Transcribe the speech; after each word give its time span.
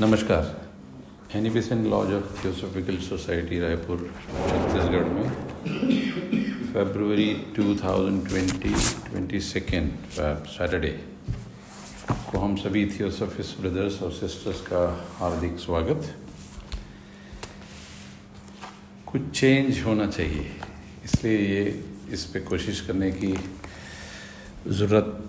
नमस्कार। 0.00 1.36
Annie Besant 1.38 1.84
lodge 1.90 2.12
of 2.12 2.30
Theosophical 2.42 2.96
Society 2.98 3.58
Raipur, 3.60 3.98
Chhattisgarh 4.28 5.04
में। 5.08 5.28
फरवरी 6.72 7.26
2020 7.56 8.88
ट्वेंटी 9.04 9.40
सेकेंड 9.40 9.90
सैटरडे 10.12 10.90
को 12.30 12.38
हम 12.38 12.56
सभी 12.56 12.84
थियोसॉफिस 12.88 13.54
ब्रदर्स 13.60 14.00
और 14.02 14.10
सिस्टर्स 14.12 14.60
का 14.62 14.82
हार्दिक 15.18 15.58
स्वागत। 15.58 16.10
कुछ 19.06 19.30
चेंज 19.30 19.80
होना 19.86 20.06
चाहिए, 20.08 20.50
इसलिए 21.04 21.38
ये 21.38 21.62
इस 22.10 22.24
पे 22.24 22.40
कोशिश 22.50 22.80
करने 22.80 23.10
की 23.12 23.32
ज़रूरत 24.68 25.24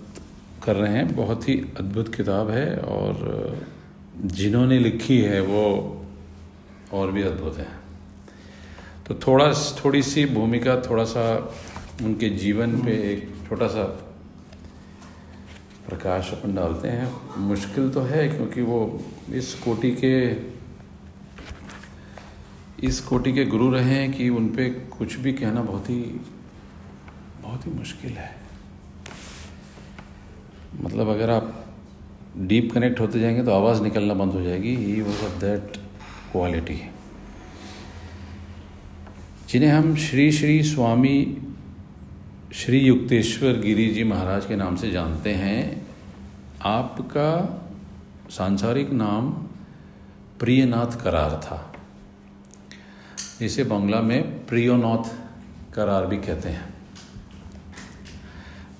कर 0.64 0.76
रहे 0.76 0.92
हैं। 0.92 1.14
बहुत 1.16 1.48
ही 1.48 1.56
अद्भुत 1.78 2.14
किताब 2.14 2.50
है 2.50 2.76
और 2.78 3.74
जिन्होंने 4.24 4.78
लिखी 4.78 5.20
है, 5.20 5.40
वो 5.40 6.06
और 6.92 7.10
भी 7.10 7.22
अद्भुत 7.22 7.58
है। 7.58 7.68
तो 9.06 9.14
थोड़ा 9.14 9.52
थोड़ी 9.52 10.02
सी 10.02 10.26
भूमिका, 10.26 10.80
थोड़ा 10.80 11.04
सा 11.04 11.54
उनके 12.02 12.28
जीवन 12.28 12.82
पे 12.82 12.90
एक 12.90 13.48
छोटा 13.48 13.66
सा 13.66 13.82
प्रकाश 15.88 16.32
अपन 16.32 16.54
डालते 16.54 16.88
हैं। 16.88 17.38
मुश्किल 17.38 17.90
तो 17.90 18.00
है, 18.00 18.28
क्योंकि 18.28 18.62
वो 18.62 19.04
इस 19.32 19.54
कोटि 19.54 19.90
के, 19.90 20.36
इस 22.86 23.00
कोटि 23.00 23.32
के 23.32 23.44
गुरु 23.44 23.70
रहे 23.70 23.94
हैं 23.94 24.12
कि 24.12 24.28
उन 24.28 24.48
पर 24.48 24.88
कुछ 24.98 25.16
भी 25.16 25.32
कहना 25.32 25.62
बहुत 25.62 25.90
ही 25.90 26.20
बहुत 27.42 27.66
ही 27.66 27.70
मुश्किल 27.70 28.12
है। 28.12 28.36
मतलब 30.80 31.08
अगर 31.08 31.30
आप 31.30 31.65
डीप 32.38 32.72
कनेक्ट 32.72 33.00
होते 33.00 33.20
जाएँगे 33.20 33.42
तो 33.42 33.50
आवाज़ 33.50 33.82
निकलना 33.82 34.14
बंद 34.14 34.32
हो 34.32 34.42
जाएगी। 34.42 34.76
He 34.76 35.00
was 35.02 35.24
of 35.24 35.40
that 35.40 35.76
quality 36.32 36.80
जिन्हें 39.48 39.70
हम 39.70 39.96
श्री 39.96 40.32
श्री 40.32 40.62
स्वामी 40.62 41.38
श्री 42.54 42.78
युक्तेश्वर 42.78 43.52
गिरी 43.52 43.88
जी 43.90 44.04
महाराज 44.04 44.46
के 44.46 44.56
नाम 44.56 44.76
से 44.76 44.90
जानते 44.90 45.30
हैं, 45.30 45.86
आपका 46.62 47.30
सांसारिक 48.30 48.90
नाम 48.90 49.30
प्रियनाथ 50.40 51.02
करार 51.02 51.40
था। 51.44 51.72
जिसे 53.40 53.64
बंगला 53.64 54.00
में 54.00 54.46
प्रियोनाथ 54.46 55.04
करार 55.74 56.06
भी 56.06 56.16
कहते 56.16 56.48
हैं। 56.48 56.74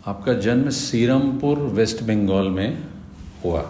आपका 0.07 0.34
जन्म 0.34 0.71
सीरमपुर, 0.71 1.59
वेस्ट 1.59 2.03
बंगाल 2.03 2.49
में 2.49 2.96
हुआ। 3.45 3.62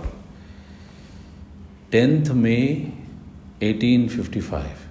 टेंथ 1.93 2.31
मई 2.35 2.93
1855 3.63 4.85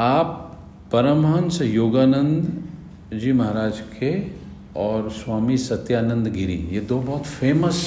आप 0.00 0.38
परमहंस 0.92 1.60
योगानंद 1.62 3.18
जी 3.18 3.32
महाराज 3.32 3.80
के 3.98 4.12
और 4.76 5.10
स्वामी 5.10 5.56
सत्यानंद 5.58 6.28
गिरी, 6.28 6.56
ये 6.72 6.80
दो 6.80 6.98
बहुत 7.00 7.26
फ़ेमस 7.26 7.80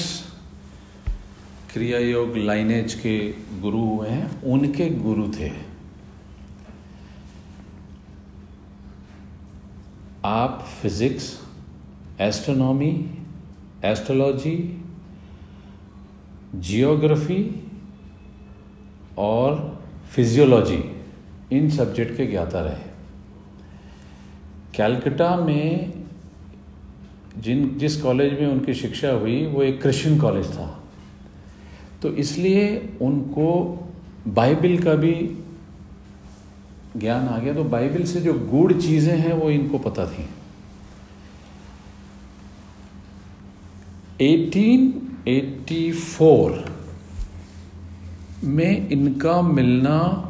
क्रिया 1.72 1.98
योग 1.98 2.36
लाइनेज 2.36 2.94
के 2.94 3.18
गुरु 3.60 3.78
हुए 3.78 4.08
हैं, 4.08 4.42
उनके 4.42 4.88
गुरु 4.90 5.28
थे। 5.32 5.50
आप 10.24 10.64
फिजिक्स 10.82 11.45
एस्ट्रोनॉमी 12.20 13.10
एस्ट्रोलॉजी 13.84 14.82
जियोग्राफी 16.54 17.62
और 19.18 19.82
फिजियोलॉजी 20.10 20.82
इन 21.52 21.70
सब्जेक्ट 21.70 22.16
के 22.16 22.26
ज्ञाता 22.26 22.60
रहे। 22.60 22.90
कैलकटा 24.76 25.36
में 25.36 25.92
जिन, 27.38 27.78
जिस 27.78 28.02
कॉलेज 28.02 28.32
में 28.32 28.46
उनकी 28.46 28.74
शिक्षा 28.74 29.10
हुई, 29.10 29.46
वो 29.46 29.62
एक 29.62 29.82
क्रिश्चियन 29.82 30.18
कॉलेज 30.18 30.46
था। 30.46 30.82
तो 32.02 32.08
इसलिए 32.08 32.92
उनको 33.02 33.78
बाइबल 34.28 34.78
का 34.78 34.94
भी 34.94 35.14
ज्ञान 36.96 37.28
आ 37.28 37.38
गया। 37.38 37.54
तो 37.54 37.64
बाइबल 37.64 38.04
से 38.04 38.20
जो 38.20 38.34
गूढ़ 38.34 38.72
चीज़ें 38.72 39.18
हैं, 39.18 39.32
वो 39.32 39.50
इनको 39.50 39.78
पता 39.78 40.06
थी। 40.06 40.28
1884 44.20 46.64
में 48.44 48.88
इनका 48.88 49.42
मिलना 49.42 50.22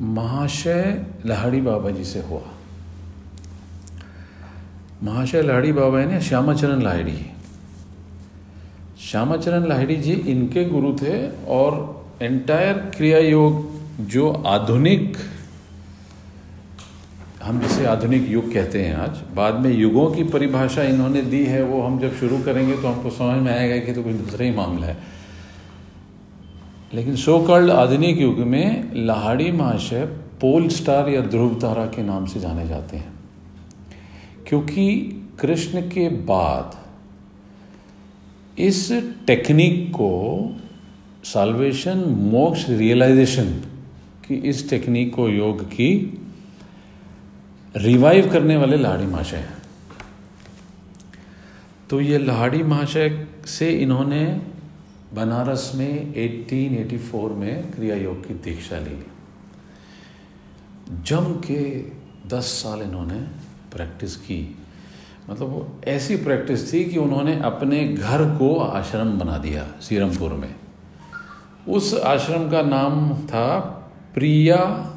महाशय 0.00 1.06
लाहड़ी 1.26 1.60
बाबा 1.60 1.90
जी 1.90 2.04
से 2.04 2.20
हुआ। 2.20 2.42
महाशय 5.02 5.42
लाहड़ी 5.42 5.72
बाबा 5.72 6.04
ने 6.04 6.20
श्यामाचरण 6.20 6.82
लाहिड़ी। 6.82 7.26
श्यामाचरण 9.00 9.66
लाहिड़ी 9.66 9.96
जी 9.96 10.12
इनके 10.12 10.64
गुरु 10.64 10.92
थे 10.92 11.30
और 11.30 12.06
एंटायर 12.22 12.92
क्रिया 12.96 13.18
योग 13.18 13.80
जो 14.00 14.42
आधुनिक 14.46 15.16
हम 17.48 17.60
जिसे 17.60 17.86
आधुनिक 17.86 18.28
युग 18.30 18.52
कहते 18.52 18.82
हैं 18.82 18.94
आज, 18.94 19.20
बाद 19.34 19.54
में 19.54 19.70
युगों 19.70 20.10
की 20.10 20.24
परिभाषा 20.24 20.82
इन्होंने 20.82 21.22
दी 21.22 21.44
है, 21.44 21.62
वो 21.62 21.82
हम 21.82 21.98
जब 21.98 22.14
शुरू 22.14 22.38
करेंगे 22.38 22.72
तो 22.72 22.88
हमको 22.88 23.10
समझ 23.10 23.42
में 23.42 23.58
आएगा 23.58 23.86
कि 23.86 23.92
तो 23.92 24.02
कोई 24.02 24.12
दूसरा 24.12 24.46
ही 24.46 24.52
मामला 24.52 24.86
है। 24.86 24.96
लेकिन 26.94 27.16
सो 27.16 27.38
कॉल्ड 27.38 27.70
आधुनिक 27.70 28.20
युग 28.20 28.38
में 28.38 28.90
लाहाड़ी 28.94 29.52
महाशय 29.52 30.04
पोल 30.40 30.68
स्टार 30.68 31.08
या 31.08 31.20
ध्रुव 31.20 31.54
तारा 31.54 31.86
के 31.86 32.02
नाम 32.02 32.26
से 32.26 32.40
जाने 32.40 32.68
जाते 32.68 32.96
हैं। 32.96 33.12
क्योंकि 34.48 35.00
कृष्ण 35.40 35.80
के 35.80 36.08
बाद 36.08 36.76
इस 38.60 38.92
टेक्निक 39.26 39.90
को 39.90 40.12
साल्वेशन 41.24 41.98
मोक्ष 42.08 42.68
रियलाइजेशन 42.68 43.44
की 44.28 44.34
इस 44.34 44.70
टेक्निक 44.70 45.14
को 45.14 45.28
योग 45.28 45.64
की 45.64 46.17
रिवाइव 47.76 48.32
करने 48.32 48.56
वाले 48.56 48.76
लाड़ी 48.76 49.06
महाशय 49.06 49.36
हैं। 49.36 49.58
तो 51.90 52.00
ये 52.00 52.18
लाड़ी 52.18 52.62
महाशय 52.62 53.26
से 53.46 53.70
इन्होंने 53.70 54.42
बनारस 55.14 55.72
में 55.74 56.14
1884 56.14 57.30
में 57.30 57.70
क्रिया 57.70 57.96
योग 57.96 58.28
की 58.28 58.34
दीक्षा 58.34 58.78
ली। 58.78 59.06
जम 61.02 61.40
के 61.50 61.84
10 62.28 62.44
साल 62.44 62.82
इन्होंने 62.82 63.20
प्रैक्टिस 63.76 64.16
की। 64.16 64.58
मतलब 65.30 65.48
वो 65.48 65.80
ऐसी 65.88 66.16
प्रैक्टिस 66.16 66.72
थी 66.72 66.84
कि 66.84 66.98
उन्होंने 66.98 67.40
अपने 67.40 67.88
घर 67.88 68.38
को 68.38 68.58
आश्रम 68.58 69.18
बना 69.18 69.38
दिया 69.38 69.68
सीरमपुर 69.80 70.32
में। 70.32 70.54
उस 71.68 71.94
आश्रम 71.94 72.50
का 72.50 72.62
नाम 72.62 73.14
था 73.14 73.58
प्रिया 74.14 74.94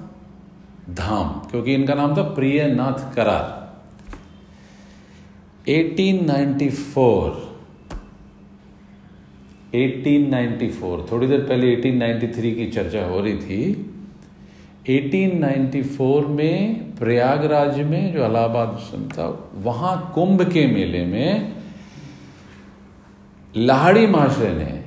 धाम, 0.90 1.30
क्योंकि 1.50 1.74
इनका 1.74 1.94
नाम 1.94 2.18
था 2.18 2.22
प्रियनाथ 2.22 3.14
करार। 3.16 3.60
1894 5.70 7.50
1894 9.74 11.12
थोड़ी 11.12 11.28
देर 11.28 11.40
पहले 11.40 11.76
1893 11.76 12.56
की 12.56 12.66
चर्चा 12.68 13.06
हो 13.06 13.20
रही 13.20 13.38
थी। 13.38 13.74
1894 14.90 16.26
में 16.28 16.92
प्रयागराज 16.96 17.80
में 17.80 18.14
जो 18.14 18.24
अलाहाबाद 18.24 18.80
था, 19.12 19.52
वहाँ 19.56 20.12
कुंभ 20.16 20.42
के 20.54 20.68
मेले 20.68 21.06
में 21.06 21.54
लाहड़ी 23.58 24.08
महाशय 24.08 24.50
ने 24.50 24.84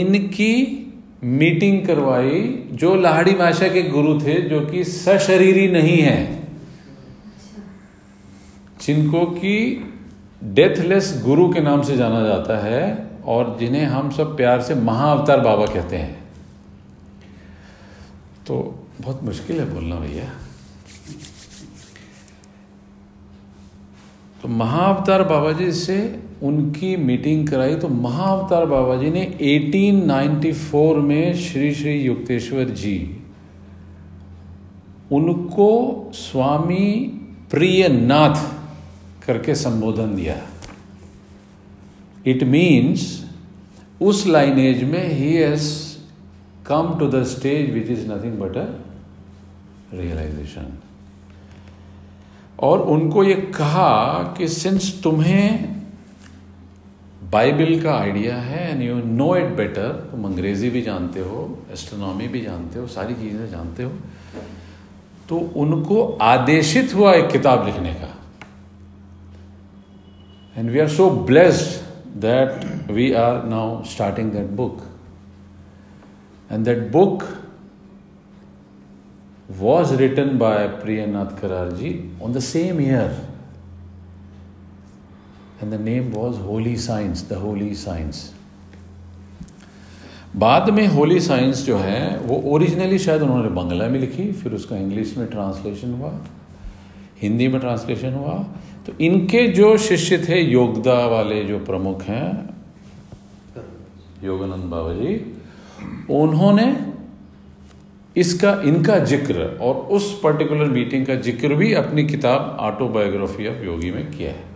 इनकी 0.00 0.80
मीटिंग 1.24 1.86
करवाई, 1.86 2.68
जो 2.72 2.94
लाहड़ी 2.94 3.34
माशा 3.34 3.68
के 3.68 3.82
गुरु 3.82 4.20
थे, 4.20 4.42
जो 4.42 4.60
कि 4.60 4.84
सशरीरी 4.84 5.68
नहीं 5.68 6.02
है। 6.02 6.42
जिनको 8.86 9.26
कि 9.26 9.84
डेथलेस 10.44 11.22
गुरु 11.24 11.52
के 11.52 11.60
नाम 11.60 11.82
से 11.82 11.96
जाना 11.96 12.26
जाता 12.26 12.64
है, 12.64 13.10
और 13.24 13.56
जिन्हें 13.60 13.84
हम 13.84 14.10
सब 14.10 14.36
प्यार 14.36 14.62
से 14.62 14.74
महाअवतार 14.74 15.40
बाबा 15.40 15.66
कहते 15.66 15.96
हैं। 15.96 16.24
तो 18.46 18.86
बहुत 19.00 19.22
मुश्किल 19.22 19.60
है 19.60 19.74
बोलना 19.74 19.96
भैया। 19.96 20.24
तो 24.42 24.48
महाअवतार 24.48 25.22
बाबा 25.22 25.52
जी 25.52 25.72
से 25.72 26.23
उनकी 26.42 26.96
मीटिंग 26.96 27.48
कराई 27.48 27.74
तो 27.74 27.88
महाअवतार 27.88 28.66
बाबा 28.66 28.96
जी 28.96 29.10
ने 29.10 29.38
1894 29.40 30.96
में 30.96 31.34
श्री 31.34 31.74
श्री 31.74 32.00
युक्तेश्वर 32.00 32.64
जी, 32.64 33.20
उनको 35.12 36.10
स्वामी 36.14 36.90
प्रियनाथ 37.50 38.36
करके 39.26 39.54
संबोधन 39.54 40.14
दिया। 40.16 40.36
इट 42.26 42.42
मीन्स 42.44 43.24
उस 44.00 44.26
लाइनेज 44.26 44.84
में 44.84 45.08
he 45.08 45.32
has 45.32 45.96
come 46.66 46.96
to 46.98 47.06
the 47.08 47.24
stage 47.24 47.70
which 47.70 47.90
is 47.90 48.06
nothing 48.12 48.38
but 48.38 48.56
a 48.56 48.66
realisation 49.94 50.78
और 52.58 52.80
उनको 52.80 53.24
ये 53.24 53.34
कहा 53.34 54.22
कि 54.38 54.48
सिंस 54.48 55.00
तुम्हें 55.04 55.73
बाइबल 57.34 57.80
का 57.82 57.94
आइडिया 57.94 58.36
है 58.36 58.70
and 58.70 58.82
you 58.82 58.94
know 59.04 59.34
it 59.36 59.54
better 59.56 59.92
तुम 60.10 60.24
अंग्रेज़ी 60.26 60.70
भी 60.70 60.82
जानते 60.82 61.20
हो 61.20 61.38
एस्ट्रोनॉमी 61.72 62.28
भी 62.28 62.40
जानते 62.40 62.78
हो, 62.78 62.86
सारी 62.86 63.14
चीज़ें 63.14 63.50
जानते 63.50 63.82
हो 63.82 63.92
तो 65.28 65.38
उनको 65.56 66.04
आदेशित 66.22 66.94
हुआ 66.94 67.12
एक 67.14 67.30
किताब 67.30 67.66
लिखने 67.66 67.94
का 67.94 68.10
and 70.56 70.70
we 70.70 70.78
are 70.78 70.88
so 70.88 71.08
blessed 71.30 72.18
that 72.22 72.90
we 72.90 73.12
are 73.22 73.44
now 73.44 73.82
starting 73.92 74.32
that 74.32 74.50
book 74.56 74.82
and 76.50 76.64
that 76.64 76.90
book 76.92 77.24
was 79.52 79.90
was 79.90 80.00
written 80.00 80.38
by 80.38 80.56
Priyanath 80.82 81.38
Kararji 81.38 81.88
on 82.20 82.32
the 82.32 82.40
same 82.40 82.80
year. 82.80 83.10
And 85.60 85.72
the 85.72 85.78
name 85.78 86.10
was 86.12 86.36
Holy 86.38 86.76
Science, 86.78 87.22
the 87.24 87.38
Holy 87.38 87.74
Science. 87.76 88.30
बाद 90.36 90.70
में 90.70 90.86
Holi 90.86 91.18
science 91.20 91.62
जो 91.64 91.76
है 91.78 92.18
वो 92.20 92.40
originally 92.52 92.98
शायद 92.98 93.22
उन्होंने 93.22 93.48
बंगला 93.56 93.86
में 93.88 93.98
लिखी 94.00 94.30
फिर 94.32 94.52
उसका 94.54 94.76
इंग्लिश 94.76 95.16
में 95.16 95.26
ट्रांसलेशन 95.30 95.92
हुआ 95.94 96.10
हिंदी 97.20 97.46
में 97.48 97.60
ट्रांसलेशन 97.60 98.14
हुआ 98.14 98.34
तो 98.86 98.92
इनके 99.00 99.46
जो 99.48 99.76
शिष्य 99.78 100.18
थे 100.28 100.40
योगदा 100.40 100.94
वाले 101.06 101.42
जो 101.44 101.58
प्रमुख 101.64 102.02
हैं 102.02 102.26
योगानंद 104.24 104.64
बाबा 104.70 104.94
जी 104.94 105.14
उन्होंने 106.14 106.66
इसका 108.16 108.52
इनका 108.64 108.98
ज़िक्र 109.04 109.46
और 109.60 109.74
उस 109.96 110.12
पर्टिकुलर 110.24 110.68
मीटिंग 110.70 111.06
का 111.06 111.14
ज़िक्र 111.28 111.54
भी 111.54 111.72
अपनी 111.74 112.04
किताब 112.06 112.56
ऑटोबायोग्राफी 112.62 113.46
ऑफ़ 113.48 113.64
योगी 113.64 113.90
में 113.90 114.10
किया 114.10 114.32
है 114.32 114.53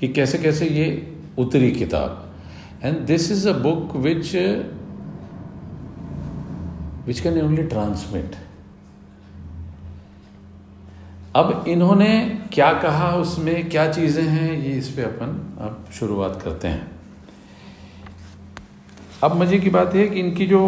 कि 0.00 0.08
कैसे 0.08 0.38
कैसे 0.38 0.68
ये 0.68 0.86
उतरी 1.38 1.70
किताब। 1.72 2.20
And 2.84 2.98
this 3.06 3.30
is 3.32 3.48
a 3.48 3.52
book 3.58 3.96
which 3.96 4.34
which 7.06 7.20
can 7.20 7.40
only 7.42 7.62
transmit 7.64 8.36
अब 11.36 11.64
इन्होंने 11.68 12.18
क्या 12.52 12.72
कहा, 12.72 13.10
उसमें 13.16 13.68
क्या 13.68 13.90
चीज़ें 13.92 14.22
हैं, 14.22 14.52
ये 14.54 14.72
इस 14.72 14.88
पे 14.88 15.02
अपन 15.02 15.30
अब 15.60 15.86
शुरुआत 15.92 16.40
करते 16.42 16.68
हैं। 16.68 16.90
अब 19.22 19.34
मज़े 19.36 19.58
की 19.58 19.70
बात 19.70 19.94
है 19.94 20.06
कि 20.08 20.20
इनकी 20.20 20.46
जो 20.46 20.60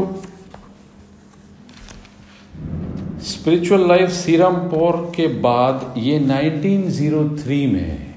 स्पिरिचुअल 3.25 3.87
लाइफ 3.89 4.11
सीरम 4.11 4.57
पोर 4.71 4.97
के 5.17 5.27
बाद 5.41 5.95
ये 5.99 6.19
1903 6.21 7.67
में 7.73 8.16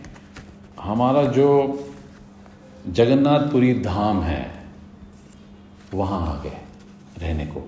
हमारा 0.80 1.24
जो 1.24 1.48
जगन्नाथपुरी 2.88 3.74
धाम 3.74 4.22
है, 4.22 4.52
वहाँ 5.94 6.22
आ 6.30 6.42
गए 6.44 6.58
रहने 7.20 7.46
को। 7.46 7.68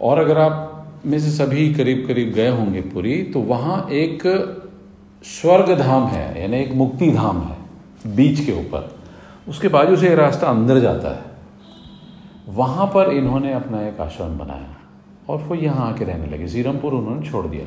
और 0.00 0.18
अगर 0.18 0.38
आप 0.38 0.66
में 1.06 1.18
से 1.20 1.30
सभी 1.30 1.72
करीब 1.74 2.06
करीब 2.06 2.32
गए 2.32 2.48
होंगे 2.48 2.80
पुरी 2.82 3.22
तो 3.22 3.40
वहाँ 3.40 3.88
एक 3.90 4.22
स्वर्ग 5.24 5.78
धाम 5.78 6.06
है, 6.06 6.40
यानी 6.42 6.56
एक 6.56 6.72
मुक्ति 6.72 7.10
धाम 7.10 7.42
है, 7.42 7.56
बीच 8.16 8.44
के 8.46 8.52
ऊपर। 8.52 8.98
उसके 9.48 9.68
बाजू 9.68 9.96
से 9.96 10.14
रास्ता 10.14 10.46
अंदर 10.46 10.80
जाता 10.80 11.14
है। 11.16 11.28
वहाँ 12.48 12.86
पर 12.86 13.12
इन्होंने 13.12 13.52
अपना 13.52 13.86
एक 13.88 14.00
आश्रम 14.00 14.38
बनाया 14.38 14.76
और 15.28 15.38
वो 15.38 15.54
यहाँ 15.54 15.88
आके 15.88 16.04
रहने 16.04 16.26
लगे। 16.26 16.48
सीरमपुर 16.48 16.92
उन्होंने 16.92 17.30
छोड़ 17.30 17.46
दिया। 17.46 17.66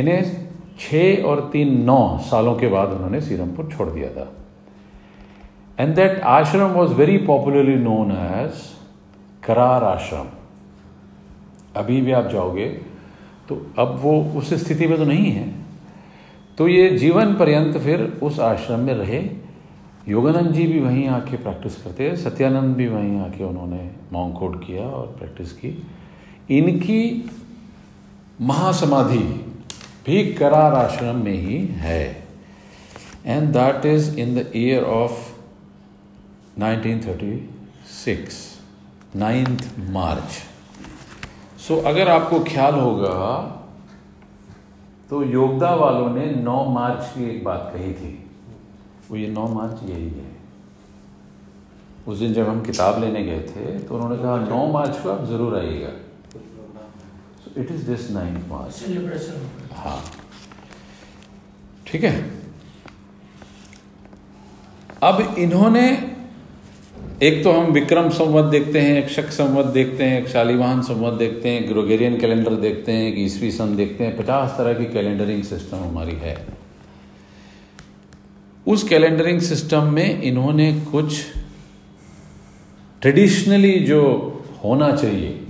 इन्हें 0.00 0.47
छः 0.78 1.22
और 1.22 1.48
तीन 1.52 1.82
नौ 1.84 2.18
सालों 2.22 2.54
के 2.54 2.68
बाद 2.68 2.88
उन्होंने 2.88 3.20
सीरमपुर 3.20 3.68
छोड़ 3.72 3.88
दिया 3.88 4.10
था। 4.10 4.32
And 5.80 5.94
that 5.94 6.20
ashram 6.20 6.70
was 6.70 6.92
very 6.92 7.16
popularly 7.18 7.74
known 7.74 8.10
as 8.12 8.62
Karar 9.44 9.84
ashram 9.84 10.26
अभी 11.76 12.00
भी 12.00 12.12
आप 12.12 12.28
जाओगे 12.28 12.66
तो 13.48 13.60
अब 13.78 13.98
वो 14.02 14.20
उस 14.36 14.54
स्थिति 14.54 14.86
में 14.86 14.96
तो 14.98 15.04
नहीं 15.04 15.30
है। 15.32 15.46
तो 16.58 16.68
ये 16.68 16.88
जीवन 16.98 17.34
पर्यंत 17.34 17.76
फिर 17.78 18.00
उस 18.22 18.40
आश्रम 18.40 18.80
में 18.80 18.94
रहे। 18.94 19.22
योगानंद 20.08 20.52
जी 20.52 20.66
भी 20.66 20.80
वहीं 20.80 21.06
आके 21.08 21.36
प्रैक्टिस 21.36 21.76
करते 21.82 22.16
सत्यानंद 22.16 22.76
भी 22.76 22.86
वहीं 22.88 23.18
आके 23.20 23.44
उन्होंने 23.44 23.90
मॉन्ग 24.12 24.60
किया 24.66 24.82
और 24.82 25.06
प्रैक्टिस 25.18 25.52
की। 25.52 25.86
इनकी 26.50 27.30
महासमाधि 28.40 29.47
भी 30.08 30.18
करार 30.34 30.74
आश्रम 30.74 31.16
में 31.24 31.38
ही 31.38 31.56
है। 31.80 32.02
And 33.26 33.48
that 33.52 33.86
is 33.86 34.18
in 34.20 34.34
the 34.34 34.44
year 34.56 34.84
of 34.84 35.16
1936 36.60 38.38
ninth 39.16 39.62
March 39.90 40.30
so 41.66 41.76
अगर 41.86 42.08
आपको 42.08 42.38
ख्याल 42.44 42.74
होगा 42.76 43.18
तो 45.10 45.22
योगदा 45.24 45.74
वालों 45.74 46.08
ने 46.14 46.24
9 46.44 46.56
मार्च 46.70 47.04
की 47.14 47.28
एक 47.30 47.44
बात 47.44 47.70
कही 47.74 47.92
थी। 47.94 48.12
वो 49.10 49.16
ये 49.16 49.28
9 49.34 49.46
मार्च 49.50 49.82
यही 49.90 50.08
है। 50.08 50.26
उस 52.06 52.18
दिन 52.18 52.32
जब 52.34 52.48
हम 52.48 52.60
किताब 52.62 53.00
लेने 53.02 53.22
गए 53.24 53.40
थे 53.48 53.78
तो 53.78 53.94
उन्होंने 53.94 54.16
कहा 54.22 54.36
9 54.46 54.66
मार्च 54.72 55.00
को 55.02 55.10
आप 55.10 55.24
ज़रूर 55.26 55.58
आइएगा। 55.58 55.92
So 57.44 57.60
it 57.60 57.70
is 57.70 57.86
this 57.86 58.10
ninth 58.10 58.48
March. 58.50 58.74
हाँ। 59.78 60.04
ठीक 61.86 62.04
है? 62.04 62.30
अब 65.02 65.34
इन्होंने, 65.38 66.14
एक 67.22 67.44
तो 67.44 67.52
हम 67.52 67.72
विक्रम 67.72 68.08
संवत 68.08 68.44
देखते 68.44 68.80
हैं, 68.80 69.04
एक 69.04 69.10
शक 69.10 69.30
संवत 69.30 69.66
देखते 69.66 70.04
हैं, 70.04 70.22
एक 70.22 70.28
शालीवाहन 70.28 70.82
संवत 70.82 71.12
देखते 71.12 71.48
हैं 71.48 71.68
ग्रोगेरियन 71.68 72.20
कैलेंडर 72.20 72.54
देखते 72.54 72.92
हैं, 72.92 73.12
एक 73.12 73.18
ईसवी 73.18 73.50
सन 73.50 73.76
देखते 73.76 74.04
हैं, 74.04 74.16
पचास 74.16 74.54
तरह 74.58 74.74
की 74.74 74.84
कैलेंडरिंग 74.84 75.42
सिस्टम 75.42 75.76
हमारी 75.76 76.12
है। 76.12 76.46
उस 78.66 78.88
कैलेंडरिंग 78.88 79.40
सिस्टम 79.40 79.82
में 79.82 80.22
इन्होंने 80.22 80.80
कुछ 80.80 81.22
ट्रेडिशनली 83.02 83.78
जो 83.78 84.02
होना 84.64 84.96
चाहिए 84.96 85.40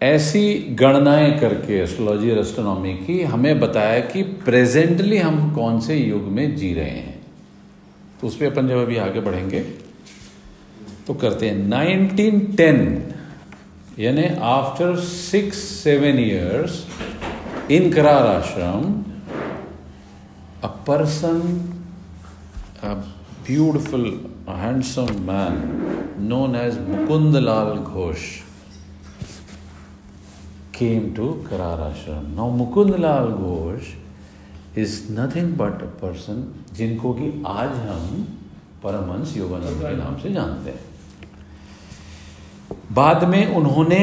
ऐसी 0.00 0.54
गणनाएँ 0.80 1.38
करके 1.40 1.78
एस्ट्रोलॉजी 1.82 2.30
और 2.30 2.38
एस्ट्रोनॉमी 2.38 2.92
की 2.96 3.22
हमें 3.24 3.60
बताया 3.60 4.00
कि 4.00 4.22
प्रेजेंटली 4.44 5.18
हम 5.18 5.50
कौन 5.54 5.80
से 5.80 5.96
युग 5.96 6.22
में 6.32 6.56
जी 6.56 6.72
रहे 6.74 6.84
हैं। 6.84 7.20
तो 8.20 8.26
उस 8.26 8.36
पर 8.36 8.46
अपन 8.46 8.68
जब 8.68 8.76
अभी 8.76 8.96
आगे 8.96 9.20
बढ़ेंगे 9.20 9.60
तो 11.06 11.14
करते 11.14 11.48
हैं। 11.48 11.70
1910 11.70 13.14
यानी 13.98 14.24
after 14.46 14.96
six 15.00 15.58
seven 15.82 16.18
years 16.18 16.86
in 17.70 17.92
Karar 17.92 18.26
ashram 18.26 19.04
a 20.62 20.66
person 20.86 21.40
a 22.82 22.94
beautiful 23.46 24.04
handsome 24.48 25.06
man 25.28 25.54
known 26.28 26.56
as 26.56 26.78
Mukund 26.88 27.36
Lal 27.36 27.76
Ghosh. 27.76 28.18
Came 30.78 31.14
to 31.14 31.44
Karar 31.48 31.78
Ashram. 31.90 32.34
Now 32.34 32.50
Mukundlal 32.50 33.38
Ghosh 33.42 33.94
is 34.74 35.08
nothing 35.10 35.54
but 35.54 35.82
a 35.82 35.90
person 36.02 36.52
जिनको 36.76 37.12
कि 37.18 37.28
आज 37.48 37.70
हम 37.88 38.02
परमहंस 38.82 39.36
योगानंद 39.36 39.82
के 39.82 39.96
नाम 39.96 40.16
से 40.22 40.32
जानते 40.32 40.70
हैं 40.70 40.84
बाद 42.94 43.24
में 43.28 43.54
उन्होंने 43.56 44.02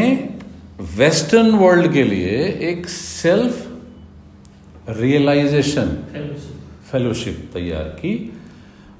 वेस्टर्न 0.97 1.55
वर्ल्ड 1.55 1.91
के 1.93 2.03
लिए 2.03 2.37
एक 2.69 2.87
सेल्फ 2.89 4.89
रियलाइजेशन 4.99 5.89
फेलोशिप 6.91 7.49
तैयार 7.53 7.87
की 7.99 8.13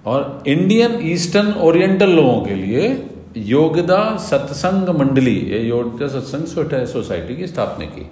और 0.06 0.44
इंडियन 0.48 1.00
ईस्टर्न 1.12 1.52
ओरिएंटल 1.68 2.10
लोगों 2.16 2.42
के 2.46 2.56
लिए 2.56 2.90
योगदा 3.38 4.16
सत्संग 4.18 4.90
मंडली 4.90 5.36
योगदा 5.68 6.08
सत्संग 6.08 6.46
सोसाइटी 6.88 7.36
की 7.36 7.48
स्थापना 7.48 7.86
की। 7.88 8.10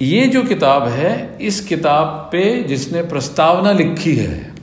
ये 0.00 0.26
जो 0.26 0.42
किताब 0.42 0.82
है, 0.82 1.38
इस 1.40 1.60
किताब 1.66 2.06
पे 2.32 2.62
जिसने 2.62 3.02
प्रस्तावना 3.02 3.72
लिखी 3.72 4.14
है, 4.16 4.54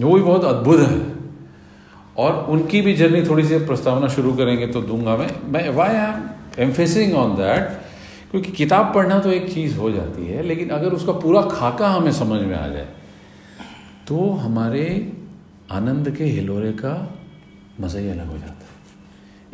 वो 0.00 0.14
भी 0.14 0.22
बहुत 0.22 0.44
अद्भुत 0.44 0.80
है। 0.80 1.00
और 2.16 2.46
उनकी 2.50 2.80
भी 2.80 2.94
जर्नी 2.94 3.22
थोड़ी 3.22 3.44
सी 3.44 3.58
प्रस्तावना 3.66 4.08
शुरू 4.08 4.32
करेंगे 4.34 4.66
तो 4.66 4.80
दूँगा 4.82 5.16
मैं। 5.16 5.28
मैं 5.44 5.68
why 5.70 5.88
I 5.88 6.06
am 6.06 6.22
emphasising 6.58 7.14
on 7.14 7.34
that 7.36 7.68
क्योंकि 8.30 8.52
किताब 8.52 8.92
पढ़ना 8.94 9.18
तो 9.18 9.30
एक 9.30 9.52
चीज़ 9.54 9.76
हो 9.76 9.90
जाती 9.90 10.26
है, 10.26 10.42
लेकिन 10.42 10.70
अगर 10.70 10.92
उसका 10.92 11.12
पूरा 11.12 11.42
खाका 11.42 11.88
हमें 11.88 12.12
समझ 12.12 12.40
में 12.42 12.54
आ 12.54 12.66
जाए 12.68 12.88
तो 14.08 14.30
हमारे 14.32 15.12
आनंद 15.72 16.10
के 16.10 16.24
हिलोरे 16.24 16.72
का 16.72 17.15
मज़ा 17.80 17.98
ही 18.00 18.08
अलग 18.08 18.26
हो 18.26 18.38
जाता 18.38 18.52
है। 18.52 18.74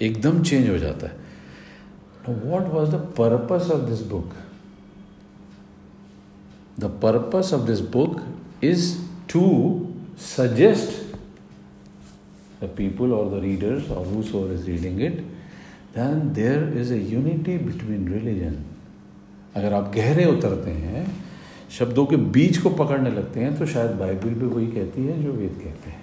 एकदम 0.01 0.43
चेंज 0.43 0.69
हो 0.69 0.79
जाता 0.79 1.07
है। 1.07 1.15
What 2.29 2.73
was 2.75 2.91
the 2.91 2.95
purpose 3.19 3.71
of 3.71 3.83
this 3.83 4.01
book 4.07 4.35
the 6.81 6.85
purpose 7.03 7.53
of 7.55 7.67
this 7.67 7.81
book 7.81 8.21
is 8.65 8.95
to 9.33 9.45
suggest 10.19 11.17
the 12.65 12.69
people 12.77 13.13
और 13.13 13.31
द 13.31 13.43
रीडर्स 13.43 13.91
और 13.91 14.07
whosoever 14.07 14.57
is 14.57 14.67
reading 14.67 15.01
it, 15.01 15.17
then 15.97 16.21
there 16.35 16.65
is 16.83 16.91
a 16.91 17.01
unity 17.15 17.57
between 17.69 18.07
religion. 18.13 18.55
अगर 19.57 19.73
आप 19.73 19.93
गहरे 19.95 20.25
उतरते 20.25 20.71
हैं 20.71 21.07
शब्दों 21.71 22.07
के 22.07 22.17
बीच 22.17 22.59
को 22.59 22.71
पकड़ने 22.71 23.11
लगते 23.11 23.41
हैं 23.41 23.59
तो 23.59 23.67
शायद 23.67 23.91
बाइबल 23.91 24.35
भी 24.35 24.47
वही 24.47 24.67
कहती 24.67 25.05
है 25.07 25.23
जो 25.23 25.33
वेद 25.33 25.59
कहते 25.65 25.91
हैं। 25.91 26.02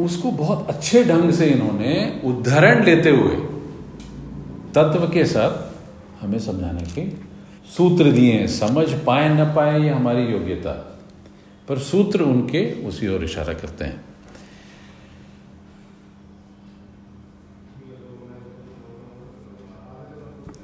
उसको 0.00 0.30
बहुत 0.30 0.68
अच्छे 0.68 1.04
ढंग 1.04 1.30
से 1.30 1.46
इन्होंने 1.46 2.20
उदाहरण 2.24 2.84
लेते 2.84 3.10
हुए 3.10 3.36
तत्व 4.74 5.08
के 5.08 5.24
साथ 5.24 5.68
हमें 6.24 6.38
समझाने 6.38 6.82
के 6.82 7.10
सूत्र 7.76 8.12
दिए 8.12 8.46
समझ 8.46 8.92
पाए, 8.92 9.28
न 9.28 9.44
पाए, 9.44 9.80
ये 9.80 9.88
हमारी 9.88 10.22
योग्यता। 10.22 10.70
पर 11.68 11.78
सूत्र 11.78 12.22
उनके 12.22 12.86
उसी 12.88 13.08
ओर 13.08 13.24
इशारा 13.24 13.52
करते 13.52 13.84
हैं। 13.84 14.04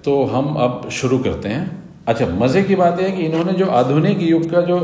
तो 0.04 0.24
हम 0.24 0.54
अब 0.54 0.88
शुरू 0.90 1.18
करते 1.18 1.48
हैं। 1.48 1.84
अच्छा 2.06 2.26
मज़े 2.26 2.62
की 2.62 2.74
बात 2.74 3.00
यह 3.00 3.06
है 3.06 3.16
कि 3.16 3.22
इन्होंने 3.22 3.52
जो 3.52 3.66
आधुनिक 3.66 4.22
युग 4.22 4.50
का 4.50 4.60
जो 4.60 4.78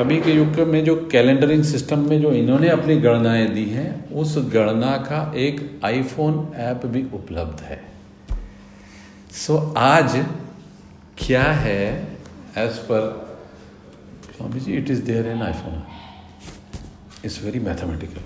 अभी 0.00 0.16
के 0.20 0.32
युग 0.32 0.58
में 0.68 0.84
जो 0.84 0.94
कैलेंडरिंग 1.12 1.62
सिस्टम 1.64 2.08
में 2.08 2.20
जो 2.22 2.32
इन्होंने 2.32 2.68
अपनी 2.68 2.96
गणनाएँ 2.96 3.46
दी 3.46 3.64
हैं 3.64 4.10
उस 4.10 4.36
गणना 4.52 4.96
का 4.96 5.32
एक 5.36 5.80
आईफोन 5.84 6.52
ऐप 6.56 6.86
भी 6.86 7.02
उपलब्ध 7.14 7.60
है। 7.60 7.80
सो 9.32 9.56
so, 9.56 9.76
आज 9.76 10.26
क्या 11.18 11.42
है 11.42 11.82
as 12.58 12.78
per 12.78 13.02
Swami 14.36 14.60
ji 14.60 14.72
it 14.72 14.90
is 14.90 15.02
there 15.02 15.26
in 15.26 15.42
iPhone 15.42 15.82
it's 17.24 17.42
very 17.44 17.60
mathematical 17.60 18.22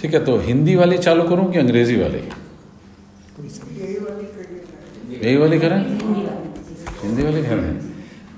ठीक 0.00 0.14
है 0.14 0.24
तो 0.24 0.38
हिंदी 0.38 0.76
वाली 0.76 0.98
चालू 0.98 1.28
करूँ 1.28 1.52
कि 1.52 1.58
अंग्रेज़ी 1.58 2.00
वाली? 2.00 2.18
यही 5.22 5.36
वाली 5.36 5.58
करें? 5.58 5.78
हिंदी 7.02 7.22
वाली। 7.22 7.42
करें 7.42 7.89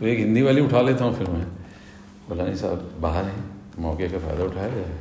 तो 0.02 0.06
एक 0.08 0.18
हिंदी 0.18 0.42
वाली 0.42 0.60
उठा 0.60 0.80
लेता 0.82 1.04
हूँ 1.04 1.14
फिर 1.18 1.28
मैं। 1.28 1.44
बोला, 2.28 2.44
नहीं 2.44 2.54
साहब, 2.56 2.78
बाहर 3.00 3.24
है, 3.24 3.34
मौके 3.78 4.08
का 4.08 4.18
फ़ायदा 4.18 4.44
उठाया 4.44 4.68
जाए। 4.68 4.96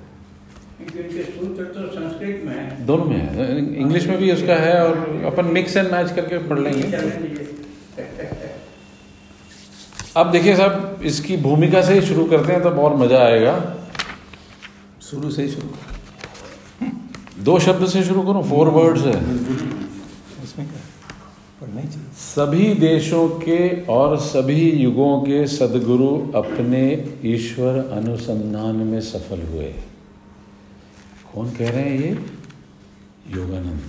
दोनों 2.85 3.05
में 3.05 3.15
है। 3.17 3.47
इंग्लिश 3.77 4.05
में 4.07 4.17
भी 4.17 4.31
उसका 4.31 4.55
है 4.55 4.75
और 4.83 5.23
अपन 5.25 5.45
मिक्स 5.45 5.77
एंड 5.77 5.91
मैच 5.91 6.11
करके 6.11 6.37
पढ़ 6.49 6.59
लेंगे। 6.59 6.83
अब 10.17 10.31
देखिए 10.31 10.55
साहब, 10.55 10.99
इसकी 11.03 11.37
भूमिका 11.37 11.81
से 11.81 11.93
ही 11.93 12.01
शुरू 12.01 12.25
करते 12.25 12.53
हैं, 12.53 12.61
तब 12.63 12.79
और 12.79 12.95
मज़ा 12.95 13.23
आएगा। 13.23 13.55
शुरू 15.01 15.31
से 15.31 15.41
ही 15.41 15.49
शुरू। 15.49 15.69
दो 17.43 17.59
शब्द 17.59 17.87
से 17.87 18.03
शुरू 18.03 18.21
करूँ? 18.21 18.43
फोर 18.49 18.69
वर्ड्स 18.69 19.01
है। 19.01 19.17
इसमें 20.43 20.67
क्या 20.67 20.81
चाहिए 21.61 22.09
सभी 22.13 22.73
देशों 22.73 23.29
के 23.29 23.81
और 23.81 24.17
सभी 24.17 24.71
युगों 24.71 25.21
के 25.21 25.47
सदगुरु 25.47 26.31
अपने 26.31 27.13
ईश्वर 27.25 27.77
अनुसंधान 27.77 28.75
में 28.75 29.01
सफल 29.01 29.41
हुए। 29.41 29.73
कौन 31.33 31.49
कह 31.49 31.69
रहे 31.69 31.81
हैं 31.81 31.99
ये? 31.99 32.19
योगानंद। 33.37 33.81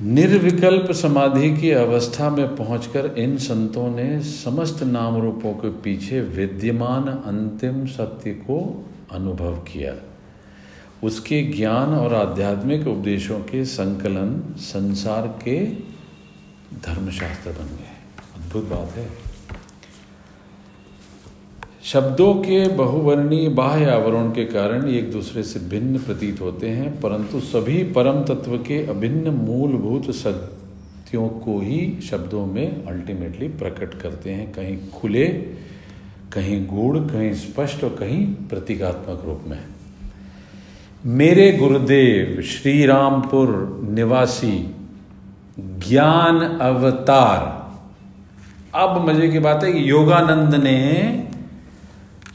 निर्विकल्प 0.00 0.92
समाधि 0.92 1.56
की 1.56 1.70
अवस्था 1.70 2.30
में 2.30 2.56
पहुंचकर 2.56 3.14
इन 3.18 3.38
संतों 3.38 3.96
ने 3.96 4.22
समस्त 4.22 4.82
नाम 4.82 5.16
रूपों 5.16 5.52
के 5.52 5.68
पीछे 5.68 6.20
विद्यमान 6.20 7.04
अंतिम 7.04 7.86
सत्य 7.86 8.30
को 8.30 8.86
अनुभव 9.12 9.56
किया। 9.56 10.13
उसके 11.04 11.42
ज्ञान 11.42 11.94
और 11.94 12.14
आध्यात्मिक 12.14 12.86
उपदेशों 12.86 13.40
के 13.40 13.64
संकलन 13.64 14.54
संसार 14.56 15.26
के 15.44 15.64
धर्मशास्त्र 16.86 17.50
बन 17.50 17.66
गए। 17.66 17.92
अद्भुत 18.36 18.64
बात 18.64 18.96
है। 18.96 19.08
शब्दों 21.84 22.34
के 22.34 22.68
बहुवर्णीय 22.68 23.48
बाह्य 23.48 23.90
आवरण 23.90 24.30
के 24.30 24.44
कारण 24.44 24.88
एक 24.88 25.10
दूसरे 25.12 25.42
से 25.42 25.60
भिन्न 25.60 25.98
प्रतीत 25.98 26.40
होते 26.40 26.68
हैं, 26.68 27.00
परंतु 27.00 27.40
सभी 27.40 27.82
परम 27.92 28.24
तत्व 28.24 28.56
के 28.58 28.86
अभिन्न 28.86 29.30
मूलभूत 29.30 30.10
सत्यों 30.10 31.28
को 31.28 31.58
ही 31.60 32.00
शब्दों 32.00 32.46
में 32.46 32.84
अल्टीमेटली 32.84 33.48
प्रकट 33.48 34.00
करते 34.02 34.30
हैं। 34.30 34.52
कहीं 34.52 34.78
खुले, 34.90 35.26
कहीं 36.32 36.66
गूढ़, 36.66 36.98
कहीं 36.98 37.32
स्पष्ट 37.34 37.84
और 37.84 37.90
कहीं 37.90 38.26
प्रतीकात्मक 38.26 39.22
रूप 39.24 39.44
में। 39.46 39.73
मेरे 41.04 41.50
गुरुदेव 41.52 42.40
श्री 42.42 42.84
रामपुर 42.86 43.48
निवासी 43.90 44.52
ज्ञान 45.58 46.38
अवतार। 46.40 47.42
अब 48.74 49.08
मज़े 49.08 49.28
की 49.28 49.38
बात 49.38 49.64
है 49.64 49.72
कि 49.72 49.90
योगानंद 49.90 50.54
ने 50.54 50.80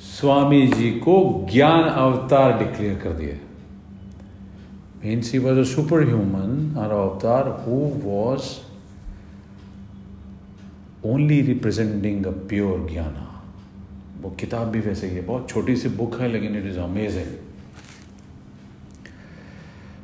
स्वामी 0.09 0.61
जी 0.67 0.91
को 0.99 1.17
ज्ञान 1.53 1.83
अवतार 1.83 2.57
डिक्लेयर 2.59 2.95
कर 2.95 3.13
दिया। 3.13 3.35
Means 5.05 5.33
he 5.33 5.39
was 5.39 5.59
a 5.59 5.63
super 5.63 6.07
human 6.07 6.75
और 6.77 6.91
avatar 6.99 7.49
who 7.65 7.81
was 8.05 8.53
only 11.05 11.41
representing 11.41 12.25
a 12.25 12.37
pure 12.47 12.87
gyan 12.91 13.13
वो 14.21 14.35
किताब 14.39 14.67
भी 14.67 14.79
वैसे 14.79 15.07
ही 15.07 15.15
है, 15.15 15.25
बहुत 15.25 15.49
छोटी 15.49 15.75
सी 15.75 15.89
बुक 15.89 16.21
है, 16.21 16.27
लेकिन 16.27 16.57
it 16.57 16.65
is 16.65 16.79
amazing 16.79 17.37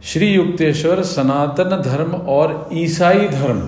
Shri 0.06 0.28
Yukteshwar 0.28 1.02
Sanatan 1.04 1.70
Dharma 1.82 2.12
और 2.32 2.70
ईसाई 2.74 3.28
धर्म 3.28 3.60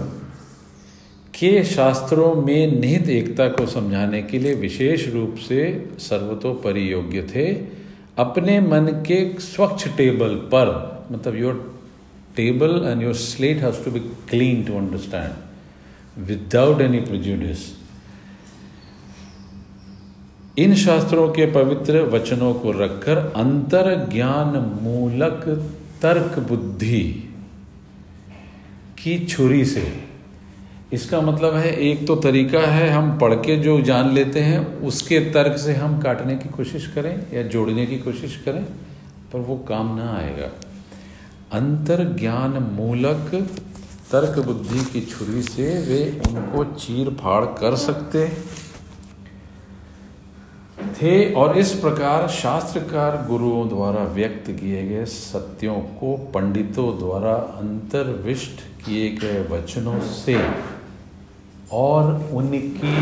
के 1.39 1.63
शास्त्रों 1.63 2.33
में 2.35 2.79
निहित 2.79 3.09
एकता 3.09 3.47
को 3.47 3.65
समझाने 3.65 4.21
के 4.21 4.39
लिए 4.39 4.53
विशेष 4.53 5.07
रूप 5.07 5.35
से 5.47 5.89
सर्वतोपरि 5.99 6.91
योग्य 6.91 7.21
थे। 7.35 7.45
अपने 8.17 8.59
मन 8.59 8.85
के 9.07 9.17
स्वच्छ 9.39 9.87
टेबल 9.87 10.35
पर 10.53 10.69
मतलब 11.11 11.35
your 11.35 11.55
table 12.35 12.81
and 12.85 13.01
your 13.03 13.13
slate 13.13 13.57
has 13.57 13.83
to 13.85 13.91
be 13.91 13.99
clean 14.29 14.63
to 14.63 14.77
understand 14.77 16.23
without 16.27 16.81
any 16.81 16.99
prejudice 16.99 17.65
in 20.59 20.75
शास्त्रों 20.75 21.27
के 21.29 21.45
पवित्र 21.51 22.01
वचनों 22.01 22.53
को 22.53 22.71
रखकर 22.71 23.17
अंतर 23.35 24.09
ज्ञान 24.13 24.55
मूलक 24.81 25.43
तर्क 26.01 26.39
बुद्धि 26.39 27.03
की 29.03 29.25
छुरी 29.25 29.65
से। 29.65 30.07
इसका 30.93 31.21
मतलब 31.21 31.55
है, 31.55 31.75
एक 31.75 32.05
तो 32.07 32.15
तरीका 32.15 32.59
है, 32.59 32.89
हम 32.89 33.17
पढ़ 33.19 33.33
के 33.33 33.57
जो 33.57 33.79
जान 33.81 34.13
लेते 34.13 34.39
हैं, 34.39 34.59
उसके 34.81 35.19
तर्क 35.31 35.57
से 35.57 35.73
हम 35.73 35.99
काटने 36.01 36.35
की 36.35 36.49
कोशिश 36.49 36.87
करें 36.87 37.13
या 37.33 37.43
जोड़ने 37.43 37.85
की 37.85 37.97
कोशिश 37.97 38.35
करें, 38.45 38.63
पर 39.33 39.39
वो 39.39 39.57
काम 39.57 39.95
ना 39.95 40.09
आएगा। 40.17 40.51
अंतर 41.53 42.03
ज्ञान 42.19 42.51
मूलक 42.73 43.35
तर्क 44.11 44.39
बुद्धि 44.45 44.79
की 44.79 45.01
छुरी 45.01 45.41
से 45.41 45.63
वे 45.63 46.21
उनको 46.27 46.63
चीर 46.63 47.09
फाड़ 47.09 47.45
कर 47.45 47.75
सकते 47.75 48.25
थे 51.01 51.33
और 51.33 51.57
इस 51.57 51.71
प्रकार 51.73 52.27
शास्त्रकार 52.27 53.25
गुरुओं 53.29 53.69
द्वारा 53.69 54.03
व्यक्त 54.03 54.51
किए 54.51 54.87
गए 54.87 55.05
सत्यों 55.05 55.75
को 55.75 56.17
पंडितों 56.17 56.99
द्वारा 56.99 57.33
अंतर्विष्ट 57.33 58.85
किए 58.85 59.09
गए 59.09 59.47
वचनों 59.47 59.99
से 59.99 60.37
और 61.73 62.29
उनकी 62.33 62.93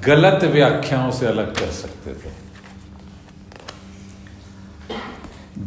गलत 0.00 0.44
व्याख्याओं 0.44 1.10
से 1.10 1.26
अलग 1.26 1.54
कर 1.54 1.70
सकते 1.70 2.14
थे। 2.14 2.32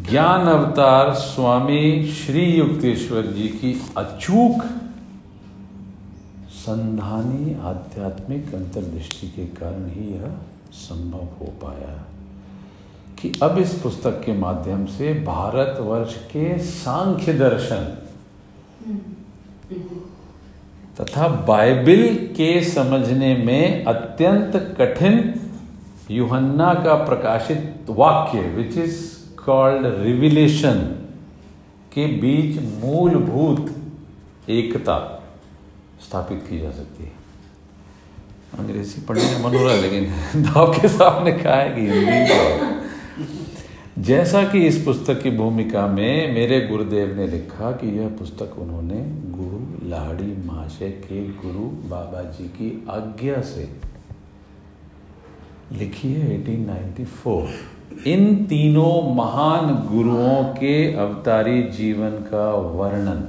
ज्ञान 0.10 0.48
अवतार 0.48 1.14
स्वामी 1.14 2.08
श्री 2.08 2.46
युक्तेश्वर 2.46 3.22
जी 3.22 3.48
की 3.48 3.82
अचूक 3.98 4.64
संधानी 6.50 7.54
आध्यात्मिक 7.54 8.54
अंतर्दृष्टि 8.56 9.28
के 9.28 9.46
कारण 9.46 9.90
ही 9.90 10.14
यह 10.14 10.36
संभव 10.74 11.24
हो 11.40 11.46
पाया 11.62 11.94
कि 13.20 13.32
अब 13.44 13.58
इस 13.58 13.74
पुस्तक 13.74 14.22
के 14.26 14.34
माध्यम 14.34 14.86
से 14.86 15.14
भारतवर्ष 15.24 16.16
के 16.32 16.58
सांख्य 16.60 17.34
दर्शन 17.34 17.86
तथा 21.00 21.28
बाइबिल 21.48 22.04
के 22.38 22.50
समझने 22.64 23.36
में 23.38 23.86
अत्यंत 23.86 24.56
कठिन 24.80 25.34
युहन्ना 26.12 26.74
का 26.74 26.96
प्रकाशित 27.06 27.86
वाक्य 27.90 28.42
विच 28.56 28.78
इज़ 28.78 29.02
कॉल्ड 29.46 29.86
रिविलेशन 30.04 30.80
के 31.94 32.06
बीच 32.20 32.60
मूलभूत 32.84 33.76
एकता 34.50 34.98
स्थापित 36.04 36.46
की 36.50 36.60
जा 36.60 36.72
सकती 36.72 37.04
है। 37.04 37.23
अंग्रेज़ी 38.60 39.02
पढ़ने 39.02 39.24
में 39.24 39.44
मन 39.44 39.58
हो 39.58 39.64
रहा 39.66 39.76
है 39.76 39.82
लेकिन 39.82 40.04
दाव 40.44 40.74
के 40.74 40.88
सामने 40.88 41.32
कहा 41.32 41.56
है 41.56 41.70
कि 41.76 41.82
हिंदी 41.82 42.74
जैसा 44.02 44.44
कि 44.44 44.60
इस 44.68 44.82
पुस्तक 44.86 45.22
की 45.22 45.32
भूमिका 45.32 45.88
में 45.88 46.34
मेरे 46.34 46.62
गुरुदेव 46.62 47.16
ने 47.16 47.28
लिखा 47.28 47.72
कि 47.72 48.00
यह 48.00 48.08
पुस्तक 48.08 48.56
उन्होंने 48.60 49.02
गुरु 49.32 49.90
लाहड़ी 49.90 50.48
महाशय 50.48 50.90
के 50.90 51.28
गुरु 51.28 51.90
बाबा 51.90 52.22
जी 52.22 52.44
की 52.44 52.86
आज्ञा 52.90 53.42
से 53.42 53.70
लिखी 55.72 56.14
है 56.14 56.44
1894 56.46 58.08
इन 58.08 58.46
तीनों 58.46 59.16
महान 59.16 59.74
गुरुओं 59.92 60.44
के 60.44 60.94
अवतारी 60.94 61.64
जीवन 61.64 62.10
का 62.10 62.52
वर्णन 62.52 63.28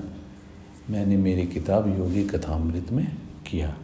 मैंने 0.90 1.16
मेरी 1.16 1.46
किताब 1.46 1.98
योगी 1.98 2.24
कथामृत 2.24 2.92
में 2.92 3.06
किया। 3.50 3.74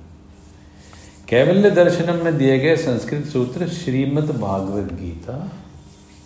कैवल्य 1.30 1.70
दर्शनम 1.70 2.24
में 2.24 2.38
दिए 2.38 2.58
गए 2.58 2.76
संस्कृत 2.76 3.24
सूत्र 3.24 3.68
श्रीमद् 3.68 4.40
भागवत 4.40 4.92
गीता 4.92 5.52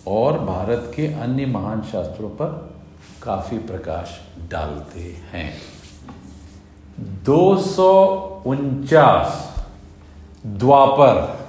और 0.07 0.39
भारत 0.39 0.91
के 0.95 1.07
अन्य 1.07 1.45
महान 1.45 1.81
शास्त्रों 1.81 2.29
पर 2.29 2.75
काफ़ी 3.23 3.57
प्रकाश 3.57 4.19
डालते 4.51 5.17
हैं। 5.31 5.53
दो 6.99 7.57
सौ 7.57 8.05
उनचास 8.45 9.55
द्वापर 10.45 11.47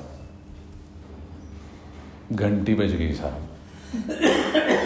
घंटी 2.32 2.74
बज 2.74 2.92
गई 2.92 3.12
साहब। 3.12 3.48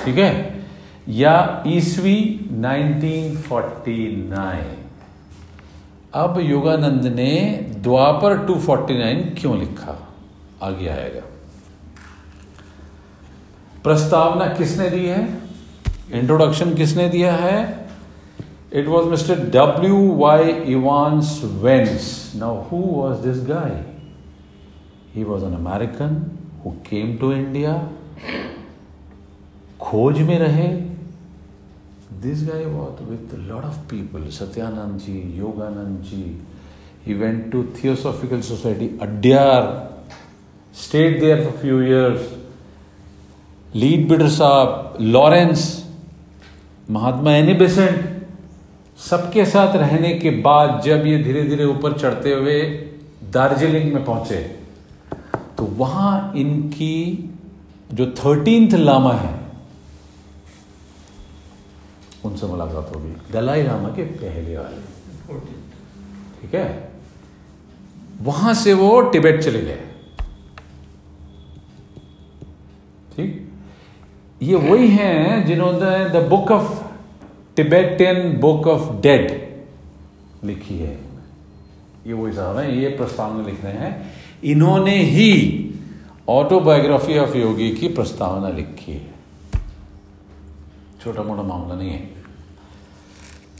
ठीक 0.04 0.18
है? 0.18 0.64
या 1.08 1.64
ईसवी 1.66 2.48
1949 2.52 4.79
अब 6.14 6.38
योगानंद 6.40 7.06
ने 7.06 7.40
द्वापर 7.78 8.46
249 8.46 9.40
क्यों 9.40 9.58
लिखा? 9.58 10.08
आगे 10.62 10.88
आएगा। 10.88 11.20
प्रस्तावना 13.84 14.46
किसने 14.46 14.90
दी 14.90 15.06
है? 15.06 15.42
इंट्रोडक्शन 16.12 16.74
किसने 16.74 17.08
दिया 17.08 17.32
है? 17.32 17.88
It 18.72 18.88
was 18.88 19.06
mister 19.06 19.34
W 19.34 20.14
Y 20.14 20.50
Evans 20.50 21.40
Wentz 21.44 22.32
now 22.36 22.62
who 22.62 22.76
was 22.76 23.20
this 23.20 23.48
guy 23.48 23.84
he 25.14 25.24
was 25.24 25.44
an 25.44 25.54
American 25.54 26.38
who 26.64 26.70
came 26.70 27.16
to 27.16 27.32
India 27.32 27.88
खोज 29.80 30.18
में 30.18 30.38
रहे 30.38 30.89
this 32.22 32.42
guy 32.48 32.64
what 32.66 33.00
with 33.10 33.34
lot 33.40 33.64
of 33.64 33.76
people 33.90 34.28
Satyananda 34.30 34.98
ji 35.00 35.12
Yogananda 35.36 36.02
ji 36.04 36.24
he 37.06 37.14
went 37.14 37.50
to 37.52 37.62
Theosophical 37.76 38.40
Society 38.48 38.88
Adyar 39.02 39.68
stayed 40.82 41.18
there 41.20 41.42
for 41.44 41.56
few 41.60 41.80
years 41.82 42.28
Leadbeater 44.08 44.28
साहब 44.30 44.96
Lawrence 45.00 45.64
Mahatma 46.90 47.34
Annie 47.36 47.54
Besant 47.58 48.04
सबके 49.00 49.44
साथ 49.46 49.76
रहने 49.76 50.12
के 50.18 50.30
बाद 50.42 50.80
जब 50.84 51.06
ये 51.06 51.18
धीरे 51.24 51.42
धीरे 51.48 51.64
ऊपर 51.64 51.98
चढ़ते 51.98 52.34
हुए 52.34 52.60
दार्जिलिंग 53.34 53.92
में 53.94 54.04
पहुँचे 54.04 54.42
तो 55.58 55.64
वहाँ 55.76 56.32
इनकी 56.36 56.96
जो 57.92 58.06
थर्टींथ 58.18 58.74
लामा 58.78 59.12
है 59.14 59.38
उनसे 62.24 62.46
मुलाकात 62.46 62.96
होगी। 62.96 63.32
दलाई 63.32 63.62
लामा 63.62 63.88
के 63.88 64.04
पहले 64.04 64.56
वाले। 64.56 64.80
ठीक 66.40 66.54
है? 66.54 66.90
वहाँ 68.22 68.54
से 68.54 68.74
वो 68.74 69.00
टिबेट 69.00 69.42
चले 69.42 69.60
गए। 69.60 69.78
ठीक? 73.16 73.52
ये 74.42 74.54
वही 74.54 74.88
हैं 74.88 75.46
जिन्होंने 75.46 76.08
the 76.10 76.26
book 76.28 76.50
of 76.50 76.92
Tibetan 77.56 78.38
book 78.40 78.66
of 78.66 79.02
dead 79.02 79.50
लिखी 80.46 80.78
है। 80.78 80.98
ये 82.06 82.12
वही 82.12 82.32
साहब 82.32 82.58
हैं, 82.58 82.70
ये 82.70 82.88
प्रस्तावना 82.88 83.46
लिख 83.46 83.64
रहे 83.64 83.72
हैं। 83.72 84.12
इन्होंने 84.44 85.02
ही 85.02 85.66
ऑटोबायोग्राफी 86.28 87.18
ऑफ़ 87.18 87.36
योगी 87.36 87.70
की 87.70 87.88
प्रस्तावना 87.88 88.48
लिखी 88.48 88.92
है। 88.92 89.19
छोटा 91.02 91.22
मोटा 91.22 91.42
मामला 91.44 91.74
नहीं 91.74 91.90
है। 91.90 92.08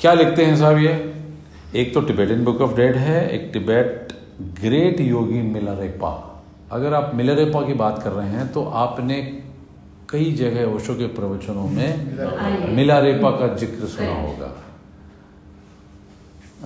क्या 0.01 0.13
लिखते 0.15 0.45
हैं 0.47 0.57
साहब 0.57 0.79
ये? 0.79 0.93
एक 1.75 1.93
तो 1.95 2.01
टिबेटियन 2.03 2.45
बुक 2.45 2.61
ऑफ़ 2.61 2.75
डेड 2.77 2.97
है, 2.97 3.29
एक 3.31 3.51
टिबेट 3.53 4.13
ग्रेट 4.61 5.01
योगी 5.01 5.43
मिलरेपा 5.45 6.13
अगर 6.73 6.95
आप 6.95 7.11
मिलरेपा 7.15 7.63
की 7.63 7.73
बात 7.75 8.03
कर 8.03 8.11
रहे 8.13 8.29
हैं 8.29 8.47
तो 8.53 8.65
आपने 8.83 9.21
कई 10.11 10.33
जगह 10.35 10.65
ओशो 10.67 10.95
के 10.95 11.07
प्रवचनों 11.15 11.67
में 11.69 12.75
मिलारेपा 12.77 13.31
का 13.31 13.55
ज़िक्र 13.57 13.87
सुना 13.89 14.15
होगा। 14.15 14.53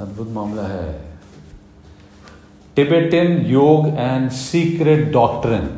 अद्भुत 0.01 0.29
मामला 0.31 0.63
है। 0.63 0.93
टिबेटियन 2.77 3.37
योग 3.47 3.87
एंड 3.89 4.31
सीक्रेट 4.33 5.11
डॉक्ट्रिन। 5.13 5.69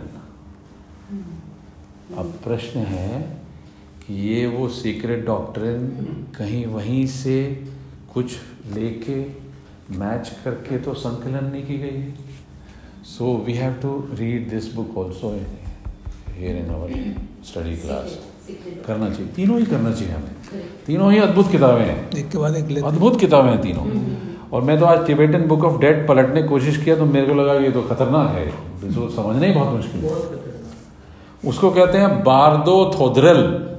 अब 2.18 2.32
प्रश्न 2.44 2.80
है 2.86 3.35
ये 4.10 4.46
वो 4.46 4.68
सीक्रेट 4.68 5.24
डॉक्ट्रिन 5.26 5.86
कहीं 6.38 6.66
वहीं 6.66 7.06
से 7.06 7.64
कुछ 8.14 8.32
लेके 8.74 9.16
मैच 9.98 10.28
करके 10.44 10.78
तो 10.78 10.94
संकलन 10.94 11.50
नहीं 11.52 11.62
की 11.62 11.78
गई 11.78 11.98
है। 12.00 12.14
So 13.04 13.44
we 13.46 13.52
have 13.52 13.72
to 13.72 14.08
read 14.12 14.48
this 14.50 14.72
book 14.74 14.98
also 14.98 15.30
here 16.30 16.56
in 16.56 16.66
our 16.66 16.88
study 17.44 17.76
class 17.76 18.18
करना 18.86 19.10
चाहिए। 19.10 19.26
तीनों 19.26 19.58
ही 19.58 19.66
करना 19.66 19.92
चाहिए 19.92 20.14
हमें। 20.14 20.62
तीनों 20.86 21.12
ही 21.12 21.18
अद्भुत 21.18 21.50
किताबें 21.52 21.84
हैं। 21.84 22.10
एक 22.10 22.30
के 22.30 22.38
बाद 22.38 22.56
एक 22.56 22.84
अद्भुत 22.84 23.20
किताबें 23.20 23.50
हैं 23.50 23.60
तीनों। 23.62 23.86
और 24.52 24.62
मैं 24.62 24.78
तो 24.80 24.86
आज 24.86 25.06
टिबेटन 25.06 25.42
बुक 25.42 25.64
ऑफ़ 25.64 25.80
डेड 25.80 26.08
पलटने 26.08 26.42
की 26.42 26.48
कोशिश 26.48 26.84
किया 26.84 26.96
तो 26.96 27.06
मेरे 27.06 27.26
को 27.26 27.34
लगा 27.34 27.58
कि 27.58 27.64
ये 27.64 27.70
तो 27.70 27.82
खतरनाक 27.82 28.34
है। 28.34 28.48
इसको 28.88 29.08
समझना 29.10 29.46
ही 29.46 29.52
बहुत 29.52 29.74
मुश्किल 29.74 30.00
है। 30.00 30.10
उसको 31.44 31.70
कहते 31.70 31.98
हैं 31.98 32.24
बारदो 32.24 32.92
थोदरल। 33.00 33.75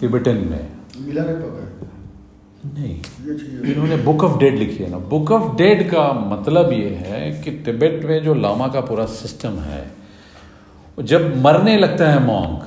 टिबेटन 0.00 0.34
में। 0.34 0.68
मिला 0.98 1.22
नहीं। 2.74 3.02
इन्होंने 3.72 3.96
बुक 3.96 4.24
ऑफ़ 4.24 4.38
डेड 4.38 4.56
लिखी 4.56 4.84
है 4.84 4.90
ना। 4.90 4.98
बुक 4.98 5.30
ऑफ़ 5.30 5.56
डेड 5.56 5.90
का 5.90 6.12
मतलब 6.12 6.72
ये 6.72 6.88
है 6.90 7.42
कि 7.42 7.50
तिब्बत 7.50 8.00
में 8.04 8.24
जो 8.24 8.34
लामा 8.34 8.68
का 8.68 8.80
पूरा 8.80 9.06
सिस्टम 9.06 9.58
है 9.58 9.90
जब 11.02 11.36
मरने 11.42 11.78
लगता 11.78 12.10
है 12.10 12.26
मॉन्ग 12.26 12.60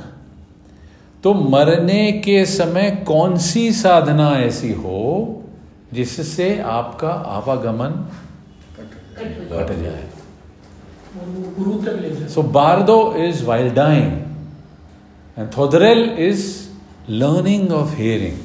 तो 1.23 1.33
मरने 1.33 2.11
के 2.11 2.45
समय 2.45 3.03
कौन 3.07 3.37
सी 3.37 3.71
साधना 3.71 4.29
ऐसी 4.29 4.73
हो 4.73 5.43
जिससे 5.93 6.59
आपका 6.59 7.09
आवागमन 7.09 8.07
घट 9.49 9.79
जाए? 9.81 10.09
गुरु 11.59 11.71
तक 11.71 11.99
ले 12.01 12.09
जाए 12.09 12.27
So 12.27 12.41
Bardo 12.43 12.97
is 13.13 13.35
while 13.43 13.69
learning 17.09 17.71
of 17.71 17.93
hearing. 17.95 18.37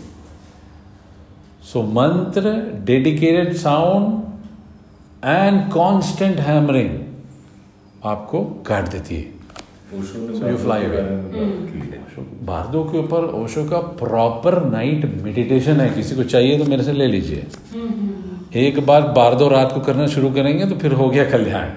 So 1.63 1.83
mantra, 1.83 2.53
dedicated 2.91 3.57
sound, 3.57 4.23
and 5.23 5.71
constant 5.73 6.41
hammering 6.47 6.93
आपको 8.05 8.43
काट 8.67 8.89
देती 8.91 9.17
है। 9.17 9.33
So 9.95 10.51
you 10.51 10.59
fly 10.63 10.79
away. 10.87 11.03
बारदो 12.49 12.83
के 12.85 12.99
ऊपर 12.99 13.25
ओशो 13.43 13.65
का 13.69 13.79
प्रॉपर 14.01 14.55
नाइट 14.71 15.05
मेडिटेशन 15.23 15.81
है। 15.81 15.89
किसी 15.95 16.17
को 16.17 16.25
चाहिए 16.25 16.59
तो 16.59 16.65
मेरे 16.71 16.85
से 16.85 16.93
ले 16.93 17.07
लीजिए। 17.07 17.47
एक 18.67 18.81
बार 18.87 19.03
बारदो 19.19 19.49
रात 19.49 19.73
को 19.75 19.81
करना 19.81 20.07
शुरू 20.17 20.31
करेंगे 20.33 20.67
तो 20.67 20.79
फिर 20.79 20.93
हो 20.93 21.09
गया 21.11 21.25
कल्याण। 21.31 21.69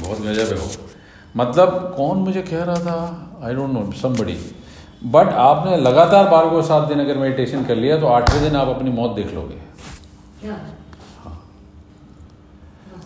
बहुत 0.00 0.18
गजब 0.20 0.52
है 0.52 0.60
वो। 0.60 0.70
मतलब 1.36 1.94
कौन 1.96 2.18
मुझे 2.18 2.42
कह 2.42 2.62
रहा 2.64 2.80
था? 2.86 2.96
I 3.44 3.54
don't 3.54 3.72
know 3.72 3.92
somebody 4.02 4.36
but 5.04 5.28
आपने 5.28 5.76
लगातार 5.76 6.28
बारह 6.28 6.50
को 6.50 6.62
सात 6.62 6.88
दिन 6.88 7.00
अगर 7.00 7.18
मेडिटेशन 7.18 7.64
कर 7.64 7.76
लिया 7.76 7.98
तो 7.98 8.06
आठवें 8.06 8.42
दिन 8.42 8.56
आप 8.56 8.68
अपनी 8.68 8.90
मौत 8.90 9.10
देख 9.10 9.34
लोगे। 9.34 9.54
क्या? 10.40 10.56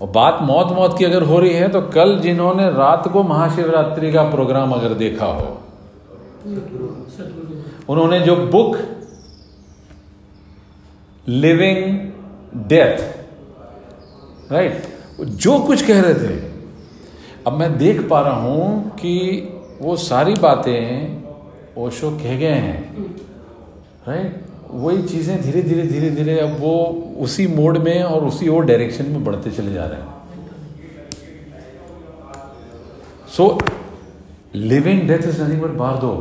और 0.02 0.08
बात 0.10 0.38
मौत 0.42 0.66
मौत 0.66 0.98
की 0.98 1.04
अगर 1.04 1.22
हो 1.22 1.38
रही 1.38 1.52
है 1.54 1.68
तो 1.68 1.82
कल 1.82 2.18
जिन्होंने 2.18 2.70
रात 2.70 3.08
को 3.08 3.22
महाशिवरात्रि 3.22 4.12
का 4.12 4.22
प्रोग्राम 4.22 4.72
अगर 4.72 4.94
देखा 4.94 5.26
हो 5.26 5.60
उन्होंने 7.88 8.20
जो 8.20 8.36
बुक 8.36 8.76
लिविंग 11.28 11.98
डेथ 12.68 12.98
राइट 14.52 14.82
जो 15.20 15.58
कुछ 15.58 15.86
कह 15.86 16.00
रहे 16.00 16.14
थे 16.14 16.40
अब 17.46 17.52
मैं 17.52 17.78
देख 17.78 18.08
पा 18.08 18.20
रहा 18.20 18.40
हूँ 18.40 18.90
कि 18.90 19.16
वो 19.82 19.96
सारी 19.96 20.34
बातें 20.34 21.23
ओशो 21.78 22.10
कह 22.18 22.36
गए 22.38 22.54
हैं। 22.54 22.78
राइट 24.08 24.42
वही 24.70 25.02
चीज़ें 25.02 25.42
धीरे 25.42 25.62
धीरे 25.62 25.82
धीरे 25.86 26.10
धीरे 26.10 26.38
अब 26.40 26.56
वो 26.60 26.74
उसी 27.20 27.46
मोड 27.46 27.78
में 27.78 28.02
और 28.02 28.24
उसी 28.24 28.48
और 28.48 28.64
डायरेक्शन 28.66 29.10
में 29.10 29.24
बढ़ते 29.24 29.50
चले 29.50 29.72
जा 29.72 29.84
रहे 29.84 30.00
हैं। 30.00 30.12
So 33.28 33.58
living 34.54 35.00
death 35.08 35.28
is 35.28 35.42
nothing 35.42 35.62
but 35.62 35.70
bardo 35.96 36.12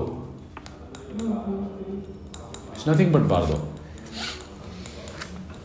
it's 2.74 2.90
nothing 2.90 3.14
but 3.14 3.22
बार 3.22 3.46
दो 3.46 3.58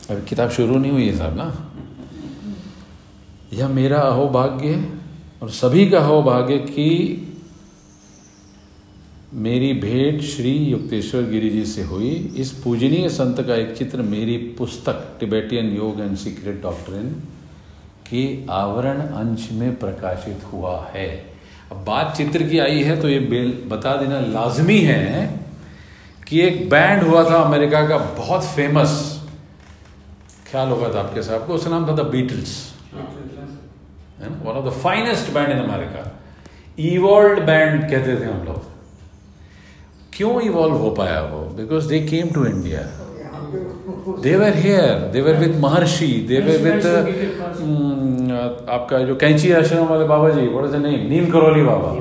अभी 0.09 0.21
किताब 0.27 0.49
शुरू 0.49 0.77
नहीं 0.79 0.91
हुई 0.91 1.07
है 1.07 1.17
साहब 1.17 1.35
ना? 1.37 1.53
यह 3.53 3.67
मेरा 3.67 3.99
अहोभाग्य 3.99 4.67
है 4.67 4.83
और 5.41 5.49
सभी 5.49 5.89
का 5.89 5.99
अहोभाग्य 5.99 6.57
कि 6.57 6.85
मेरी 9.33 9.73
भेंट 9.73 10.21
श्री 10.21 10.51
युक्तेश्वर 10.51 11.21
गिरी 11.21 11.49
जी 11.49 11.65
से 11.65 11.83
हुई। 11.83 12.09
इस 12.37 12.51
पूजनीय 12.53 13.07
संत 13.09 13.41
का 13.47 13.55
एक 13.55 13.75
चित्र 13.77 14.01
मेरी 14.03 14.37
पुस्तक 14.57 15.03
टिबेटियन 15.19 15.65
योग 15.75 15.99
एंड 15.99 16.15
सीक्रेट 16.17 16.61
डॉक्ट्रिन 16.61 17.11
के 18.09 18.23
आवरण 18.51 19.01
अंश 19.01 19.47
में 19.51 19.75
प्रकाशित 19.75 20.45
हुआ 20.53 20.73
है। 20.93 21.07
अब 21.71 21.83
बात 21.87 22.15
चित्र 22.17 22.43
की 22.43 22.59
आई 22.59 22.81
है 22.83 22.99
तो 23.01 23.09
ये 23.09 23.19
बेल 23.25 23.51
बता 23.67 23.95
देना 23.97 24.19
लाजमी 24.29 24.77
है 24.79 25.27
कि 26.27 26.41
एक 26.41 26.69
बैंड 26.69 27.03
हुआ 27.03 27.23
था 27.29 27.41
अमेरिका 27.41 27.87
का, 27.87 27.97
बहुत 27.97 28.45
फ़ेमस 28.45 28.97
ख्याल 30.51 30.69
होगा 30.69 30.93
था 30.95 30.99
आपके 30.99 31.23
साहब 31.23 31.45
को, 31.47 31.53
उसका 31.53 31.69
नाम 31.69 31.87
था 31.87 31.95
the 31.95 32.07
Beatles 32.07 32.57
one 34.21 34.51
of 34.53 34.65
the 34.65 34.77
finest 34.81 35.33
band 35.33 35.49
in 35.49 35.57
America 35.59 36.03
evolve 36.89 37.41
band 37.43 37.81
कहते 37.81 38.19
थे 38.19 38.25
हम 38.25 38.43
लोग। 38.45 38.68
क्यों 40.19 40.39
इवॉल्व 40.41 40.75
हो 40.77 40.89
पाया 40.95 41.19
वो? 41.23 41.41
Because 41.57 41.87
they 41.89 41.99
came 42.07 42.29
to 42.29 42.45
India 42.45 42.79
they 44.23 44.35
were 44.37 44.55
here 44.55 44.95
they 45.11 45.21
were 45.21 45.37
with 45.39 45.55
Maharishi 45.59 46.07
they 46.29 46.39
were 46.39 46.57
with 46.63 46.87
आपका 48.69 48.99
जो 49.05 49.15
कैंची 49.15 49.51
आश्रम 49.59 49.85
वाले 49.87 50.05
बाबा 50.07 50.29
जी 50.29 50.47
बड़े 50.47 50.71
से 50.71 50.79
नहीं 50.79 50.97
नीम 51.09 51.29
करोली 51.31 51.63
बाबा 51.63 51.91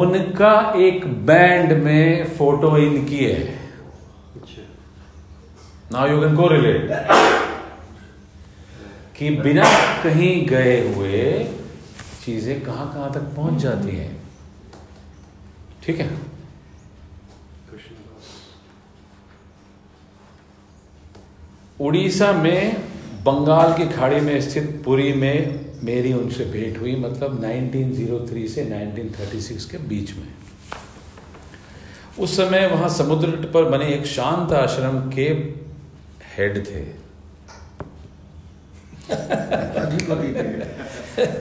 उनका 0.00 0.52
एक 0.88 1.06
बैंड 1.26 1.72
में 1.84 2.36
फ़ोटो 2.36 2.76
इनकी 2.78 3.24
है। 3.24 3.40
नाउ 5.92 6.10
यू 6.10 6.20
कैन 6.20 6.36
को 6.36 6.48
रिलेट 6.48 6.90
कि 9.18 9.30
बिना 9.42 9.66
कहीं 10.04 10.34
गए 10.46 10.78
हुए 10.86 11.24
चीज़ें 12.24 12.60
कहाँ 12.62 12.92
कहाँ 12.94 13.12
तक 13.14 13.34
पहुँच 13.36 13.62
जाती 13.62 13.96
हैं। 13.96 14.14
ठीक 15.84 16.00
है? 16.00 16.08
उड़ीसा 21.80 22.32
में, 22.32 22.76
बंगाल 23.24 23.72
की 23.78 23.86
खाड़ी 23.92 24.20
में 24.20 24.40
स्थित 24.40 24.82
पुरी 24.84 25.12
में 25.12 25.66
मेरी 25.84 26.12
उनसे 26.12 26.44
भेंट 26.44 26.78
हुई 26.78 26.96
मतलब 26.96 27.40
1903 27.40 28.46
से 28.48 28.64
1936 28.64 29.64
के 29.64 29.78
बीच 29.78 30.16
में। 30.16 30.28
उस 32.18 32.36
समय 32.36 32.66
वहाँ 32.66 32.88
समुद्र 32.88 33.30
तट 33.30 33.52
पर 33.52 33.64
बने 33.64 33.86
एक 33.86 34.06
शांत 34.06 34.52
आश्रम 34.52 35.00
के 35.10 35.28
हेड 36.36 36.66
थे। 36.66 37.06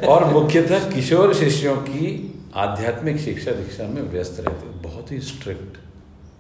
और 0.08 0.26
मुख्यतः 0.26 0.92
किशोर 0.92 1.34
शिष्यों 1.34 1.78
की 1.78 2.34
आध्यात्मिक 2.56 3.18
शिक्षा 3.18 3.52
दीक्षा 3.52 3.84
में 3.84 4.02
व्यस्त 4.02 4.40
रहते। 4.40 4.70
बहुत 4.90 5.12
ही 5.12 5.20
स्ट्रिक्ट 5.20 5.78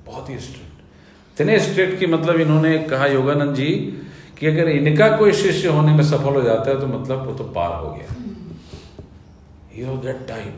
बहुत 0.05 0.29
ही 0.29 0.39
स्ट्रिक्ट 0.39 0.74
इतने 1.36 1.60
स्ट्रिक्ट 1.60 2.00
की 2.00 2.08
मतलब 2.08 2.39
इन्होंने 2.39 2.78
कहा 2.80 3.06
योगानंद 3.06 3.56
जी 3.56 3.71
कि 4.39 4.48
अगर 4.48 4.69
इनका 4.69 5.08
कोई 5.17 5.34
शिष्य 5.34 5.67
होने 5.67 5.93
में 5.93 6.04
सफल 6.04 6.34
हो 6.34 6.41
जाता 6.41 6.69
है 6.69 6.80
तो 6.80 6.88
मतलब 6.88 7.26
वो 7.28 7.34
तो 7.34 7.43
पार 7.43 7.74
हो 7.84 7.89
गया। 7.91 8.13
ही 9.71 9.98
दैट 9.98 10.28
टाइप 10.28 10.54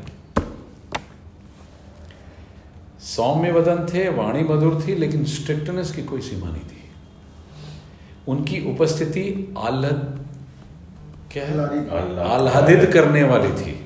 सौम्य 2.99 3.51
वदन 3.51 3.85
थे 3.93 4.07
वाणी 4.09 4.43
मधुर 4.43 4.83
थी 4.87 4.95
लेकिन 4.95 5.25
स्ट्रिक्टनेस 5.25 5.91
की 5.91 6.03
कोई 6.03 6.21
सीमा 6.21 6.49
नहीं 6.49 6.61
थी। 6.61 6.83
उनकी 8.27 8.73
उपस्थिति 8.73 9.55
आह्लाद 9.57 10.27
क्या? 11.31 11.45
आह्लादित 12.23 12.89
करने 12.93 13.23
वाली 13.23 13.51
थी। 13.53 13.76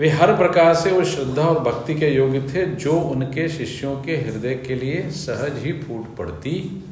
वे 0.00 0.08
हर 0.08 0.36
प्रकार 0.36 0.74
से 0.74 0.90
वो 0.90 1.04
श्रद्धा 1.04 1.42
और 1.42 1.58
भक्ति 1.60 1.94
के 1.94 2.08
योग्य 2.08 2.40
थे 2.54 2.64
जो 2.74 2.92
उनके 2.92 3.48
शिष्यों 3.48 3.94
के 4.02 4.16
हृदय 4.16 4.54
के 4.54 4.74
लिए 4.74 5.10
सहज 5.10 5.58
ही 5.58 5.72
फूट 5.72 6.16
पड़ती 6.16 6.84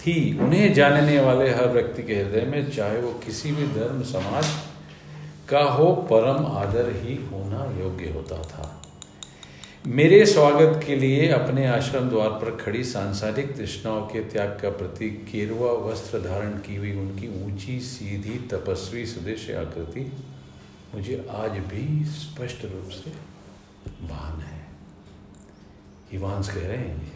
थी। 0.00 0.38
उन्हें 0.38 0.72
जानने 0.74 1.20
वाले 1.20 1.48
हर 1.50 1.68
व्यक्ति 1.68 2.02
के 2.02 2.14
हृदय 2.14 2.46
में 2.46 2.70
चाहे 2.70 2.98
वो 3.00 3.12
किसी 3.26 3.52
भी 3.52 3.66
धर्म, 3.66 4.02
समाज 4.02 4.46
का 5.48 5.62
हो, 5.62 5.92
परम 6.10 6.46
आदर 6.46 6.92
ही 6.96 7.14
होना 7.32 7.64
योग्य 7.80 8.10
होता 8.10 8.42
था। 8.42 8.82
मेरे 9.86 10.26
स्वागत 10.26 10.84
के 10.86 10.96
लिए 10.96 11.28
अपने 11.28 11.66
आश्रम 11.66 12.08
द्वार 12.08 12.28
पर 12.28 12.56
खड़ी 12.56 12.84
सांसारिक 12.84 13.56
तृष्णाओं 13.56 14.00
के 14.02 14.20
त्याग 14.20 14.58
का 14.62 14.70
प्रतीक, 14.70 15.24
केरवा 15.24 15.72
वस्त्र 15.88 16.18
धारण 16.18 16.50
की 16.50 16.76
हुई 16.76 16.92
उनकी 16.92 17.28
ऊँची, 17.44 17.80
सीधी, 17.80 18.38
तपस्वी 18.50 19.06
सुदेश 19.06 19.50
आकृति 19.50 20.12
मुझे 20.96 21.26
आज 21.30 21.50
भी 21.50 22.04
स्पष्ट 22.04 22.64
रूप 22.64 22.90
से 22.90 23.10
भान 24.06 24.40
है। 24.40 24.60
हिवांश 26.12 26.48
कह 26.48 26.66
रहे 26.66 26.76
हैं 26.76 27.12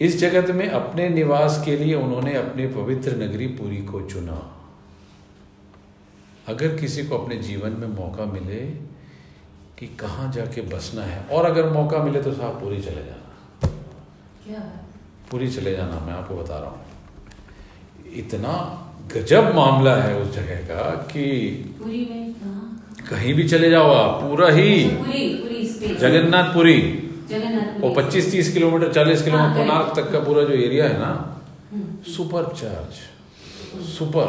इस 0.00 0.18
जगत 0.18 0.50
में 0.50 0.68
अपने 0.68 1.08
निवास 1.08 1.62
के 1.64 1.76
लिए 1.76 1.94
उन्होंने 1.94 2.34
अपनी 2.34 2.66
पवित्र 2.66 3.16
नगरी 3.16 3.46
पूरी 3.46 3.76
को 3.82 4.00
चुना। 4.02 4.52
अगर 6.48 6.76
किसी 6.76 7.06
को 7.06 7.18
अपने 7.18 7.36
जीवन 7.36 7.70
में 7.70 7.86
मौका 7.88 8.24
मिले 8.24 8.60
कि 9.78 9.86
कहाँ 9.86 10.32
जाके 10.32 10.60
बसना 10.60 11.02
है 11.02 11.24
और 11.28 11.44
अगर 11.44 11.70
मौका 11.70 11.98
मिले 11.98 12.22
तो 12.22 12.32
साहब 12.32 12.60
पूरी 12.60 12.82
चले 12.82 13.04
जाना। 13.04 13.68
क्या? 14.44 14.60
पूरी 15.30 15.50
चले 15.50 15.76
जाना 15.76 16.00
मैं 16.00 16.12
आपको 16.12 16.36
बता 16.36 16.58
रहा 16.58 16.70
हूँ। 16.70 16.84
इतना 18.06 18.52
गजब 19.14 19.54
मामला 19.54 19.94
है 19.96 20.14
उस 20.20 20.34
जगह 20.34 20.60
का 20.68 20.82
कि 21.10 21.24
कहाँ? 21.80 23.34
भी 23.34 23.48
चले 23.48 23.70
जाओ 23.70 23.92
आप 23.94 24.20
पूरा 24.22 24.48
ही 24.50 24.84
पूरी 24.86 25.66
स्पेस। 25.66 25.98
जगन्नाथपुरी। 26.00 26.78
जगन्नाथ 27.30 27.80
वो 27.80 27.88
25-30 27.94 28.52
किलोमीटर 28.52 28.92
40 28.92 29.22
किलोमीटर 29.22 29.46
हाँ, 29.46 29.56
कोणार्क 29.56 29.92
तक 29.96 30.12
का 30.12 30.20
पूरा 30.20 30.42
जो 30.42 30.54
एरिया 30.54 30.88
है 30.88 30.98
ना 30.98 31.12
सुपर 32.06 32.52
चार्ज 32.54 33.84
सुपर। 33.88 34.28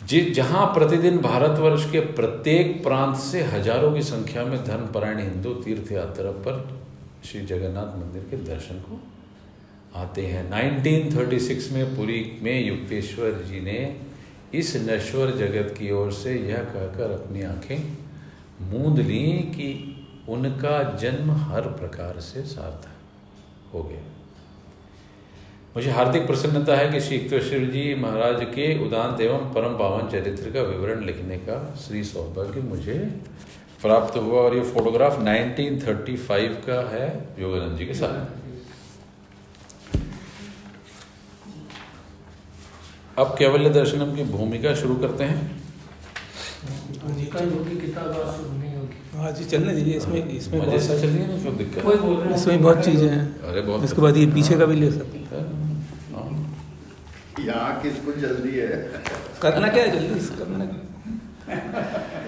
जि 0.00 0.20
जहाँ 0.30 0.66
प्रतिदिन 0.74 1.18
भारतवर्ष 1.18 1.90
के 1.92 2.00
प्रत्येक 2.16 2.82
प्रांत 2.82 3.16
से 3.18 3.42
हज़ारों 3.44 3.92
की 3.92 4.02
संख्या 4.04 4.44
में 4.44 4.58
धर्मपरायण 4.64 5.18
हिंदू 5.18 5.54
तीर्थ 5.64 5.92
यात्रा 5.92 6.30
पर 6.46 6.66
श्री 7.24 7.40
जगन्नाथ 7.46 7.96
मंदिर 7.98 8.22
के 8.30 8.36
दर्शन 8.44 8.76
को 8.80 9.00
आते 9.96 10.26
हैं। 10.26 10.50
1936 10.50 11.72
में 11.72 11.96
पुरी 11.96 12.38
में 12.42 12.66
युक्तेश्वर 12.66 13.30
जी 13.30 13.60
ने 13.60 13.96
इस 14.54 14.76
नश्वर 14.76 15.30
जगत 15.30 15.78
की 15.78 15.90
ओर 15.90 16.12
से 16.12 16.34
यह 16.34 16.56
कहकर 16.56 17.10
अपनी 17.10 17.42
आँखें 17.42 17.98
मूंद 18.60 18.98
ली 18.98 19.32
कि 19.32 19.92
उनका 20.28 20.96
जन्म 20.96 21.30
हर 21.30 21.60
प्रकार 21.60 22.20
से 22.20 22.42
सार्थक 22.42 23.74
हो 23.74 23.82
गया। 23.82 24.02
मुझे 25.76 25.90
हार्दिक 25.90 26.26
प्रसन्नता 26.26 26.76
है 26.76 26.92
कि 26.92 27.00
श्री 27.00 27.16
युक्तेश्वर 27.16 27.58
जी 27.58 27.94
महाराज 27.94 28.36
के 28.40 28.86
उदांत 28.86 29.20
एवं 29.20 29.38
परम 29.38 29.78
पावन 29.78 30.10
चरित्र 30.10 30.50
का 30.50 30.62
विवरण 30.62 31.04
लिखने 31.04 31.36
का 31.36 31.74
श्री 31.86 32.04
सौभाग्य 32.04 32.60
मुझे 32.60 32.98
प्राप्त 33.82 34.16
हुआ 34.16 34.40
और 34.40 34.56
ये 34.56 34.62
फोटोग्राफ 34.62 35.20
1935 35.20 36.56
का 36.66 36.90
है। 36.90 37.28
योगानंद 37.38 37.78
जी 37.78 37.86
के 37.86 37.94
साथ। 37.94 38.45
अब 43.18 43.34
कैवल्य 43.38 43.70
दर्शनम 43.70 44.14
की 44.16 44.24
भूमिका 44.30 44.74
शुरू 44.74 44.94
करते 44.96 45.24
हैं। 45.24 45.40
हाँ 49.16 49.30
जी 49.32 49.44
चलने 49.44 49.74
दीजिए 49.74 49.94
इसमें 49.96 50.28
इसमें 50.28 50.60
बहुत 50.60 50.80
से 50.82 51.00
चल 51.00 51.08
रही 51.08 51.18
है? 51.18 51.56
दिक्कत 51.58 52.34
इसमें 52.36 52.62
बहुत 52.62 52.84
चीज़ें 52.84 53.08
हैं। 53.08 53.20
अरे 53.42 53.60
बहुत 53.60 53.84
इसके 53.84 54.02
बाद 54.02 54.16
ये 54.16 54.26
पीछे 54.34 54.56
का 54.58 54.66
भी 54.66 54.76
ले 54.76 54.90
सकते 54.90 55.18
हैं। 55.18 55.44
हाँ। 56.14 56.26
यहाँ 57.46 57.80
किसको 57.82 58.12
जल्दी 58.20 58.58
है। 58.58 58.68
करना 59.42 59.68
क्या 59.68 59.84
है 59.84 59.90
जल्दी? 59.92 60.20
करना 60.36 60.64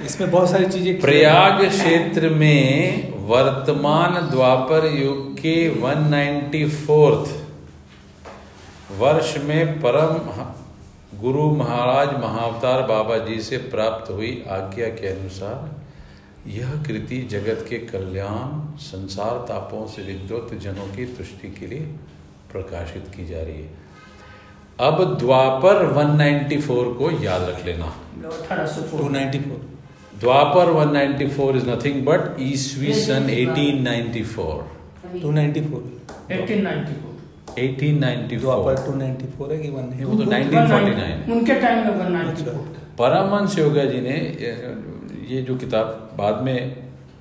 इसमें 0.06 0.30
बहुत 0.30 0.50
सारी 0.50 0.66
चीज़ें 0.66 1.00
प्रयाग 1.00 1.62
क्षेत्र 1.68 2.28
में 2.34 2.58
वर्तमान 3.28 4.14
द्वापर 4.30 4.86
युग 4.94 5.34
के 5.38 5.56
194th 5.72 7.32
वर्ष 8.98 9.36
में 9.44 9.80
परम 9.80 10.12
गुरु 11.20 11.44
महाराज 11.50 12.08
महावतार 12.22 12.82
बाबा 12.82 13.16
जी 13.18 13.40
से 13.40 13.56
प्राप्त 13.70 14.10
हुई 14.10 14.44
आज्ञा 14.48 14.88
के 14.88 15.06
अनुसार 15.08 16.50
यह 16.50 16.70
कृति 16.82 17.16
जगत 17.30 17.64
के 17.68 17.78
कल्याण 17.78 18.76
संसार 18.78 19.38
तापों 19.48 19.86
से 19.86 20.02
विद्वत 20.02 20.54
जनों 20.62 20.86
की 20.96 21.06
तुष्टि 21.16 21.48
के 21.50 21.66
लिए 21.66 21.80
प्रकाशित 22.52 23.08
की 23.16 23.26
जा 23.26 23.42
रही 23.42 23.62
है। 23.62 23.70
अब 24.80 25.02
द्वापर 25.18 25.82
194 25.94 26.94
को 26.98 27.10
याद 27.24 27.42
रख 27.42 27.64
लेना। 27.66 27.88
294 28.22 29.58
द्वापर 30.20 30.72
194 30.72 31.56
इज़ 31.56 31.68
नथिंग 31.70 32.04
बट 32.06 32.40
ईस्वी 32.40 32.94
सन 33.02 33.28
1894 33.34 34.58
294 35.20 35.82
1894 36.30 37.17
1894 37.58 38.40
द्वापर 38.40 38.74
टू 38.86 38.92
है 39.50 39.58
कि 39.58 39.68
वन 39.68 39.86
वो 40.04 40.16
तो 40.16 40.30
1949 40.30 41.30
उनके 41.32 41.54
टाइम 41.54 41.78
में 41.78 41.94
वन 41.94 42.12
नाइनटी 42.12 42.32
अच्छा। 42.32 42.44
फोर 42.44 42.64
था। 42.74 42.82
परमहंस 42.98 43.58
योगा 43.58 43.84
जी 43.84 44.00
ने 44.00 44.16
ये 45.30 45.42
जो 45.42 45.56
किताब 45.56 46.10
बाद 46.18 46.42
में 46.44 46.58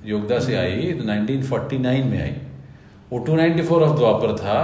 योगदा 0.06 0.38
से 0.38 0.56
आई 0.56 0.92
तो 0.92 1.04
1949 1.04 2.04
में 2.04 2.20
आई। 2.22 2.34
वो 3.12 3.24
294 3.28 3.82
ऑफ़ 3.82 3.96
द्वापर 3.98 4.36
था। 4.36 4.58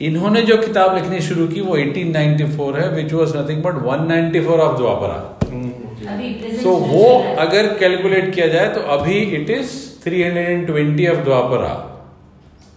इन्होंने 0.00 0.42
जो 0.42 0.56
किताब 0.56 0.94
लिखनी 0.94 1.20
शुरू 1.20 1.46
की 1.48 1.60
वो 1.60 1.76
1894 1.76 2.78
है 2.80 2.88
which 2.94 3.12
was 3.12 3.36
nothing 3.36 3.62
but 3.62 3.74
194 3.74 4.60
of 4.60 4.76
Dwapara 4.78 5.18
so 6.62 6.70
वो 6.70 7.04
अगर 7.38 7.66
कैलकुलेट 7.78 8.34
किया 8.34 8.46
जाए 8.46 8.68
तो 8.68 8.80
अभी 8.94 9.18
इट 9.36 9.50
इज़ 9.50 9.70
320 10.04 11.08
ऑफ़ 11.08 11.24
द्वापरा 11.24 11.72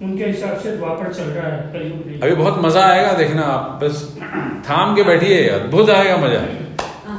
उनके 0.01 0.25
हिसाब 0.25 0.59
से 0.59 0.75
द्वापर 0.77 1.13
चल 1.13 1.23
रहा 1.23 1.47
है 1.47 1.71
कलयुग 1.73 2.23
अभी 2.23 2.35
बहुत 2.35 2.57
मज़ा 2.65 2.85
आएगा 2.85 3.11
देखना 3.17 3.43
आप 3.51 3.83
बस 3.83 4.01
थाम 4.69 4.95
के 4.95 5.03
बैठिए 5.03 5.47
अद्भुत 5.49 5.89
आएगा 5.89 6.17
मज़ा। 6.17 6.41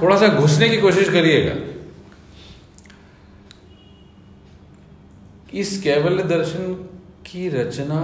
थोड़ा 0.02 0.16
सा 0.16 0.28
घुसने 0.40 0.68
की 0.68 0.80
कोशिश 0.80 1.08
करिएगा। 1.08 1.54
इस 5.60 5.80
कैवल्य 5.82 6.22
दर्शन 6.22 6.72
की 7.26 7.48
रचना 7.48 8.02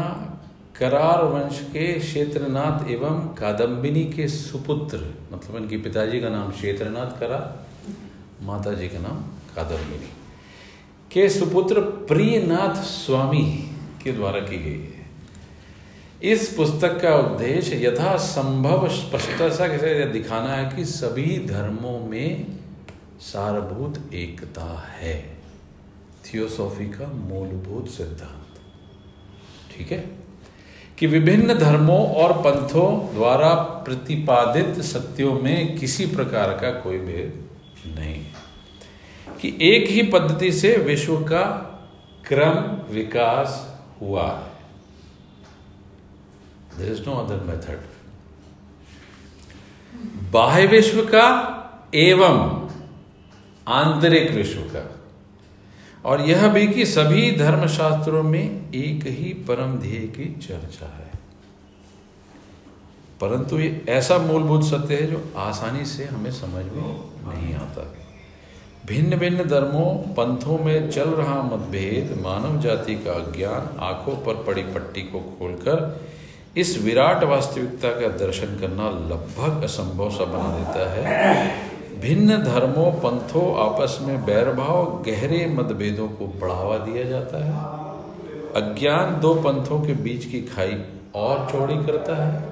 करार 0.78 1.24
वंश 1.24 1.58
के 1.72 1.92
क्षेत्रनाथ 1.98 2.88
एवं 2.90 3.18
कादम्बिनी 3.40 4.04
के 4.04 4.28
सुपुत्र 4.28 4.98
मतलब 5.32 5.56
इनके 5.56 5.76
पिताजी 5.76 6.20
का 6.20 6.28
नाम 6.28 6.50
क्षेत्रनाथ 6.50 7.18
करा 7.20 7.40
माता 8.42 8.72
जी 8.72 8.88
का 8.88 8.98
नाम 8.98 9.20
कादम्बिनी 9.56 10.10
के 11.10 11.28
सुपुत्र 11.28 11.80
प्रियनाथ 12.08 12.82
स्वामी 12.84 13.44
के 14.04 14.12
द्वारा 14.12 14.40
की 14.40 14.58
गई 14.58 14.84
है। 14.84 15.02
इस 16.32 16.48
पुस्तक 16.48 17.00
का 17.00 17.16
उद्देश्य 17.16 17.86
यथासंभव 17.86 18.88
स्पष्टता 18.88 19.48
साथ 19.48 19.68
दिखाना 20.06 20.54
है 20.54 20.76
कि 20.76 20.84
सभी 20.84 21.46
धर्मों 21.46 21.98
में 21.98 22.46
सारभूत 23.20 24.14
एकता 24.14 24.88
है। 24.98 25.38
थियोसॉफी 26.24 26.86
का 26.86 27.06
मूलभूत 27.06 27.88
सिद्धांत। 27.88 28.60
ठीक 29.76 29.92
है? 29.92 30.10
कि 30.98 31.06
विभिन्न 31.06 31.54
धर्मों 31.54 32.06
और 32.06 32.32
पंथों 32.32 33.14
द्वारा 33.14 33.54
प्रतिपादित 33.54 34.80
सत्यों 34.80 35.32
में 35.32 35.78
किसी 35.78 36.06
प्रकार 36.06 36.48
का 36.48 36.70
कोई 36.70 36.98
भेद 36.98 37.48
नहीं। 37.86 38.24
कि 39.40 39.58
एक 39.60 39.88
ही 39.88 40.02
पद्धति 40.02 40.52
से 40.52 40.76
विश्व 40.76 41.16
का 41.16 41.68
क्रम, 42.28 42.94
विकास 42.94 43.71
हुआ 44.02 44.30
है। 44.30 44.52
There 46.78 46.92
is 46.92 47.02
no 47.02 47.12
other 47.12 47.44
method 47.44 47.82
बाह्य 50.32 50.66
विश्व 50.66 51.04
का 51.04 51.26
एवं 51.94 52.62
आंतरिक 53.68 54.30
विश्व 54.30 54.60
का। 54.60 54.98
और 56.04 56.20
यह 56.20 56.48
भी 56.48 56.68
कि 56.68 56.86
सभी 56.86 57.36
धर्मशास्त्रों 57.36 58.22
में 58.22 58.72
एक 58.72 59.06
ही 59.06 59.32
परम 59.32 59.78
ध्येय 59.78 60.06
की 60.06 60.34
चर्चा 60.34 60.86
है। 60.86 61.12
परंतु 63.20 63.58
ये 63.58 63.84
ऐसा 63.88 64.18
मूलभूत 64.18 64.64
सत्य 64.64 64.94
है 64.94 65.06
जो 65.06 65.32
आसानी 65.36 65.84
से 65.86 66.04
हमें 66.04 66.32
समझ 66.32 66.64
में 66.64 67.10
नहीं 67.24 67.54
आता। 67.54 68.01
भिन्न 68.86 69.16
भिन्न 69.16 69.44
धर्मों, 69.48 70.14
पंथों 70.14 70.58
में 70.58 70.90
चल 70.90 71.10
रहा 71.10 71.42
मतभेद 71.42 72.22
मानव 72.22 72.60
जाति 72.60 72.94
का 72.94 73.12
अज्ञान 73.12 73.78
आँखों 73.80 74.14
पर 74.16 74.34
पड़ी 74.34 74.62
पट्टी 74.62 75.00
को 75.00 75.20
खोलकर 75.20 76.00
इस 76.56 76.82
विराट 76.82 77.24
वास्तविकता 77.24 77.88
का 77.88 78.08
दर्शन 78.08 78.46
करना 78.46 78.90
लगभग 78.90 79.62
असंभव 79.64 80.10
सा 80.10 80.24
बना 80.24 80.58
देता 80.58 80.90
है। 80.92 81.46
भिन्न 82.00 82.36
धर्मों, 82.36 82.92
पंथों 82.92 83.44
आपस 83.66 83.98
में 84.02 84.24
बैरभाव, 84.24 85.02
गहरे 85.06 85.46
मतभेदों 85.46 86.08
को 86.08 86.26
बढ़ावा 86.26 86.78
दिया 86.78 87.04
जाता 87.04 87.44
है। 87.44 87.52
अज्ञान 88.62 89.20
दो 89.20 89.34
पंथों 89.34 89.80
के 89.80 89.92
बीच 89.92 90.24
की 90.24 90.40
खाई 90.40 90.82
और 91.14 91.48
चौड़ी 91.52 91.76
करता 91.76 92.16
है। 92.24 92.48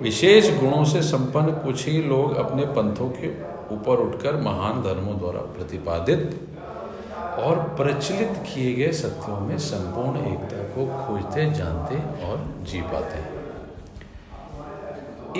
विशेष 0.00 0.60
गुणों 0.60 0.84
से 0.84 1.02
संपन्न 1.02 1.46
कुछ 1.46 1.86
ही 1.86 2.02
लोग 2.02 2.36
अपने 2.36 2.64
पंथों 2.66 3.08
के 3.08 3.53
ऊपर 3.72 3.96
उठकर 3.98 4.36
महान 4.36 4.82
धर्मों 4.82 5.18
द्वारा 5.18 5.40
प्रतिपादित 5.40 6.40
और 7.38 7.58
प्रचलित 7.76 8.32
किए 8.46 8.74
गए 8.74 8.92
सत्यों 8.92 9.40
में 9.40 9.58
संपूर्ण 9.58 10.24
एकता 10.26 10.62
को 10.74 10.86
खोजते, 11.06 11.50
जानते 11.50 11.96
और 12.26 12.36
जी 12.62 12.80
पाते 12.82 13.16
हैं। 13.16 13.32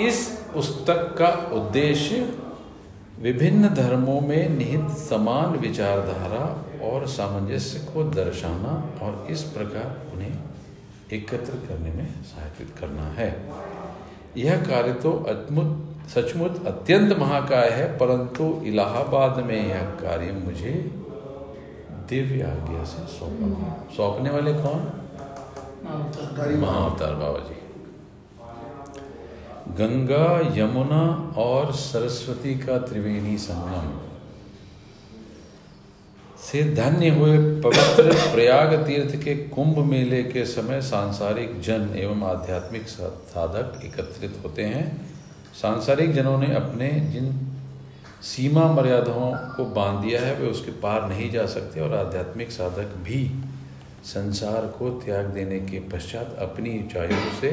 इस 0.06 0.28
पुस्तक 0.54 1.14
का 1.18 1.28
उद्देश्य 1.52 2.34
विभिन्न 3.18 3.68
धर्मों 3.68 4.20
में 4.20 4.48
निहित 4.48 4.88
समान 4.90 5.56
विचारधारा 5.56 6.44
और 6.88 7.06
सामंजस्य 7.06 7.78
को 7.92 8.04
दर्शाना 8.04 8.72
और 9.02 9.26
इस 9.30 9.42
प्रकार 9.42 9.88
उन्हें 10.14 10.34
एकत्र 11.12 11.52
करने 11.68 11.90
में 11.90 12.06
सहायता 12.24 12.64
करना 12.80 13.02
है। 13.02 13.28
यह 14.36 14.56
कार्य 14.56 14.92
तो 14.92 15.12
अद्भुत 15.28 15.93
सचमुच 16.08 16.64
अत्यंत 16.66 17.18
महाकाय 17.18 17.68
है 17.68 17.86
परंतु 17.98 18.44
इलाहाबाद 18.64 19.44
में 19.44 19.68
यह 19.68 19.82
कार्य 19.82 20.32
मुझे 20.32 20.72
दिव्य 22.08 22.42
आज्ञा 22.42 22.84
से 22.84 23.06
सौंपा 23.06 23.86
सौंपने 23.96 24.30
वाले 24.30 24.52
कौन? 24.52 24.80
महाअवतार 26.60 27.14
बाबा 27.14 27.38
जी। 27.38 27.60
गंगा 29.78 30.26
यमुना 30.56 31.02
और 31.36 31.72
सरस्वती 31.72 32.54
का 32.58 32.78
त्रिवेणी 32.78 33.38
संगम 33.38 33.88
से 36.40 36.62
धन्य 36.74 37.08
हुए 37.08 37.38
पवित्र 37.60 38.14
प्रयाग 38.34 38.74
तीर्थ 38.86 39.16
के 39.16 39.34
कुंभ 39.48 39.78
मेले 39.78 40.22
के 40.22 40.44
समय 40.46 40.80
सांसारिक 40.82 41.60
जन 41.60 41.94
एवं 41.96 42.22
आध्यात्मिक 42.22 42.88
साधक 42.88 43.84
एकत्रित 43.84 44.34
होते 44.44 44.64
हैं। 44.64 45.13
सांसारिक 45.62 46.12
जनों 46.12 46.38
ने 46.38 46.54
अपने 46.54 46.88
जिन 46.88 47.40
सीमा 48.22 48.72
मर्यादाओं 48.72 49.56
को 49.56 49.64
बाँध 49.64 50.04
दिया 50.04 50.20
है, 50.20 50.34
वे 50.34 50.46
उसके 50.46 50.70
पार 50.70 51.08
नहीं 51.08 51.30
जा 51.30 51.46
सकते 51.46 51.80
और 51.80 51.94
आध्यात्मिक 51.94 52.50
साधक 52.50 52.94
भी 52.96 53.44
संसार 54.04 54.66
को 54.66 54.90
त्याग 54.90 55.26
देने 55.26 55.60
के 55.60 55.80
पश्चात 55.80 56.36
अपनी 56.38 56.78
ऊंचाइयों 56.78 57.40
से 57.40 57.52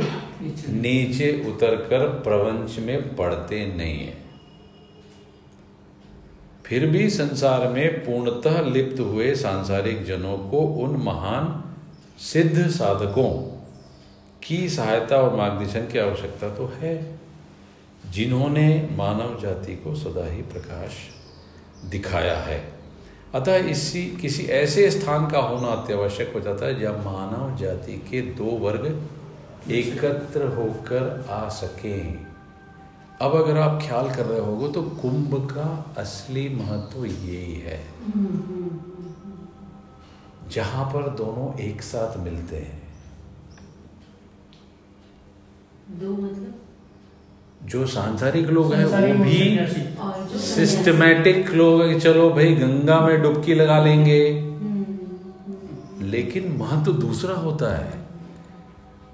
नीचे 0.72 1.46
उतरकर 1.48 2.08
प्रपंच 2.08 2.80
में 2.80 3.16
पड़ते 3.16 3.66
नहीं 3.78 4.00
है। 4.00 4.18
फिर 6.66 6.86
भी 6.86 7.10
संसार 7.10 7.68
में 7.68 8.00
पूर्णतः 8.00 8.62
लिप्त 8.62 9.00
हुए 9.00 9.36
सांसारिक 9.36 10.06
जनों 10.06 10.38
को 10.38 10.58
उन 10.58 10.98
महान 11.04 11.64
सिद्ध 12.20 12.70
साधकों 12.70 13.32
की 14.44 14.70
सहायता 14.70 15.16
और 15.16 15.36
मार्गदर्शन 15.36 15.82
की 15.82 16.00
आवश्यकता 16.00 16.50
तो 16.50 16.74
है। 16.80 17.21
जिन्होंने 18.12 18.90
मानव 18.92 19.40
जाति 19.42 19.76
को 19.76 19.96
सदा 19.96 20.26
ही 20.32 20.42
प्रकाश 20.42 20.92
दिखाया 21.90 22.38
है। 22.38 22.74
अतः 23.36 23.56
इसी, 23.56 24.06
किसी 24.22 24.44
ऐसे 24.44 24.92
स्थान 24.92 25.28
का 25.28 25.40
होना 25.40 25.68
अत्यावश्यक 25.68 26.34
हो 26.34 26.40
जाता 26.40 26.66
है 26.66 26.80
जब 26.80 27.06
मानव 27.06 27.58
जाति 27.58 27.94
के 27.94 28.22
दो 28.22 28.46
वर्ग 28.46 29.08
एकत्र 29.72 30.48
होकर 30.48 31.26
आ 31.30 31.50
सकें। 31.50 32.26
अब 33.22 33.36
अगर 33.36 33.58
आप 33.58 33.82
ख्याल 33.82 34.16
कर 34.16 34.26
रहे 34.26 34.40
होगे 34.40 34.72
तो 34.72 34.82
कुंभ 34.84 35.52
का 35.52 35.96
असली 35.98 36.50
महत्व 36.50 37.06
यही 37.06 37.56
है। 37.56 37.80
जहाँ 40.50 40.86
पर 40.86 41.10
दोनों 41.10 41.60
एक 41.60 41.82
साथ 41.82 42.18
मिलते 42.18 42.58
हैं। 42.58 42.82
दो 45.90 46.14
मतलब? 46.14 46.60
जो 47.66 47.86
सांसारिक 47.88 48.50
लोग 48.50 48.74
हैं 48.74 48.86
वो 48.86 49.24
भी 49.24 50.40
सिस्टमैटिक 50.40 51.52
लोग 51.54 51.82
हैं 51.82 51.94
कि 51.94 52.00
चलो 52.00 52.30
भाई 52.30 52.54
गंगा 52.54 53.00
में 53.02 53.22
डुबकी 53.22 53.54
लगा 53.54 53.84
लेंगे। 53.84 54.20
हम्म, 54.30 56.06
लेकिन 56.12 56.56
महत्व 56.60 56.92
दूसरा 56.92 57.36
होता 57.36 57.76
है। 57.78 58.00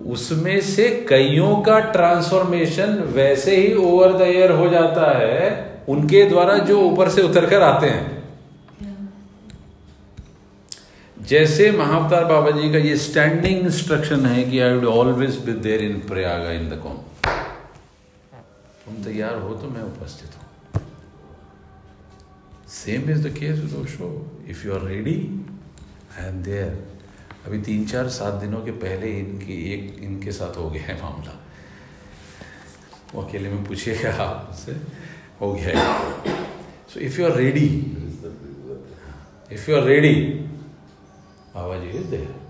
उसमें 0.05 0.61
से 0.61 0.87
कईयों 1.09 1.55
का 1.61 1.79
ट्रांसफॉर्मेशन 1.79 2.93
वैसे 3.15 3.55
ही 3.55 3.73
ओवर 3.75 4.13
द 4.13 4.21
एयर 4.21 4.51
हो 4.51 4.69
जाता 4.69 5.17
है 5.17 5.49
उनके 5.89 6.23
द्वारा 6.25 6.57
जो 6.57 6.79
ऊपर 6.81 7.09
से 7.09 7.21
उतर 7.21 7.45
कर 7.45 7.61
आते 7.61 7.87
हैं। 7.87 8.15
जैसे 11.17 11.71
महावतार 11.71 12.25
बाबा 12.25 12.51
जी 12.51 12.71
का 12.71 12.77
ये 12.77 12.95
स्टैंडिंग 12.97 13.59
इंस्ट्रक्शन 13.59 14.25
है 14.25 14.43
कि 14.43 14.59
I 14.59 14.73
would 14.73 14.85
always 14.85 15.37
be 15.37 15.51
there 15.51 15.81
in 15.81 15.99
Prayag 15.99 16.51
in 16.51 16.69
the 16.69 16.79
com 16.83 16.97
तुम 18.87 19.03
तैयार 19.03 19.35
हो 19.41 19.53
तो 19.61 19.69
मैं 19.69 19.81
उपस्थित 19.83 20.35
हूँ। 20.35 20.81
Same 22.71 23.09
is 23.11 23.27
the 23.27 23.31
case 23.35 23.59
with 23.59 23.73
Osho 23.75 24.07
if 24.49 24.65
you 24.67 24.73
are 24.73 24.81
ready 24.87 25.15
I 26.19 26.25
am 26.27 26.41
there 26.43 26.71
अभी 27.45 27.59
तीन 27.61 27.85
चार 27.87 28.09
सात 28.17 28.33
दिनों 28.41 28.61
के 28.65 28.71
पहले 28.79 29.11
इनकी 29.19 29.57
एक 29.73 29.99
इनके 30.03 30.31
साथ 30.31 30.57
हो 30.57 30.69
गया 30.69 30.83
है 30.83 31.01
मामला। 31.01 31.35
वो 33.13 33.21
अकेले 33.21 33.49
में 33.49 33.63
पूछिएगा 33.65 34.11
आप 34.23 34.55
हो 35.41 35.53
गया 35.53 35.67
है। 35.67 36.35
So 36.93 36.99
if 36.99 37.19
you 37.21 37.27
are 37.27 37.35
ready 37.37 37.67
if 39.51 39.69
you 39.69 39.77
are 39.77 39.83
ready 39.83 40.15
Baba 41.55 41.77
ji 41.79 41.89
is 41.99 42.07
there 42.11 42.46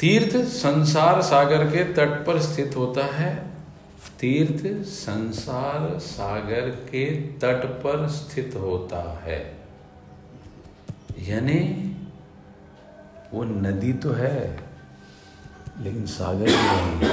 तीर्थ 0.00 0.36
संसार 0.36 1.22
सागर 1.22 1.64
के 1.64 1.84
तट 1.84 2.26
पर 2.26 2.40
स्थित 2.40 2.76
होता 2.76 3.04
है। 3.04 3.50
तीर्थ 4.20 4.86
संसार 4.86 5.98
सागर 5.98 6.70
के 6.70 7.10
तट 7.14 7.66
पर 7.82 8.08
स्थित 8.08 8.54
होता 8.56 9.20
है। 9.20 9.56
यानी 11.18 11.60
वो 13.34 13.44
नदी 13.44 13.92
तो 13.92 14.12
है, 14.12 14.60
लेकिन 15.80 16.06
सागर 16.06 16.46
नहीं 16.46 17.08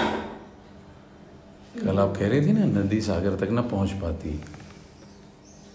कल 1.83 1.99
आप 1.99 2.17
कह 2.17 2.27
रही 2.27 2.47
थी 2.47 2.53
ना, 2.53 2.65
नदी 2.65 3.01
सागर 3.01 3.35
तक 3.35 3.51
ना 3.51 3.61
पहुँच 3.61 3.91
पाती। 3.91 4.43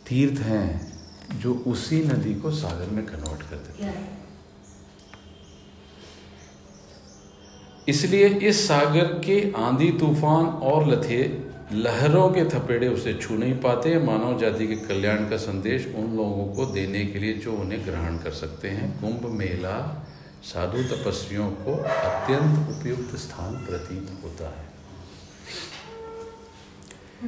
तीर्थ 0.09 0.41
हैं 0.41 0.99
जो 1.39 1.55
उसी 1.55 2.05
नदी 2.05 2.35
को 2.35 2.51
सागर 2.51 2.91
में 2.91 3.07
कन्वर्ट 3.07 3.43
कर 3.43 3.57
देते? 3.57 3.85
हैं। 3.85 4.28
इसलिए 7.89 8.29
इस 8.49 8.67
सागर 8.69 9.05
के 9.25 9.37
आंधी 9.57 9.91
तूफ़ान 9.91 10.47
और 10.71 10.89
लथे 10.89 11.21
लहरों 11.73 12.29
के 12.31 12.45
थपेड़े 12.45 12.89
उसे 12.89 13.15
छू 13.15 13.37
नहीं 13.37 13.55
पाते। 13.61 13.99
मानव 13.99 14.39
जाति 14.41 14.67
के 14.67 14.77
कल्याण 14.87 15.29
का 15.31 15.37
संदेश 15.37 15.87
उन 15.97 16.17
लोगों 16.17 16.45
को 16.55 16.65
देने 16.73 17.05
के 17.07 17.19
लिए 17.19 17.33
जो 17.35 17.53
उन्हें 17.53 17.81
ग्रहण 17.87 18.17
कर 18.19 18.31
सकते 18.31 18.69
हैं। 18.69 19.01
कुंभ 19.01 19.23
मेला, 19.33 20.05
साधु 20.45 20.83
तपस्वियों 20.85 21.51
को 21.51 21.73
अत्यंत 21.73 22.69
उपयुक्त 22.69 23.17
स्थान 23.17 23.55
प्रतीत 23.67 24.07
होता 24.25 24.49
है। 24.49 24.67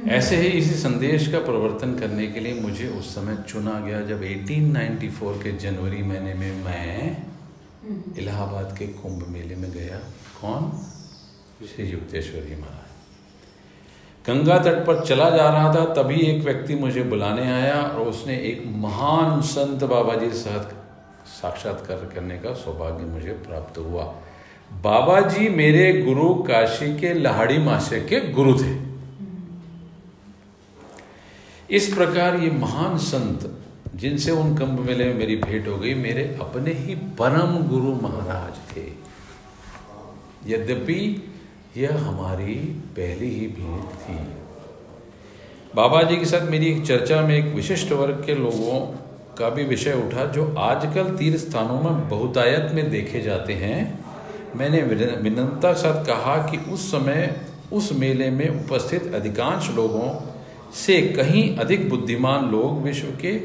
ऐसे 0.09 0.35
ही 0.35 0.47
इसी 0.47 0.75
संदेश 0.75 1.27
का 1.27 1.39
प्रवर्तन 1.39 1.95
करने 1.99 2.27
के 2.27 2.39
लिए 2.39 2.53
मुझे 2.53 2.87
उस 2.89 3.15
समय 3.15 3.37
चुना 3.49 3.79
गया 3.79 4.01
जब 4.01 4.23
1894 4.23 5.33
के 5.43 5.51
जनवरी 5.57 6.01
महीने 6.03 6.33
में 6.33 6.63
मैं 6.63 6.95
इलाहाबाद 8.17 8.75
के 8.77 8.87
कुंभ 8.87 9.27
मेले 9.27 9.55
में 9.55 9.71
गया। 9.71 9.99
कौन? 10.41 10.71
श्री 11.67 11.85
युक्तेश्वर 11.85 12.57
महाराज। 12.57 12.79
गंगा 14.27 14.57
तट 14.57 14.85
पर 14.85 15.03
चला 15.05 15.29
जा 15.29 15.49
रहा 15.49 15.73
था, 15.75 15.83
तभी 15.93 16.19
एक 16.21 16.43
व्यक्ति 16.43 16.75
मुझे 16.75 17.03
बुलाने 17.03 17.51
आया 17.51 17.81
और 17.81 18.07
उसने 18.07 18.37
एक 18.37 18.63
महान 18.67 19.41
संत 19.41 19.83
बाबा 19.83 20.15
जी 20.15 20.29
साथ 20.29 20.73
साक्षात्कार 21.27 22.09
करने 22.15 22.37
का 22.37 22.53
सौभाग्य 22.53 23.05
मुझे 23.05 23.31
प्राप्त 23.31 23.77
हुआ। 23.77 24.03
बाबा 24.83 25.19
जी 25.21 25.49
मेरे 25.49 26.01
गुरु 26.01 26.33
काशी 26.43 26.99
के 26.99 27.13
लहाड़ी 27.13 27.57
मासे 27.57 27.99
के 28.01 28.19
गुरु 28.31 28.53
थे। 28.59 28.75
इस 31.69 31.93
प्रकार 31.93 32.35
ये 32.35 32.51
महान 32.51 32.97
संत, 32.97 33.49
जिनसे 33.95 34.31
उन 34.31 34.57
कुंभ 34.57 34.79
मेले 34.79 35.05
में 35.05 35.13
मेरी 35.13 35.35
भेंट 35.35 35.67
हो 35.67 35.77
गई, 35.77 35.93
मेरे 35.93 36.23
अपने 36.41 36.73
ही 36.73 36.95
परम 36.95 37.57
गुरु 37.67 37.93
महाराज 38.01 38.77
थे। 38.77 39.10
यद्यपि 40.47 41.23
यह 41.77 41.97
हमारी 41.97 42.55
पहली 42.97 43.29
ही 43.29 43.47
भेंट 43.47 43.85
थी। 43.85 44.41
बाबा 45.75 46.03
जी 46.03 46.15
के 46.15 46.25
साथ 46.25 46.49
मेरी 46.49 46.65
एक 46.65 46.85
चर्चा 46.85 47.21
में 47.21 47.37
एक 47.37 47.55
विशिष्ट 47.55 47.91
वर्ग 47.91 48.23
के 48.25 48.35
लोगों 48.35 48.79
का 49.37 49.49
भी 49.49 49.63
विषय 49.63 49.93
उठा, 49.93 50.25
जो 50.25 50.55
आजकल 50.57 51.03
तीर्थ 51.03 51.37
स्थानों 51.37 51.81
में 51.81 52.09
बहुतायत 52.09 52.71
में 52.73 52.91
देखे 52.91 53.21
जाते 53.21 53.53
हैं। 53.53 54.05
मैंने 54.55 54.81
विन- 54.81 55.21
विनम्रता 55.21 55.73
के 55.73 55.79
साथ 55.79 56.05
कहा 56.05 56.37
कि 56.37 56.71
उस 56.71 56.91
समय, 56.91 57.41
उस 57.73 57.93
मेले 57.93 58.29
में 58.29 58.65
उपस्थित 58.65 59.15
अधिकांश 59.15 59.69
लोगों 59.75 60.21
से 60.73 61.01
कहीं 61.01 61.57
अधिक 61.57 61.89
बुद्धिमान 61.89 62.51
लोग 62.51 62.81
विश्व 62.81 63.07
के 63.07 63.39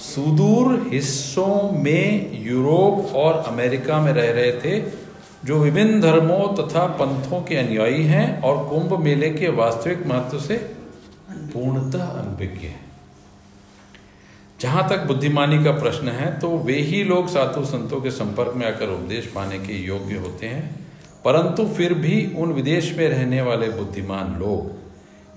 सुदूर 0.00 0.88
हिस्सों 0.92 1.72
में 1.72 2.30
यूरोप 2.44 3.14
और 3.14 3.32
अमेरिका 3.32 4.00
में 4.00 4.12
रह 4.12 4.30
रहे 4.32 4.52
थे। 4.52 5.07
जो 5.44 5.58
विभिन्न 5.58 6.00
धर्मों 6.00 6.54
तथा 6.56 6.86
पंथों 6.86 7.42
के 7.42 7.56
अनुयायी 7.56 8.04
हैं 8.04 8.42
और 8.42 8.68
कुंभ 8.68 8.98
मेले 9.00 9.30
के 9.30 9.48
वास्तविक 9.48 10.06
महत्व 10.06 10.38
से 10.38 10.56
पूर्णतः 11.34 12.04
अनभिज्ञ 12.04 12.66
हैं। 12.66 12.84
जहाँ 14.60 14.88
तक 14.88 15.04
बुद्धिमानी 15.04 15.64
का 15.64 15.72
प्रश्न 15.72 16.08
है 16.08 16.38
तो 16.38 16.58
वे 16.58 16.74
ही 16.74 17.04
लोग 17.04 17.28
साधु 17.28 17.64
संतों 17.64 18.00
के 18.00 18.10
संपर्क 18.10 18.54
में 18.54 18.66
आकर 18.66 18.88
उपदेश 18.88 19.26
पाने 19.26 19.58
के 19.58 19.72
योग्य 19.72 20.16
होते 20.16 20.46
हैं। 20.46 20.86
परंतु 21.24 21.66
फिर 21.66 21.94
भी 21.94 22.34
उन 22.38 22.52
विदेश 22.52 22.94
में 22.98 23.08
रहने 23.08 23.42
वाले 23.42 23.68
बुद्धिमान 23.68 24.34
लोग 24.38 24.76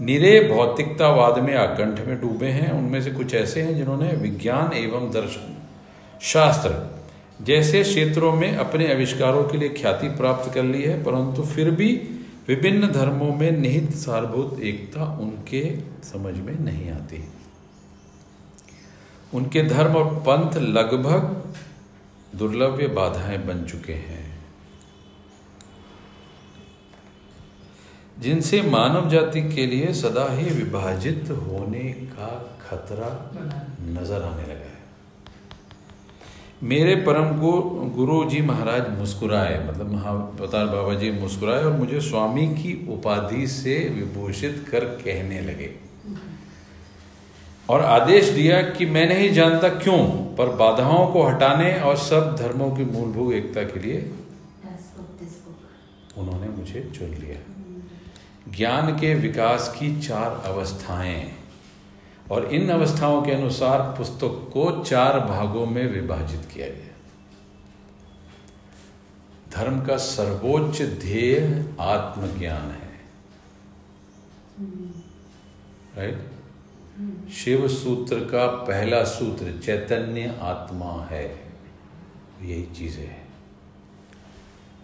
निरे 0.01 0.39
भौतिकतावाद 0.49 1.39
में 1.39 1.55
आकंठ 1.55 2.07
में 2.07 2.21
डूबे 2.21 2.47
हैं। 2.47 2.71
उनमें 2.71 3.01
से 3.01 3.11
कुछ 3.11 3.33
ऐसे 3.33 3.61
हैं 3.61 3.75
जिन्होंने 3.75 4.07
विज्ञान 4.07 4.73
एवं 4.73 5.11
दर्शन 5.11 5.57
शास्त्र 6.21 6.69
जैसे 7.41 7.83
क्षेत्रों 7.83 8.31
में 8.33 8.55
अपने 8.55 8.91
आविष्कारों 8.93 9.43
के 9.43 9.57
लिए 9.57 9.69
ख्याति 9.69 10.07
प्राप्त 10.07 10.53
कर 10.53 10.63
ली 10.63 10.81
है, 10.81 11.03
परंतु 11.03 11.43
फिर 11.43 11.71
भी 11.71 11.93
विभिन्न 12.47 12.87
धर्मों 12.87 13.33
में 13.35 13.51
निहित 13.51 13.91
सारभूत 13.93 14.59
एकता 14.59 15.05
उनके 15.21 15.61
समझ 16.03 16.33
में 16.37 16.59
नहीं 16.59 16.91
आती। 16.91 17.23
उनके 19.33 19.63
धर्म 19.63 19.95
और 19.95 20.13
पंथ 20.19 20.57
लगभग 20.57 21.21
दुर्लभ्य 22.37 22.87
बाधाएँ 22.87 23.37
बन 23.37 23.63
चुके 23.63 23.93
हैं। 23.93 24.19
जिनसे 28.19 28.61
मानव 28.61 29.09
जाति 29.09 29.41
के 29.41 29.65
लिए 29.65 29.93
सदा 29.93 30.27
ही 30.31 30.45
विभाजित 30.45 31.29
होने 31.31 31.91
का 32.11 32.27
खतरा 32.61 33.09
नज़र 33.91 34.21
आने 34.21 34.43
लगा। 34.43 34.60
मेरे 36.63 36.95
परम 36.95 37.39
को 37.39 37.51
गुरु 37.95 38.29
जी 38.29 38.41
महाराज 38.41 38.99
मुस्कुराए 38.99 39.67
मतलब 39.67 39.91
महावतार 39.91 40.65
बाबा 40.65 40.93
जी 40.93 41.11
मुस्कुराए 41.11 41.63
और 41.63 41.71
मुझे 41.71 42.01
स्वामी 42.01 42.47
की 42.47 42.87
उपाधि 42.93 43.47
से 43.47 43.89
विभूषित 43.89 44.65
कर 44.71 44.79
कहने 44.79 45.41
लगे 45.41 45.75
और 47.69 47.81
आदेश 47.81 48.29
दिया 48.29 48.61
कि 48.61 48.85
मैं 48.85 49.07
नहीं 49.09 49.29
जानता 49.33 49.69
क्यों, 49.69 49.97
पर 50.35 50.47
बाधाओं 50.55 51.07
को 51.07 51.23
हटाने 51.23 51.73
और 51.79 51.97
सब 51.97 52.35
धर्मों 52.35 52.71
की 52.75 52.85
मूलभूत 52.85 53.33
एकता 53.33 53.63
के 53.63 53.79
लिए. 53.79 54.11
उन्होंने 56.17 56.47
मुझे 56.47 56.91
चुन 56.95 57.07
लिया 57.07 57.53
ज्ञान 58.57 58.95
के 58.99 59.13
विकास 59.15 59.75
की 59.79 60.01
चार 60.01 60.43
अवस्थाएँ 60.45 61.40
और 62.31 62.45
इन 62.45 62.69
अवस्थाओं 62.69 63.21
के 63.21 63.31
अनुसार 63.31 63.79
पुस्तक 63.97 64.49
को 64.53 64.83
चार 64.83 65.19
भागों 65.19 65.65
में 65.65 65.87
विभाजित 65.87 66.41
किया 66.53 66.67
गया। 66.67 66.91
धर्म 69.55 69.85
का 69.85 69.97
सर्वोच्च 69.97 70.81
ध्येय 70.81 71.65
आत्मज्ञान 71.79 72.61
है। 72.61 72.91
Right 75.97 76.15
right? 76.15 76.31
शिव 77.31 77.67
सूत्र 77.67 78.15
का 78.15 78.47
पहला 78.47 79.03
सूत्र, 79.03 79.59
चैतन्य 79.63 80.37
आत्मा 80.41 81.07
है। 81.11 81.39
यही 82.41 82.63
चीज़ 82.63 82.97
है। 82.97 83.27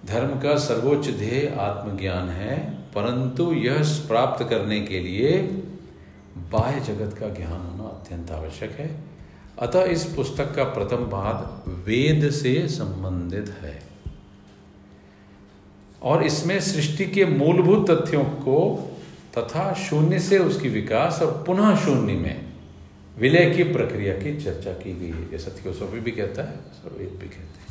धर्म 0.05 0.39
का 0.39 0.55
सर्वोच्च 0.55 1.09
ध्येय 1.09 1.57
आत्मज्ञान 1.59 2.29
है, 2.29 2.73
परंतु 2.73 3.53
यह 3.53 3.83
प्राप्त 4.07 4.49
करने 4.49 4.81
के 4.81 4.99
लिए 4.99 5.63
बाह्य 6.51 6.79
जगत 6.79 7.17
का 7.17 7.29
ज्ञान 7.29 7.51
होना 7.51 7.83
अत्यंत 7.83 8.31
आवश्यक 8.31 8.71
है। 8.71 8.99
अतः 9.59 9.83
इस 9.83 10.05
पुस्तक 10.05 10.55
का 10.55 10.63
प्रथम 10.63 11.05
भाग 11.05 11.69
वेद 11.69 12.29
से 12.29 12.67
संबंधित 12.67 13.49
है। 13.49 13.83
और 16.01 16.23
इसमें 16.23 16.59
सृष्टि 16.59 17.05
के 17.05 17.25
मूलभूत 17.25 17.91
तथ्यों 17.91 18.23
को 18.23 18.91
तथा 19.37 19.73
शून्य 19.73 20.19
से 20.19 20.39
उसकी 20.39 20.69
विकास 20.69 21.19
और 21.21 21.43
पुनः 21.47 21.85
शून्य 21.85 22.13
में 22.13 22.45
विलय 23.19 23.49
की 23.51 23.63
प्रक्रिया 23.63 24.13
की 24.13 24.41
चर्चा 24.41 24.71
की 24.71 24.99
गई 24.99 25.17
है। 25.17 25.29
जैसा 25.29 25.51
थियोसॉफी 25.51 25.99
भी 25.99 26.11
कहता 26.11 26.43
है 26.43 26.57
सर्वेद 26.57 27.09
भी 27.09 27.27
कहते 27.27 27.37
हैं। 27.37 27.67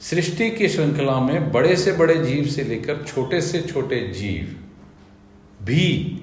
सृष्टि 0.00 0.50
की 0.50 0.68
श्रृंखला 0.68 1.20
में 1.20 1.52
बड़े 1.52 1.76
से 1.76 1.92
बड़े 1.92 2.24
जीव 2.26 2.46
से 2.46 2.64
लेकर 2.64 3.02
छोटे 3.02 3.40
से 3.40 3.60
छोटे 3.60 4.08
जीव 4.08 4.56
भी 5.62 6.19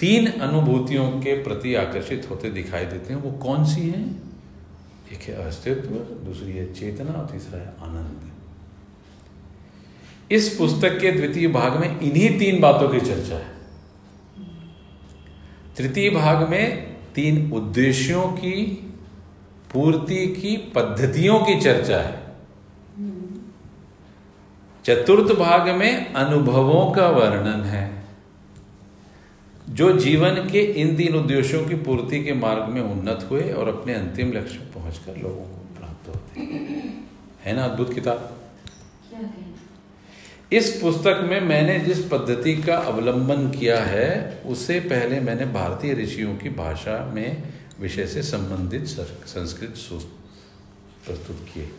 तीन 0.00 0.26
अनुभूतियों 0.26 1.10
के 1.10 1.42
प्रति 1.42 1.74
आकर्षित 1.74 2.26
होते 2.30 2.50
दिखाई 2.50 2.84
देते 2.84 3.14
हैं। 3.14 3.20
वो 3.20 3.32
कौन 3.32 3.64
सी 3.64 3.80
हैं? 3.80 4.22
एक 5.12 5.22
है 5.22 5.46
अस्तित्व, 5.46 5.90
दूसरी 6.24 6.52
है 6.52 6.74
चेतना 6.74 7.12
और 7.12 7.26
तीसरा 7.26 7.58
है 7.58 7.74
आनंद। 7.82 8.30
इस 10.32 10.56
पुस्तक 10.56 10.98
के 11.00 11.12
द्वितीय 11.12 11.48
भाग 11.48 11.76
में 11.76 12.00
इन्हीं 12.00 12.38
तीन 12.38 12.60
बातों 12.60 12.88
की 12.88 13.00
चर्चा 13.00 13.34
है। 13.34 13.54
तृतीय 15.76 16.10
भाग 16.10 16.48
में 16.48 16.96
तीन 17.14 17.52
उद्देश्यों 17.52 18.28
की, 18.28 18.62
पूर्ति 19.72 20.26
की, 20.26 20.56
पद्धतियों 20.56 21.38
की 21.38 21.60
चर्चा 21.60 21.98
है। 21.98 22.24
चतुर्थ 24.84 25.38
भाग 25.38 25.68
में 25.68 26.12
अनुभवों 26.12 26.90
का 26.90 27.08
वर्णन 27.08 27.62
है। 27.62 28.03
जो 29.68 29.98
जीवन 29.98 30.34
के 30.34 30.60
इन 30.60 30.96
तीन 30.96 31.14
उद्देश्यों 31.14 31.64
की 31.64 31.74
पूर्ति 31.74 32.24
के 32.24 32.32
मार्ग 32.32 32.64
में 32.64 32.80
उन्नत 32.80 33.28
हुए 33.30 33.50
और 33.52 33.68
अपने 33.68 33.94
अंतिम 33.94 34.32
लक्ष्य 34.32 34.58
में 34.58 34.72
पहुंचकर 34.72 35.16
लोगों 35.16 35.36
को 35.36 35.78
प्राप्त 35.78 36.08
होते 36.08 36.40
है। 37.44 37.56
ना 37.56 37.64
अद्भुत 37.64 37.94
किताब? 37.94 38.40
इस 40.52 40.78
पुस्तक 40.82 41.20
में 41.30 41.40
मैंने 41.40 41.78
जिस 41.78 41.98
पद्धति 42.04 42.56
का 42.62 42.76
अवलंबन 42.76 43.50
किया 43.50 43.80
है 43.80 44.42
उसे 44.46 44.80
पहले 44.80 45.20
मैंने 45.20 45.46
भारतीय 45.46 45.94
ऋषियों 45.94 46.36
की 46.36 46.48
भाषा 46.48 47.12
में 47.14 47.42
विषय 47.80 48.06
से 48.06 48.22
संबंधित 48.22 48.86
संस्कृत 48.86 49.74
प्रस्तुत 51.06 51.46
किए। 51.54 51.70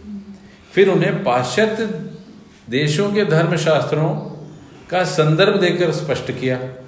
फिर 0.74 0.90
उन्हें 0.90 1.24
पाश्चात्य 1.24 1.86
देशों 2.70 3.12
के 3.12 3.26
धर्मशास्त्रों 3.26 4.16
का 4.90 5.04
संदर्भ 5.04 5.60
देकर 5.60 5.92
स्पष्ट 5.92 6.32
किया। 6.32 6.85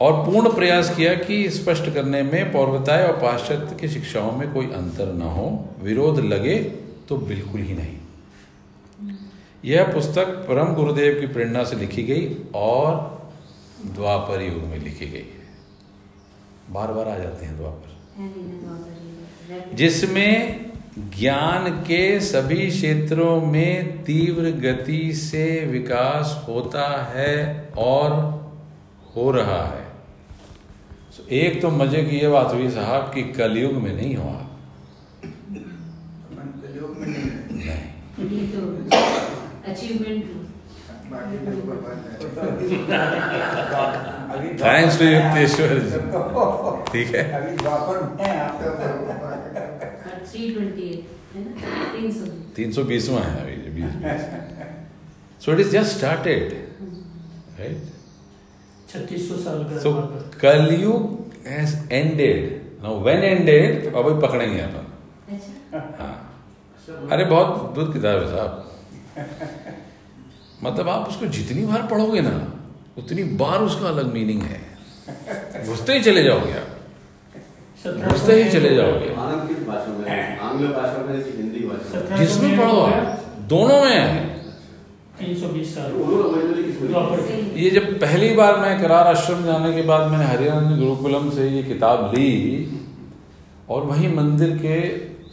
और 0.00 0.26
पूर्ण 0.26 0.54
प्रयास 0.54 0.96
किया 0.96 1.14
कि 1.14 1.50
स्पष्ट 1.50 1.94
करने 1.94 2.22
में 2.22 2.52
पौर्वताय 2.52 3.04
और 3.04 3.12
पाश्चात्य 3.12 3.76
की 3.80 3.88
शिक्षाओं 3.88 4.32
में 4.32 4.52
कोई 4.52 4.66
अंतर 4.66 5.12
न 5.12 5.22
हो। 5.22 5.68
विरोध 5.82 6.20
लगे 6.20 6.58
तो 7.08 7.16
बिल्कुल 7.16 7.60
ही 7.60 7.74
नहीं। 7.74 7.96
यह 9.64 9.84
पुस्तक 9.84 10.24
परम 10.24 10.74
गुरुदेव 10.74 11.20
की 11.20 11.26
प्रेरणा 11.26 11.64
से 11.64 11.76
लिखी 11.76 12.02
गई 12.02 12.36
और 12.54 13.20
द्वापर 13.86 14.42
युग 14.42 14.62
में 14.64 14.78
लिखी 14.78 15.06
गई 15.06 15.18
है। 15.18 15.40
बार 16.70 16.92
बार 16.92 17.08
आ 17.08 17.18
जाते 17.18 17.46
हैं 17.46 17.56
द्वापर। 17.56 17.90
जिसमें 19.74 20.66
ज्ञान 20.98 21.70
के 21.70 22.20
सभी 22.20 22.70
क्षेत्रों 22.70 23.40
में 23.40 24.04
तीव्र 24.04 24.50
गति 24.50 25.12
से 25.12 25.66
विकास 25.66 26.44
होता 26.48 27.12
है 27.14 27.68
और 27.78 28.10
हो 29.16 29.30
रहा 29.30 29.66
है। 29.66 29.89
एक 31.30 31.60
तो 31.62 31.70
मज़े 31.70 32.02
की 32.02 32.16
ये 32.18 32.28
बात 32.28 32.52
हुई 32.54 32.70
साहब 32.70 33.10
कि 33.14 33.22
कलयुग 33.32 33.72
में 33.72 33.92
नहीं 33.96 34.14
हुआ। 34.16 34.32
कलयुग 36.62 36.96
में 36.98 37.06
नहीं 37.08 37.60
है। 37.60 37.76
तो 38.16 38.22
तो 38.52 38.60
है। 38.60 39.90
अभी 44.30 44.48
थैंक्स 44.54 44.98
टू 44.98 45.04
युक्तेश्वर 45.04 45.78
जी 45.78 46.00
ठीक 46.92 47.14
है। 47.14 47.22
है, 47.22 48.38
आप 48.40 48.62
तो 48.62 48.66
है। 48.72 49.60
है 51.86 52.28
तीन 52.56 52.72
सौ 52.72 52.84
बीसवा 52.84 53.20
है 53.20 53.40
अभी 53.42 53.70
बीस 53.80 53.92
so 55.44 55.52
it 55.52 55.60
is 55.60 55.70
just 55.70 55.96
started 55.96 56.52
right 57.60 57.99
छत्तीस 58.92 59.28
सौ 59.28 59.36
साल 59.36 59.64
का 59.64 59.76
Kalyug 60.40 61.48
has 61.48 61.74
ended 61.92 62.40
now 62.82 63.00
when 63.00 63.22
ended 63.22 63.84
तो 63.84 63.98
अभी 63.98 64.20
पकड़ेंगे 64.26 64.60
अपन 64.60 64.86
अच्छा। 65.32 65.96
हाँ। 65.98 66.16
अरे 67.12 67.24
बहुत 67.24 67.60
अद्भुत 67.60 67.92
किताब 67.92 68.22
है 68.22 68.26
साहब। 68.26 68.52
मतलब 70.64 70.88
आप 70.88 71.08
उसको 71.08 71.26
जितनी 71.26 71.62
बार 71.66 71.86
पढ़ोगे 71.86 72.20
ना 72.20 72.32
उतनी 72.98 73.22
बार 73.42 73.58
उसका 73.60 73.88
अलग 73.88 74.12
मीनिंग 74.14 74.42
है। 74.42 74.60
घुसते 75.66 75.92
ही 75.92 76.00
चले 76.00 76.22
जाओगे 76.24 76.52
आप। 76.52 76.68
घुसते 78.08 78.42
ही 78.42 78.50
चले 78.50 78.74
जाओगे। 78.76 79.14
आनंद 79.14 79.48
किस 79.48 79.66
भाषा 79.66 79.92
में 79.98 80.38
आंग्ल 80.38 80.66
भाषा 80.66 81.04
में 81.04 81.16
हिंदी 81.26 81.60
भाषा 81.68 82.08
में। 82.10 82.16
जिसमें 82.18 82.58
पढ़ो 82.58 82.80
आप 82.80 83.24
दोनों 83.48 83.80
में 83.84 83.98
है। 83.98 84.29
ये 87.56 87.70
जब 87.70 87.86
पहली 88.00 88.28
बार 88.34 88.56
मैं 88.60 88.80
करार 88.82 89.06
आश्रम 89.06 89.42
जाने 89.44 89.72
के 89.72 89.82
बाद 89.82 90.10
मैंने 90.10 90.24
हरियाणा 90.24 90.76
गुरुकुलम 90.76 91.30
से 91.30 91.48
ये 91.48 91.62
किताब 91.64 92.12
ली 92.14 92.30
और 93.68 93.84
वहीं 93.86 94.14
मंदिर 94.14 94.56
के 94.56 94.76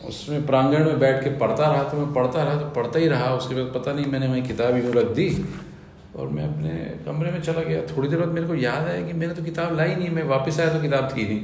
उसमें 0.07 0.45
प्रांगण 0.45 0.85
में 0.85 0.99
बैठ 0.99 1.23
के 1.23 1.29
पढ़ता 1.39 1.71
रहा 1.71 1.83
तो 1.83 1.97
मैं 1.97 2.13
पढ़ता 2.13 2.43
रहा 2.43 2.55
तो 2.55 2.65
पढ़ता 2.75 2.99
ही 2.99 3.07
रहा। 3.07 3.33
उसके 3.35 3.55
बाद 3.55 3.71
पता 3.75 3.93
नहीं 3.93 4.05
मैंने 4.05 4.27
वहीं 4.27 4.43
किताब 4.43 4.77
यूँ 4.77 4.93
रख 4.93 5.07
दी 5.15 5.27
और 6.15 6.27
मैं 6.27 6.43
अपने 6.43 6.69
कमरे 7.05 7.31
में 7.31 7.41
चला 7.41 7.61
गया। 7.61 7.81
थोड़ी 7.89 8.09
देर 8.09 8.19
बाद 8.19 8.29
मेरे 8.29 8.47
को 8.47 8.55
याद 8.57 8.87
आया 8.87 9.01
कि 9.07 9.13
मैंने 9.13 9.33
तो 9.33 9.43
किताब 9.43 9.75
लाई 9.77 9.95
नहीं 9.95 10.09
मैं 10.09 10.23
वापस 10.27 10.59
आया 10.59 10.73
तो 10.73 10.81
किताब 10.81 11.09
थी 11.15 11.23
नहीं। 11.27 11.41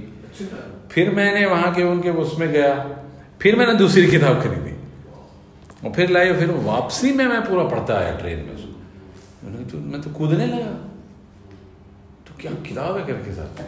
फिर 0.91 1.11
मैंने 1.15 1.45
वहाँ 1.45 1.73
के 1.73 1.83
उनके 1.85 2.09
उसमें 2.21 2.47
गया 2.51 2.73
फिर 3.41 3.55
मैंने 3.55 3.73
दूसरी 3.75 4.05
किताब 4.07 4.41
खरीदी। 4.43 4.72
और 5.85 5.91
फिर 5.91 6.09
लाई 6.09 6.33
फिर 6.33 6.51
वापसी 6.51 7.11
में 7.13 7.25
मैं 7.25 7.41
पूरा 7.41 7.63
पढ़ता 7.63 7.93
आया 7.93 8.15
ट्रेन 8.17 8.39
में 8.39 8.55
उसको 8.55 9.47
मैंने 9.47 9.65
तो 9.71 9.77
मैं 9.77 10.01
तो 10.01 10.09
कूदने 10.09 10.45
लगा। 10.45 10.71
तो 12.27 12.35
क्या 12.41 12.51
किताब 12.67 12.97
है 12.97 13.03
करके 13.07 13.33
साथ? 13.33 13.63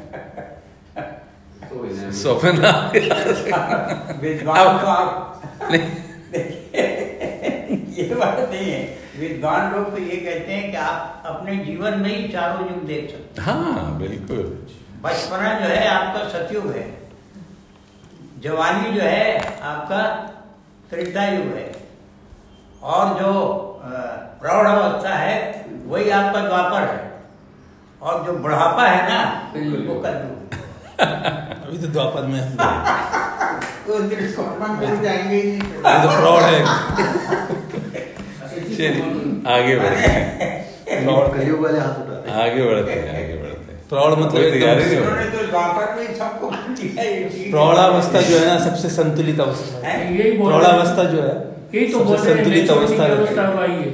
तो 1.70 1.76
विद्वान 4.22 4.80
तो 4.80 4.88
आप 4.88 5.42
ये 7.96 8.16
बात 8.16 8.40
नहीं 8.52 8.72
है। 8.72 8.98
विद्वान 9.20 9.74
लोग 9.74 9.92
तो 9.92 9.98
ये 9.98 10.16
कहते 10.16 10.54
हैं 10.54 10.72
कि 10.72 10.78
आप 10.78 11.24
अपने 11.26 11.56
जीवन 11.56 12.00
में 12.00 12.18
ही 12.18 12.28
चारों 12.28 12.70
युग 12.70 12.86
देख 12.86 13.12
सकते 13.12 13.42
हाँ। 13.42 13.98
बिल्कुल। 14.00 14.68
बचपना 15.02 15.54
जो 15.60 15.66
है 15.66 15.88
आपका 15.88 16.28
सतयुग 16.30 16.72
है। 16.72 16.98
जवानी 18.40 18.92
जो 18.92 19.02
है 19.02 19.60
आपका 19.62 20.02
त्रेता 20.90 21.28
युग 21.28 21.46
है। 21.46 21.85
और 22.86 23.08
जो 23.20 23.32
प्रौढ़ 24.42 24.68
अवस्था 24.68 25.10
है 25.10 25.66
वही 25.88 26.10
आपका 26.10 26.40
द्वापर 26.40 26.82
है। 26.82 27.14
और 28.02 28.24
जो 28.26 28.34
बुढ़ापा 28.34 28.84
है 28.84 29.10
ना 29.10 29.20
वो 29.88 30.02
कलयुग 30.02 30.54
अभी 31.68 31.78
तो 31.78 31.88
द्वापर 31.88 32.22
में 32.22 32.40
में 34.80 35.04
जाएँगे 35.04 35.36
ही 35.36 35.62
तो 35.62 36.20
प्रौढ़ 36.20 36.44
है। 36.44 36.66
चलिए 38.76 38.90
आगे 39.56 39.76
बढ़ते 39.80 40.12
हैं। 40.12 40.30
हैं। 42.30 42.44
आगे 42.44 42.64
बढ़ते 42.64 42.92
हैं 42.92 43.26
आगे 43.26 43.34
बढ़ते 43.42 43.74
हैं। 43.74 43.88
प्रौढ़ 43.90 44.12
मतलब 44.12 44.22
हो 44.22 44.30
तो 44.30 44.38
ही। 47.30 47.52
प्रौढ़ावस्था 47.52 48.22
जो 48.22 48.40
है 48.40 48.46
ना 48.48 48.58
सबसे 48.66 48.90
संतुलित 48.90 49.40
अवस्था 49.40 49.88
है। 49.88 50.38
प्रौढ़ावस्था 50.38 51.04
जो 51.04 51.22
है 51.22 51.55
यही 51.74 51.86
तो 51.88 52.00
बोल 52.00 52.18
रहे 52.18 52.34
हैं 52.34 52.38
संतुलित 52.38 52.70
अवस्था 52.70 53.08
की 53.08 53.12
अवस्था 53.12 53.42
है 53.42 53.68
है। 53.68 53.88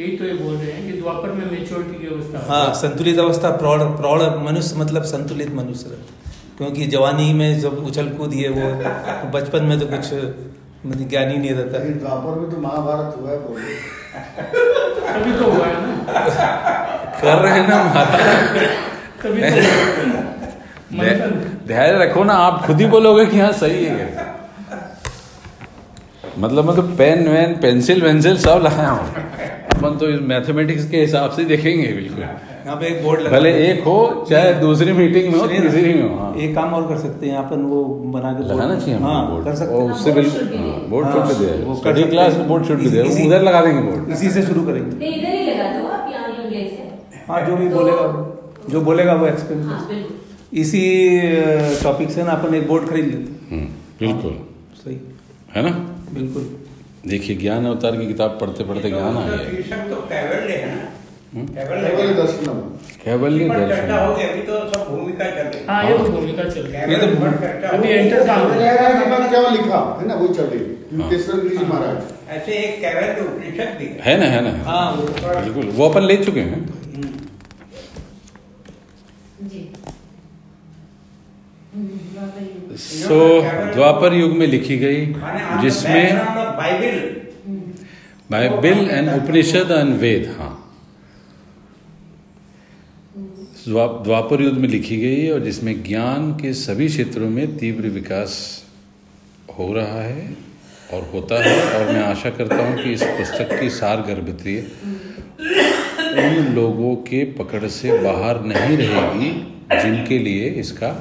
यही 0.00 0.16
तो 0.16 0.24
ये 0.24 0.32
बोल 0.34 0.54
रहे 0.54 0.72
हैं 0.72 0.92
कि 0.92 1.00
द्वापर 1.00 1.30
में 1.30 1.50
मेच्योरिटी 1.50 1.98
की 1.98 2.14
अवस्था 2.14 2.54
हाँ। 2.54 2.74
संतुलित 2.74 3.18
अवस्था 3.18 3.50
प्रौढ़ 3.50 3.82
प्रौढ़ 3.82 4.22
मनुष्य 4.22 4.76
मतलब 4.76 5.02
संतुलित 5.02 5.54
मनुष्य 5.54 5.86
रहता 5.90 6.30
क्योंकि 6.58 6.86
जवानी 6.86 7.32
में 7.32 7.60
जब 7.60 7.86
उछल 7.86 8.08
कूद 8.08 8.34
ये 8.34 8.48
वो 8.48 8.70
बचपन 9.30 9.64
में 9.64 9.80
तो 9.80 9.86
कुछ 9.86 10.12
मतलब 10.86 11.08
ज्ञान 11.08 11.30
ही 11.30 11.38
नहीं 11.38 11.50
रहता। 11.50 11.78
द्वापर 11.78 12.40
में 12.40 12.50
तो 12.50 12.56
महाभारत 12.56 13.16
हुआ 13.20 13.30
है 13.30 13.38
तभी 15.12 15.32
तो 15.32 15.50
हुआ 15.50 15.66
है 15.66 15.72
ना। 15.72 16.14
कर 17.22 17.38
रहे 17.38 17.52
हैं 17.52 17.68
ना 17.68 17.84
माता 17.84 18.18
तभी 19.22 19.40
तो 19.40 19.56
हुआ। 19.56 20.22
मंथन। 20.92 21.30
धै- 21.30 21.68
धैर्य 21.68 22.04
रखो 22.04 22.24
ना 22.24 22.34
आप 22.34 22.66
खुद 22.66 22.80
ही 22.80 22.86
बोलोगे 22.86 23.26
कि 23.26 23.38
हाँ 23.40 23.52
सही 23.52 23.84
है। 23.84 24.31
मतलब 26.38 26.64
मैं 26.66 26.74
तो 26.76 26.82
पेन 26.96 27.28
वेन 27.28 27.54
पेंसिल 27.62 28.02
वेंसिल 28.02 28.36
सब 28.38 28.60
लाया 28.62 28.88
हूँ। 28.88 29.08
अपन 29.74 29.96
तो 30.00 30.06
मैथमेटिक्स 30.28 30.88
के 30.90 31.00
हिसाब 31.00 31.30
से 31.30 31.44
देखेंगे 31.44 31.86
बिल्कुल। 31.92 32.20
यहाँ 32.20 32.76
पे 32.76 32.86
एक 32.86 33.02
बोर्ड 33.04 33.20
लगा 33.20 33.38
भले 33.38 33.50
एक 33.68 33.82
हो 33.84 34.26
चाहे 34.30 34.52
दूसरी 34.54 34.92
मीटिंग 34.92 35.32
में 35.32 35.38
हो 35.40 35.46
तीसरी 35.46 35.94
में 35.94 36.02
हो 36.08 36.18
हाँ। 36.18 36.34
एक 36.36 36.54
काम 36.54 36.74
और 36.74 36.86
कर 36.88 36.98
सकते 36.98 37.26
हैं 37.26 37.36
अपन 37.36 37.62
वो 37.62 37.84
बना 38.14 38.32
के 38.32 38.44
लगाना 38.44 38.78
चाहिए 38.80 39.00
हाँ 39.00 39.30
बोर्ड। 39.30 39.44
कर 39.44 39.54
सकते 39.54 39.74
हैं। 39.74 39.90
उससे 39.92 40.12
बिल्कुल 40.12 40.40
हाँ, 40.40 40.50
there. 40.52 40.90
बोर्ड 40.90 41.06
हाँ, 41.06 41.26
भी 41.28 41.34
वो 41.64 41.74
दे 41.74 41.80
स्टडी 41.80 42.02
क्लास 42.02 42.32
हैं। 42.32 42.48
बोर्ड 42.48 42.64
शुड 42.64 42.78
भी 42.78 42.86
इसी- 42.86 43.16
दे 43.18 43.26
उधर 43.26 43.42
लगा 43.42 43.60
देंगे 43.60 43.82
बोर्ड। 43.82 44.10
इसी 44.10 44.30
से 44.30 44.42
शुरू 44.42 44.62
करेंगे। 44.62 44.96
नहीं 44.96 45.14
इधर 45.20 45.28
ही 45.28 45.50
लगा 45.50 45.80
दो 45.80 45.86
आप 45.86 46.10
यहाँ 46.12 46.28
इंग्लिश 46.28 46.70
से 46.70 47.22
हाँ 47.32 47.46
जो 47.46 47.56
भी 47.56 47.68
तो- 47.68 47.78
बोलेगा 47.78 48.68
जो 48.70 48.80
बोलेगा 48.80 49.14
वो 49.14 49.26
एक्सप्लेन 49.26 49.62
हाँ 49.62 49.88
इसी 50.52 50.82
टॉपिक 51.82 52.10
से 52.10 52.22
ना 52.22 52.32
अपन 52.32 52.54
एक 52.54 52.68
बोर्ड 52.68 52.88
खरीद 52.88 53.04
लेते 53.04 53.54
हैं। 53.54 53.60
हम्म, 53.60 53.68
बिल्कुल। 54.00 54.38
सही। 54.84 55.00
है 55.54 55.62
ना? 55.70 55.91
बिल्कुल। 56.14 56.56
देखिए 57.10 57.36
ज्ञान 57.36 57.66
अवतार 57.66 57.96
की 57.96 58.06
किताब 58.06 58.38
पढ़ते 58.40 58.64
पढ़ते 58.64 58.90
ज्ञान 58.90 59.16
आ 59.16 59.26
गया। 59.26 59.36
तो 59.88 59.96
कैवल्य 59.96 60.52
है 60.52 60.74
ना? 60.76 60.88
हम्म? 61.34 61.46
दर्शन। 63.66 63.88
अभी 64.28 64.42
तो 64.42 64.58
सब 64.74 64.86
भूमिका 64.90 65.24
चल 65.24 65.30
रही 65.30 65.64
हाँ। 65.66 65.82
तो 65.84 65.88
है। 65.88 65.94
तो 66.00 66.06
है। 66.72 66.86
ना 70.06 70.14
वो 70.14 70.28
चल 70.28 70.42
रही 70.42 70.58
हाँ। 71.00 71.10
केसर 71.10 71.48
जी 71.48 71.64
महाराज। 71.64 72.02
ऐसे 72.28 72.52
एक 72.52 72.80
कैवल्य 72.80 73.20
उपनिषद 73.20 73.76
भी 73.78 73.86
ना 74.20 74.26
है 74.26 74.40
ना। 74.42 74.64
हाँ 74.64 74.96
बिल्कुल। 74.96 75.66
वो 75.66 75.88
अपन 75.88 76.02
ले 76.02 76.16
चुके 76.16 76.40
हैं 76.40 76.56
जी 76.56 76.96
हम्म, 76.96 77.08
द्वापर 79.42 79.58
युग। 79.58 79.68
सो 81.74 83.18
द्वापर 83.74 84.14
युग 84.14 84.32
में 84.36 84.46
लिखी 84.46 84.76
गई 84.78 85.04
जिसमें 85.62 86.16
Bible 88.30 88.88
and 88.90 89.08
Upanishad 89.10 89.70
and 89.72 89.94
Veda 90.00 90.26
हाँ। 90.38 90.58
द्वापर 93.68 94.42
युग 94.42 94.54
में 94.54 94.68
लिखी 94.68 94.96
गई 94.96 95.28
और 95.30 95.40
जिसमें 95.40 95.72
ज्ञान 95.82 96.30
के 96.32 96.52
सभी 96.54 96.88
क्षेत्रों 96.88 97.28
में 97.30 97.56
तीव्र 97.56 97.88
विकास 97.90 98.34
हो 99.58 99.72
रहा 99.72 100.02
है 100.02 100.28
और 100.92 101.08
होता 101.12 101.42
है 101.44 101.56
और 101.70 101.92
मैं 101.92 102.02
आशा 102.02 102.30
करता 102.30 102.56
हूँ 102.58 102.76
कि 102.82 102.92
इस 102.92 103.02
पुस्तक 103.02 103.58
की 103.60 103.70
सार 103.70 104.02
गर्भित्री 104.02 104.58
उन 106.18 106.52
लोगों 106.54 106.94
के 107.08 107.24
पकड़ 107.34 107.66
से 107.70 107.98
बाहर 108.02 108.42
नहीं 108.44 108.76
रहेगी 108.76 109.30
जिनके 109.72 110.18
लिए 110.18 110.48
इसका 110.60 110.92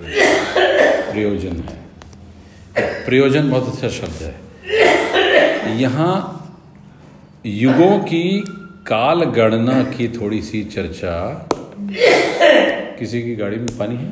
प्रयोजन 0.00 1.56
है। 1.56 1.76
प्रयोजन 3.04 3.50
बहुत 3.50 3.74
अच्छा 3.74 3.88
शब्द 3.88 4.22
है। 4.22 5.78
यहाँ 5.78 6.14
युगों 7.46 7.98
की 7.98 8.44
काल 8.86 9.24
गणना 9.24 9.82
की 9.82 10.08
थोड़ी 10.08 10.42
सी 10.42 10.64
चर्चा। 10.64 11.48
किसी 12.98 13.22
की 13.22 13.34
गाड़ी 13.36 13.56
में 13.56 13.78
पानी 13.78 13.96
है? 13.96 14.08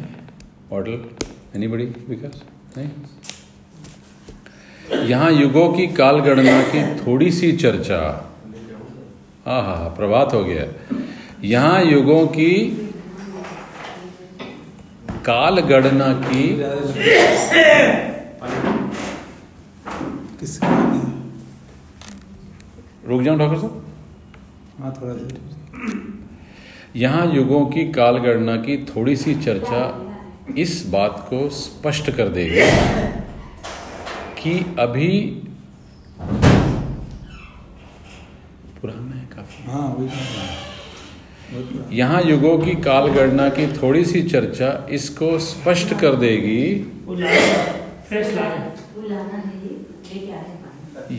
बॉटल 0.71 1.05
एनी 1.57 1.69
बड़ी 1.69 1.85
विकास 1.85 2.43
नहीं? 2.79 2.89
यहाँ 5.09 5.33
युगों 5.33 5.69
की 5.73 5.87
काल 5.87 6.21
गणना 6.21 6.63
की 6.63 7.07
थोड़ी 7.07 7.31
सी 7.31 7.53
चर्चा। 7.53 8.01
हाँ 9.47 9.63
हाँ, 9.63 9.89
प्रभात 9.97 10.35
हो 10.35 10.45
गया। 10.45 10.65
यहाँ 11.45 11.85
युगों 11.85 12.27
की 12.27 12.83
काल 15.27 15.61
गणना 15.69 16.13
की। 16.23 16.45
रुक 23.07 23.23
जाओ 23.23 23.37
डॉक्टर 23.37 23.59
साहब। 23.59 23.85
हाँ 24.81 24.93
थोड़ा 24.95 25.15
यहाँ 26.97 27.27
युगों 27.35 27.65
की 27.67 27.85
काल 27.93 28.19
गणना 28.19 28.57
की 28.59 28.77
थोड़ी 28.87 29.17
सी 29.17 29.35
चर्चा 29.41 29.83
इस 30.59 30.73
बात 30.89 31.27
को 31.31 31.49
स्पष्ट 31.55 32.11
कर 32.11 32.29
देगी 32.29 32.67
कि 34.39 34.53
अभी 34.79 35.09
पुराना 38.81 39.15
है 39.17 39.27
काफ़ी। 39.27 39.71
हाँ 39.73 39.87
वही 39.89 40.09
तो। 40.09 40.66
यहाँ 41.93 42.23
युगों 42.23 42.59
की 42.59 42.75
काल 42.75 43.09
गणना 43.09 43.49
की 43.49 43.67
थोड़ी 43.73 44.05
सी 44.05 44.23
चर्चा 44.23 44.87
इसको 44.91 45.39
स्पष्ट 45.39 45.95
कर 46.01 46.15
देगी। 46.17 46.63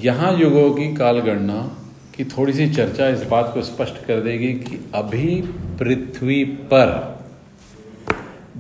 यहाँ 0.04 0.34
युगों 0.40 0.70
की 0.74 0.94
काल 0.96 1.20
गणना 1.20 1.60
की 2.16 2.26
थोड़ी 2.26 2.54
सी 2.54 2.70
चर्चा 2.70 3.08
इस 3.10 3.24
बात 3.24 3.52
को 3.54 3.62
स्पष्ट 3.62 4.06
कर 4.06 4.20
देगी 4.22 4.54
कि 4.54 4.80
अभी 4.96 5.42
पृथ्वी 5.80 6.44
पर 6.46 6.92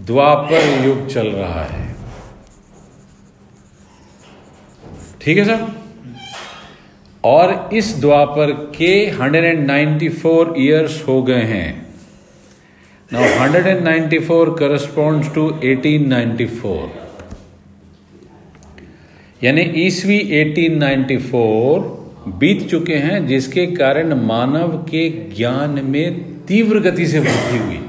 द्वापर 0.05 0.85
युग 0.85 1.07
चल 1.07 1.27
रहा 1.27 1.63
है। 1.63 1.95
ठीक 5.21 5.37
है 5.37 5.45
सर? 5.45 5.76
और 7.27 7.69
इस 7.73 7.87
द्वापर 8.01 8.51
के 8.77 8.93
194 9.11 10.55
इयर्स 10.57 11.01
हो 11.07 11.21
गए 11.23 11.43
हैं। 11.51 11.69
नाउ 13.11 13.23
194 13.47 14.55
करस्पॉन्ड्स 14.59 15.33
टू 15.35 15.43
1894 15.65 16.89
यानी 19.43 19.61
ईसवी 19.85 20.17
1894 20.41 21.95
बीत 22.39 22.67
चुके 22.69 22.95
हैं 23.03 23.25
जिसके 23.27 23.65
कारण 23.75 24.13
मानव 24.21 24.71
के 24.89 25.03
ज्ञान 25.35 25.79
में 25.85 26.07
तीव्र 26.45 26.79
गति 26.79 27.05
से 27.07 27.19
वृद्धि 27.19 27.57
हुई। 27.57 27.79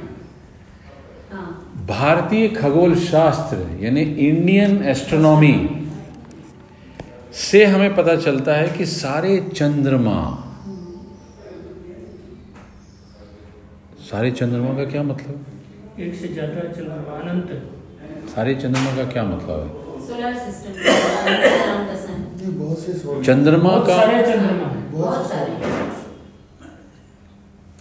हाँ। 1.33 1.49
भारतीय 1.89 2.49
खगोल 2.49 2.95
शास्त्र 3.05 3.85
यानी 3.85 4.03
इंडियन 4.29 4.83
एस्ट्रोनॉमी 4.89 5.53
से 7.39 7.65
हमें 7.65 7.95
पता 7.97 8.15
चलता 8.17 8.55
है 8.55 8.69
कि 8.69 8.85
सारे 8.87 9.39
चंद्रमा 9.55 10.15
सारे 14.09 14.31
चंद्रमा 14.31 14.73
का 14.77 14.85
क्या 14.91 15.03
मतलब? 15.03 15.37
एक 16.01 16.15
से 16.15 16.29
ज़्यादा 16.29 16.63
चंद्रमा 16.71 17.19
अनंत। 17.19 17.51
सारे 18.35 18.55
चंद्रमा 18.55 18.95
का 18.97 19.05
क्या 19.13 19.25
मतलब 19.25 19.61
है? 19.61 19.69
सोलर 20.07 20.35
सिस्टम 20.39 20.73
चंद्रमा 23.23 23.75
का 23.87 23.97
सारे 23.97 24.23
चंद्रमा। 24.27 24.69
बहुत 24.93 25.29
सारे। 25.31 25.51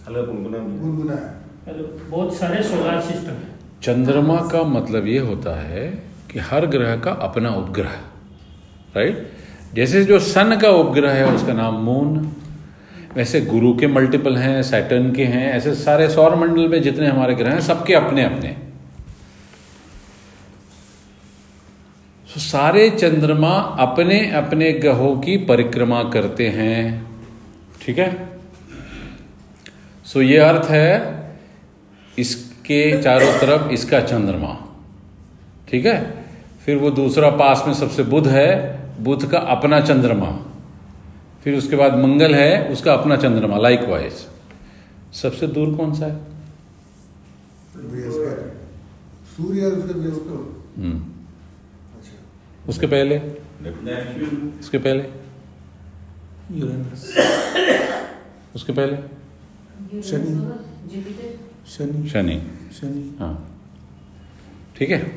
हेलो 0.06 0.22
गुनगुना। 0.26 0.58
गुनगुना। 0.58 1.16
हेलो 1.66 1.84
बहुत 2.10 2.36
सारे 2.36 2.62
सोलर 2.62 3.00
सिस्टम 3.08 3.34
है 3.40 3.48
चंद्रमा 3.82 4.36
का 4.52 4.62
मतलब 4.76 5.06
ये 5.06 5.18
होता 5.30 5.54
है 5.62 5.84
कि 6.30 6.38
हर 6.50 6.66
ग्रह 6.76 6.96
का 7.00 7.12
अपना 7.28 7.50
उपग्रह 7.54 7.98
राइट 8.96 9.16
जैसे 9.74 10.04
जो 10.04 10.18
सन 10.18 10.58
का 10.62 10.68
उपग्रह 10.68 11.12
है 11.12 11.26
उसका 11.26 11.52
नाम 11.52 11.74
मून, 11.74 12.32
वैसे 13.14 13.40
गुरु 13.40 13.76
के 13.76 13.86
मल्टीपल 13.86 14.36
हैं 14.36 14.62
सैटर्न 14.62 15.12
के 15.12 15.24
हैं, 15.24 15.52
ऐसे 15.52 15.74
सारे 15.74 16.08
सौर 16.08 16.34
मंडल 16.34 16.68
में 16.68 16.82
जितने 16.82 17.06
हमारे 17.06 17.34
ग्रह 17.34 17.52
हैं, 17.52 17.60
सबके 17.60 17.94
अपने 17.94 18.24
अपने। 18.24 18.56
सो 22.28 22.40
सारे 22.40 22.90
चंद्रमा 22.90 23.52
अपने 23.78 24.30
अपने 24.30 24.72
ग्रहों 24.72 25.16
की 25.16 25.36
परिक्रमा 25.36 26.02
करते 26.02 26.48
हैं, 26.48 27.06
ठीक 27.82 27.98
है? 27.98 28.28
सो 30.04 30.22
ये 30.22 30.38
अर्थ 30.38 30.70
है, 30.70 31.18
इसके 32.18 33.02
चारों 33.02 33.32
तरफ़ 33.32 33.70
इसका 33.70 34.00
चंद्रमा, 34.00 34.56
ठीक 35.68 35.86
है? 35.86 36.24
फिर 36.66 36.76
वो 36.76 36.90
दूसरा 36.90 37.30
पास 37.30 37.64
में 37.66 37.74
सबसे 37.74 38.02
बुध 38.02 38.28
है 38.28 38.78
बुध 39.00 39.30
का 39.30 39.38
अपना 39.38 39.80
चंद्रमा। 39.80 40.30
फिर 41.44 41.54
उसके 41.54 41.76
बाद 41.76 41.94
मंगल 41.98 42.34
है 42.34 42.68
उसका 42.68 42.92
अपना 42.94 43.16
चंद्रमा 43.16 43.56
लाइक 43.56 43.80
वाइज 43.80 44.12
सबसे 45.12 45.46
दूर 45.46 45.76
कौन 45.76 45.94
सा 45.94 46.06
है? 46.06 46.16
सूर्य 49.36 49.64
उसके 49.66 50.82
हम्म, 50.82 50.98
अच्छा। 51.98 52.68
उसके 52.68 52.86
पहले? 52.86 53.18
उसके 54.58 54.78
पहले? 54.78 55.02
उसके 58.54 58.72
पहले? 58.72 58.96
शनि। 60.02 60.34
शनि। 61.68 62.08
शनि। 62.08 62.36
शनि। 62.72 63.16
हाँ। 63.20 63.60
ठीक 64.78 64.90
है। 64.90 65.12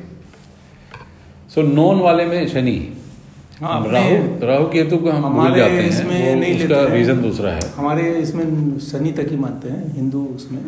सो 1.54 1.62
नॉन 1.62 2.00
वाले 2.00 2.24
में 2.24 2.48
शनि। 2.48 3.01
हाँ, 3.60 3.76
राहु 3.92 4.46
राहु 4.46 4.64
केतु 4.70 4.96
को 4.98 5.10
हम 5.10 5.34
भूल 5.34 5.54
जाते 5.56 5.72
हैं 5.72 5.88
इसमें 5.88 6.16
वो 6.18 6.34
नहीं 6.40 6.54
उसका 6.54 6.76
लेते 6.76 6.94
रीजन 6.94 7.20
दूसरा 7.22 7.50
है। 7.52 7.68
हमारे 7.76 8.02
इसमें 8.18 8.44
शनि 8.82 9.12
तक 9.12 9.28
ही 9.30 9.36
मानते 9.36 9.68
हैं 9.68 9.92
हिंदू 9.94 10.24
उसमें 10.34 10.60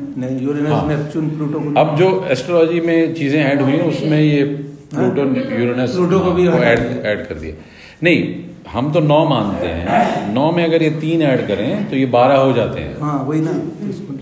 यूरेनस 0.43 0.71
हाँ। 0.71 0.87
नेपच्यून 0.89 1.29
प्लूटो 1.31 1.61
को 1.61 1.81
अब 1.81 1.97
जो 1.99 2.09
एस्ट्रोलॉजी 2.33 2.81
में 2.81 3.15
चीज़ें 3.15 3.41
ऐड 3.43 3.63
हुई 3.63 3.73
हैं 3.73 3.89
उसमें 3.89 4.19
ये 4.21 4.43
प्लूटो 4.95 5.23
यूरेनस 5.55 5.95
प्लूटो 5.95 6.19
को 6.21 6.31
भी 6.33 6.49
ऐड 6.49 6.81
ऐड 7.05 7.27
कर 7.29 7.35
दिया। 7.37 7.55
नहीं 8.03 8.19
हम 8.73 8.93
तो 8.93 9.01
नौ 9.03 9.25
मानते 9.29 9.67
हैं। 9.69 10.35
नौ 10.35 10.51
में 10.53 10.65
अगर 10.65 10.83
ये 10.83 10.91
तीन 11.01 11.23
ऐड 11.23 11.47
करें 11.49 11.89
तो 11.91 11.97
ये 11.97 12.07
बारह 12.15 12.39
हो 12.39 12.53
जाते 12.53 12.81
हैं। 12.81 13.01
हाँ 13.01 13.19
वही 13.25 13.41
ना। 13.41 13.53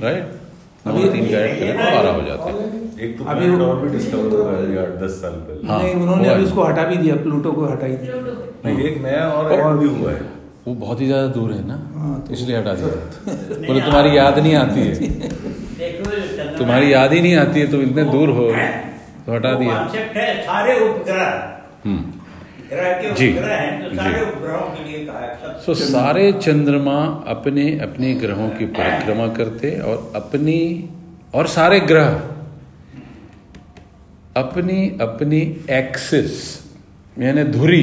राइट 0.03 0.87
नौ 0.87 0.93
तीन 1.13 1.25
का 1.27 1.39
ऐड 1.39 1.59
करें 1.59 1.73
तो 1.75 1.97
बारह 1.97 2.11
हो 2.11 2.23
जाते 2.23 2.51
हैं। 2.51 2.82
एक 3.05 3.17
तो 3.19 3.25
अभी 3.33 3.49
और 3.65 3.77
भी 3.81 3.89
डिस्कवर 3.91 4.35
हुआ 4.37 4.53
है 4.53 4.79
आठ 4.83 4.93
दस 5.03 5.15
साल 5.23 5.33
पहले। 5.47 5.69
हाँ, 5.69 5.83
नहीं 5.83 5.95
उन्होंने 5.95 6.29
अभी 6.29 6.45
उसको 6.45 6.63
हटा 6.65 6.85
भी 6.91 6.97
दिया 6.97 7.17
प्लूटो 7.23 7.53
को 7.53 7.65
हटा 7.67 7.87
ही 7.87 7.97
दिया 7.97 8.15
नहीं, 8.65 8.79
एक 8.89 9.03
नया 9.03 9.29
और 9.31 9.53
ऐड 9.53 9.65
भी 9.81 9.89
हुआ 9.97 10.13
है। 10.13 10.21
वो 10.67 10.75
बहुत 10.77 11.01
ही 11.01 11.07
ज़्यादा 11.07 11.27
दूर 11.37 11.53
है 11.53 11.67
ना 11.69 11.79
हाँ, 11.95 12.21
तो- 12.27 12.33
इसलिए 12.37 12.57
हटा 12.59 12.75
दिया। 12.75 12.89
बोले 13.67 13.81
तुम्हारी 13.81 14.17
याद 14.17 14.39
नहीं 14.39 14.55
आती 14.57 14.81
है। 14.81 14.95
तुम्हारी 16.59 16.93
याद 16.93 17.13
ही 17.13 17.21
नहीं 17.21 17.35
आती 17.37 17.61
है 17.61 17.71
तुम 17.71 17.81
इतने 17.83 18.05
दूर 18.11 18.31
हो 18.31 18.47
तो 19.27 19.33
हटा 19.35 19.53
दिया। 19.55 19.77
सारे 20.47 20.79
उपग्रह। 20.89 21.25
हम्म। 21.85 22.03
जी, 22.73 23.29
उपग्रह 23.31 23.55
हैं 23.55 23.83
तो 23.83 23.89
जी। 23.91 23.97
सारे 23.97 24.21
उपग्रहों 24.23 24.69
के 24.77 24.85
लिए 24.91 25.05
कहा 25.07 25.27
सब 25.43 25.59
सो 25.65 25.75
सारे 25.75 26.31
चंद्रमा 26.43 26.95
अपने 27.29 27.65
अपने 27.87 28.13
ग्रहों 28.23 28.49
की 28.59 28.67
परिक्रमा 28.79 29.27
करते 29.35 29.71
और 29.81 30.13
अपनी 30.17 30.59
और 31.35 31.47
सारे 31.57 31.81
ग्रह 31.91 32.09
अपनी 34.37 34.99
अपनी 35.01 35.41
एक्सिस 35.71 36.37
यानी 37.19 37.45
धुरी, 37.45 37.83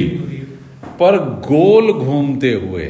पर 1.00 1.18
गोल 1.40 1.92
घूमते 1.92 2.52
हुए, 2.54 2.86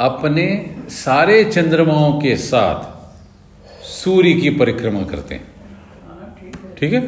अपने 0.00 0.46
सारे 0.90 1.44
चंद्रमाओं 1.44 2.20
के 2.20 2.36
साथ 2.36 3.84
सूर्य 3.84 4.32
की 4.34 4.50
परिक्रमा 4.50 5.02
करते 5.02 5.34
हैं। 5.34 5.54
ठीक 6.78 6.92
है? 6.92 7.02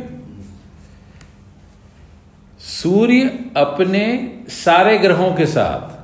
सूर्य 2.61 3.23
अपने 3.57 4.05
सारे 4.49 4.99
ग्रहों 4.99 5.33
के 5.35 5.47
साथ 5.47 5.97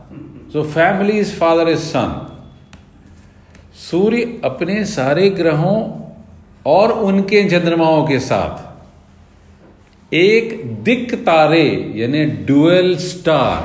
जो 0.52 0.62
family 0.64 1.18
is 1.18 1.34
father 1.34 1.68
is 1.68 1.78
son 1.78 2.20
Surya 3.80 4.40
अपने 4.44 4.84
सारे 4.84 5.28
ग्रहों 5.30 6.03
और 6.66 6.92
उनके 6.92 7.42
चंद्रमाओं 7.50 8.06
के 8.06 8.18
साथ। 8.18 8.54
एक 10.14 10.44
दिक 10.84 11.14
तारे, 11.24 11.92
यानी 11.96 12.24
डुअल 12.46 12.96
स्टार, 12.96 13.60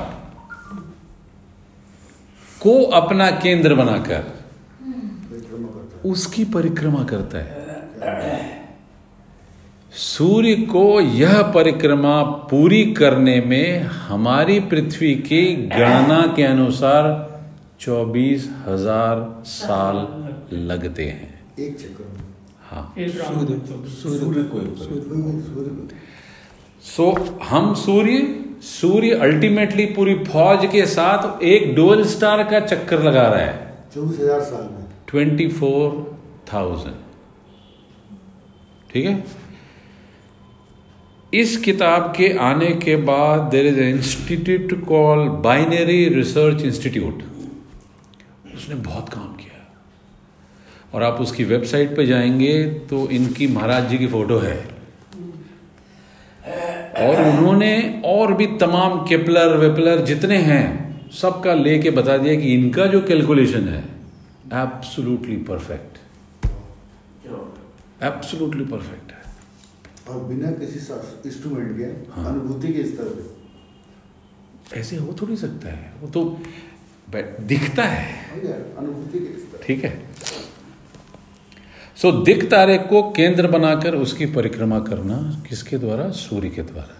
को 2.61 2.83
अपना 2.93 3.29
केंद्र 3.31 3.75
बनाकर, 3.75 4.23
उसकी 6.05 6.43
परिक्रमा 6.45 7.03
करता 7.03 7.37
है। 7.37 7.57
सूर्य 9.91 10.55
को 10.55 10.99
यह 11.01 11.41
परिक्रमा 11.51 12.21
पूरी 12.49 12.83
करने 12.93 13.39
में 13.41 13.81
हमारी 13.81 14.59
पृथ्वी 14.59 15.13
की 15.15 15.41
गणना 15.55 16.21
के 16.35 16.43
अनुसार 16.43 17.03
चौबीस 17.79 18.49
हज़ार 18.65 19.15
साल 19.45 19.95
लगते 20.53 21.05
हैं। 21.05 21.29
एक 21.59 21.77
चक्कर। 21.77 22.03
में 22.03 22.08
हाँ। 22.69 22.83
सूर्य 22.97 24.43
को 24.51 24.57
सो 26.83 27.05
हम 27.43 27.73
सूर्य 27.75 28.17
सूर्य 28.63 29.15
अल्टीमेटली 29.23 29.85
पूरी 29.95 30.15
फौज 30.25 30.65
के 30.71 30.85
साथ 30.87 31.43
एक 31.45 31.73
डोल 31.75 32.03
स्टार 32.07 32.43
का 32.51 32.59
चक्कर 32.61 33.03
लगा 33.03 33.23
रहा 33.23 33.39
है। 33.39 33.53
चौबीस 33.93 34.19
हज़ार 34.19 34.41
साल 34.43 34.63
में। 34.63 34.85
ट्वेंटी 35.07 35.47
फोर 35.49 35.85
थाउज़ेंड 36.53 36.95
ठीक 38.91 39.05
है? 39.05 39.13
इस 41.33 41.57
किताब 41.63 42.13
के 42.17 42.27
आने 42.43 42.71
के 42.83 42.95
बाद 43.07 43.49
there 43.51 43.65
is 43.67 43.79
institute 43.81 44.73
call 44.85 45.19
Binary 45.43 46.01
Research 46.09 46.61
Institute 46.63 47.23
उसने 48.55 48.75
बहुत 48.77 49.09
काम 49.09 49.29
किया। 49.35 49.48
और 50.93 51.03
आप 51.03 51.21
उसकी 51.21 51.43
वेबसाइट 51.43 51.95
पे 51.95 52.05
जाएँगे 52.05 52.63
तो 52.89 53.07
इनकी 53.09 53.47
महाराज 53.47 53.89
जी 53.89 53.97
की 53.97 54.07
फ़ोटो 54.07 54.37
है। 54.37 54.57
और 56.99 57.21
उन्होंने 57.23 58.01
और 58.05 58.33
भी 58.33 58.47
तमाम 58.57 58.99
केपलर 59.07 59.57
वेपलर 59.57 60.05
जितने 60.05 60.37
हैं 60.37 61.11
सबका 61.11 61.53
लेके 61.53 61.89
बता 61.89 62.17
दिया 62.17 62.35
कि 62.35 62.53
इनका 62.53 62.85
जो 62.85 63.01
कैलकुलेशन 63.01 63.67
है 63.67 63.83
एब्सोल्युटली 64.53 65.35
परफेक्ट 65.35 65.97
एब्सोल्युटली 68.03 68.65
परफेक्ट 68.65 69.11
है। 69.11 69.17
और 70.09 70.23
बिना 70.23 70.51
किसी 70.51 70.79
इंस्ट्रूमेंट 71.25 71.77
के 71.77 71.83
हाँ। 72.11 72.29
अनुभूति 72.31 72.73
के 72.73 72.83
स्तर 72.83 73.03
पे 73.03 74.79
ऐसे 74.79 74.95
हो 74.95 75.15
थोड़ी 75.21 75.35
सकता 75.37 75.69
है। 75.69 75.93
वो 76.01 76.07
तो 76.07 76.39
दिखता 77.47 77.83
है। 77.83 78.41
अनुभूति 78.77 79.19
के 79.19 79.39
स्तर 79.39 79.63
ठीक 79.65 79.83
है। 79.85 80.08
सो 82.01 82.11
दिक 82.11 82.43
तारे 82.51 82.77
को 82.77 83.01
केंद्र 83.11 83.47
बनाकर 83.47 83.95
उसकी 83.95 84.25
परिक्रमा 84.25 84.79
करना 84.79 85.43
किसके 85.49 85.77
द्वारा? 85.77 86.09
सूर्य 86.09 86.49
के 86.49 86.61
द्वारा। 86.61 86.95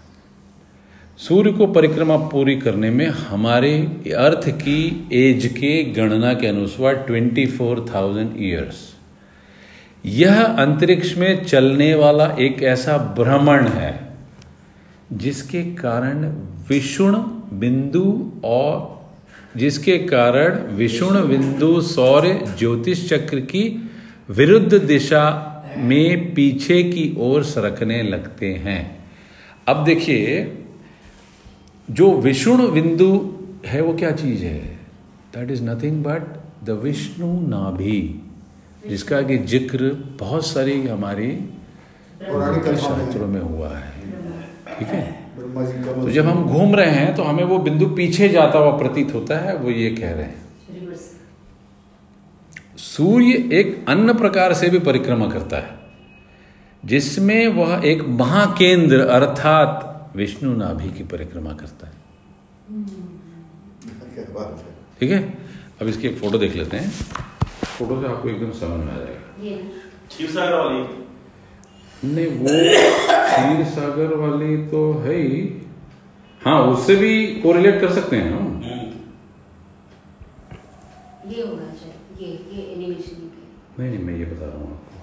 सूर्य 1.18 1.52
को 1.52 1.66
परिक्रमा 1.66 2.16
पूरी 2.16 2.56
करने 2.56 2.90
में 2.90 3.06
हमारे 3.06 3.72
अर्थ 4.18 4.48
की 4.48 5.08
एज 5.12 5.46
के 5.46 5.82
गणना 5.92 6.34
के 6.34 6.46
अनुसार 6.46 6.94
ट्वेंटी 6.94 7.46
फोर 7.46 7.84
थाउज़ेंड 7.94 8.34
ईयर्स। 8.38 8.76
यह 10.04 10.42
अंतरिक्ष 10.42 11.16
में 11.16 11.44
चलने 11.44 11.94
वाला 11.94 12.26
एक 12.40 12.62
ऐसा 12.62 12.96
भ्रमण 13.18 13.66
है, 13.68 14.16
जिसके 15.12 15.62
कारण 15.62 16.24
विषुण 16.68 17.14
बिंदु 17.58 18.32
और 18.44 19.00
जिसके 19.56 19.98
कारण 19.98 20.58
विषुण 20.76 21.28
बिंदु 21.28 21.80
सौर्य 21.80 22.54
ज्योतिष 22.58 23.08
चक्र 23.10 23.40
की 23.40 23.86
विरुद्ध 24.30 24.74
दिशा 24.74 25.22
में 25.76 26.34
पीछे 26.34 26.82
की 26.82 27.14
ओर 27.18 27.44
सरकने 27.44 28.02
लगते 28.02 28.52
हैं। 28.54 28.82
अब 29.68 29.84
देखिए 29.84 30.26
जो 31.88 32.10
विष्णु 32.16 32.68
बिंदु 32.68 33.08
है 33.66 33.80
वो 33.80 33.94
क्या 33.94 34.10
चीज़ 34.12 34.44
है? 34.44 34.60
That 35.34 35.50
is 35.50 35.62
nothing 35.62 36.02
but 36.04 36.22
the 36.64 36.78
Vishnu 36.82 37.30
nabhi 37.48 38.02
जिसका 38.88 39.20
कि 39.22 39.38
ज़िक्र 39.38 39.90
बहुत 40.20 40.46
सारी 40.46 40.80
हमारी 40.86 41.30
शास्त्रों 42.20 43.26
में 43.26 43.40
हुआ 43.40 43.68
है। 43.68 43.92
ठीक 44.78 44.88
है? 44.88 45.02
तो 46.02 46.10
जब 46.10 46.26
हम 46.26 46.44
घूम 46.44 46.74
रहे 46.76 46.90
हैं 46.90 47.14
तो 47.14 47.22
हमें 47.22 47.44
वो 47.44 47.58
बिंदु 47.58 47.86
पीछे 47.96 48.28
जाता 48.28 48.58
हुआ 48.58 48.78
प्रतीत 48.78 49.14
होता 49.14 49.38
है 49.38 49.56
वो 49.56 49.70
ये 49.70 49.90
कह 49.90 50.10
रहे 50.10 50.24
हैं। 50.24 50.49
सूर्य 53.00 53.34
एक 53.52 53.84
अन्य 53.88 54.14
प्रकार 54.14 54.52
से 54.54 54.68
भी 54.68 54.78
परिक्रमा 54.78 55.26
करता 55.28 55.56
है 55.56 55.78
जिसमें 56.84 57.46
वह 57.48 57.82
एक 57.84 58.02
महाकेंद्र 58.08 58.98
अर्थात 59.00 60.12
विष्णु 60.16 60.56
नाभि 60.56 60.88
की 60.88 61.04
परिक्रमा 61.04 61.52
करता 61.52 61.86
है। 61.86 61.92
ठीक 65.00 65.10
है? 65.10 65.20
अब 65.80 65.88
इसकी 65.88 66.08
एक 66.08 66.18
फ़ोटो 66.18 66.38
देख 66.38 66.56
लेते 66.56 66.76
हैं। 66.76 66.90
फ़ोटो 66.90 68.00
से 68.02 68.08
आपको 68.08 68.28
एकदम 68.28 68.50
समझ 68.50 68.84
में 68.84 68.92
आ 68.92 68.96
जाएगा। 68.96 69.20
नहीं 72.04 72.26
वो 72.26 72.46
क्षीर 73.24 73.64
सागर 73.64 74.14
वाली 74.16 74.56
तो 74.66 74.92
है 74.98 75.14
ही। 75.14 75.40
हाँ 76.42 76.62
उससे 76.62 76.96
भी 76.96 77.26
कोरिलेट 77.26 77.80
कर 77.80 77.92
सकते 77.92 78.16
हैं 78.16 78.32
हम। 78.32 78.60
ये 81.28 81.42
होगा 81.42 81.74
शायद 81.80 82.20
ये 82.22 82.28
ये 82.52 82.62
एनिमेशन 82.74 83.16
के 83.32 83.82
नहीं 83.82 83.90
नहीं 83.90 84.04
मैं 84.04 84.16
ये 84.18 84.24
बता 84.24 84.46
रहा 84.46 84.58
हूँ 84.58 84.70
आपको। 84.70 84.98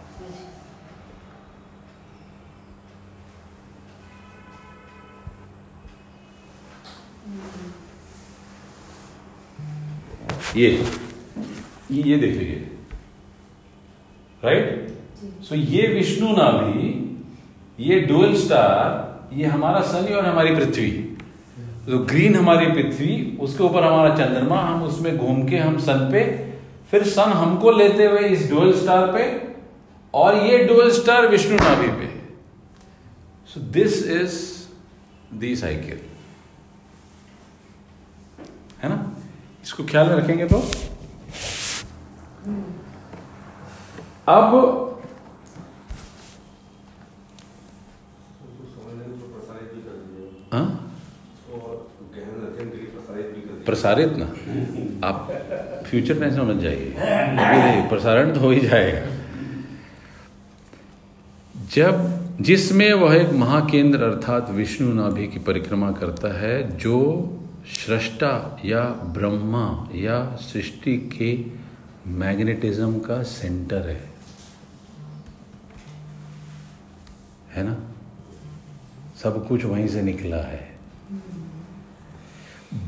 ये 10.60 10.70
ये 11.92 12.04
ये 12.04 12.18
देख 12.18 12.36
लीजिए। 12.36 12.68
राइट 14.44 15.44
सो 15.46 15.56
ये 15.56 15.88
विष्णु 15.88 16.36
नाभि 16.38 16.94
ये 17.80 18.00
डुअल 18.08 18.36
स्टार 18.44 19.36
ये 19.38 19.46
हमारा 19.46 19.82
सन 19.92 20.14
और 20.16 20.26
हमारी 20.26 20.56
पृथ्वी। 20.56 20.90
तो 21.88 21.98
ग्रीन 22.06 22.36
हमारी 22.36 22.66
पृथ्वी, 22.68 23.38
उसके 23.42 23.64
ऊपर 23.64 23.84
हमारा 23.84 24.16
चंद्रमा, 24.16 24.60
हम 24.60 24.82
उसमें 24.84 25.18
घूम 25.18 25.48
के 25.48 25.58
हम 25.58 25.78
सन 25.80 26.10
पे, 26.12 26.24
फिर 26.92 27.04
सन 27.08 27.32
हमको 27.34 27.72
लेते 27.72 28.06
हुए 28.06 28.28
इस 28.28 28.50
डुअल 28.50 28.74
स्टार 28.80 29.12
पे, 29.14 29.26
और 30.14 30.36
ये 30.38 30.58
डुअल 30.66 30.92
स्टार 30.92 31.28
विष्णु 31.28 31.58
नाभि 31.58 31.88
पे 32.00 32.08
so 33.50 33.60
this 33.74 34.04
is 34.08 34.36
the 35.40 35.56
cycle 35.56 36.00
है 38.84 38.90
ना? 38.90 38.98
इसको 39.64 39.84
ख्याल 39.86 40.10
में 40.10 40.16
रखेंगे 40.16 40.48
तो? 40.48 40.58
अब 44.28 44.84
हाँ? 50.54 50.87
प्रसारित 53.68 54.10
ना 54.12 54.26
आप 55.08 55.32
फ्यूचर 55.90 56.20
में 56.20 56.36
समझ 56.36 56.64
जाइए। 56.64 56.94
अभी 56.94 57.58
नहीं, 57.58 57.90
प्रसारण 57.90 58.34
तो 58.34 58.40
हो 58.40 58.52
ही 58.52 58.60
जाएगा। 58.60 59.18
जब 61.76 62.28
जिसमें 62.42 62.94
वह 62.94 63.16
एक 63.16 63.30
महाकेंद्र 63.30 64.04
अर्थात 64.04 64.50
विष्णु 64.50 64.94
नाभि 64.94 65.28
की 65.28 65.40
परिक्रमा 65.40 65.92
करता 65.92 66.40
है 66.40 66.78
जो 66.78 67.34
सृष्टा 67.66 68.62
या 68.66 68.84
ब्रह्मा 68.84 69.90
या 69.96 70.36
सृष्टि 70.36 70.98
के 70.98 71.46
मैग्नेटिज्म 72.12 73.00
का 73.00 73.24
सेंटर 73.24 73.90
है। 73.90 74.10
है 77.54 77.64
ना? 77.64 77.78
सब 79.24 79.48
कुछ 79.48 79.66
वहीं 79.66 79.88
से 79.88 80.02
निकला 80.02 80.38
है। 80.38 80.77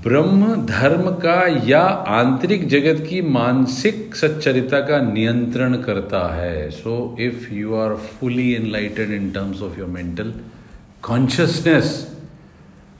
ब्रह्म 0.03 0.55
धर्म 0.65 1.09
का 1.11 1.35
या 1.67 1.81
आंतरिक 2.09 2.67
जगत 2.67 3.03
की 3.09 3.21
मानसिक 3.21 4.15
सच्चरिता 4.15 4.79
का 4.79 4.99
नियंत्रण 5.01 5.75
करता 5.81 6.21
है। 6.35 6.69
So 6.69 7.15
if 7.19 7.53
you 7.53 7.75
are 7.75 7.95
fully 7.95 8.51
enlightened 8.53 9.11
in 9.11 9.29
terms 9.31 9.61
of 9.61 9.79
your 9.79 9.89
mental 9.89 10.33
consciousness 11.01 11.85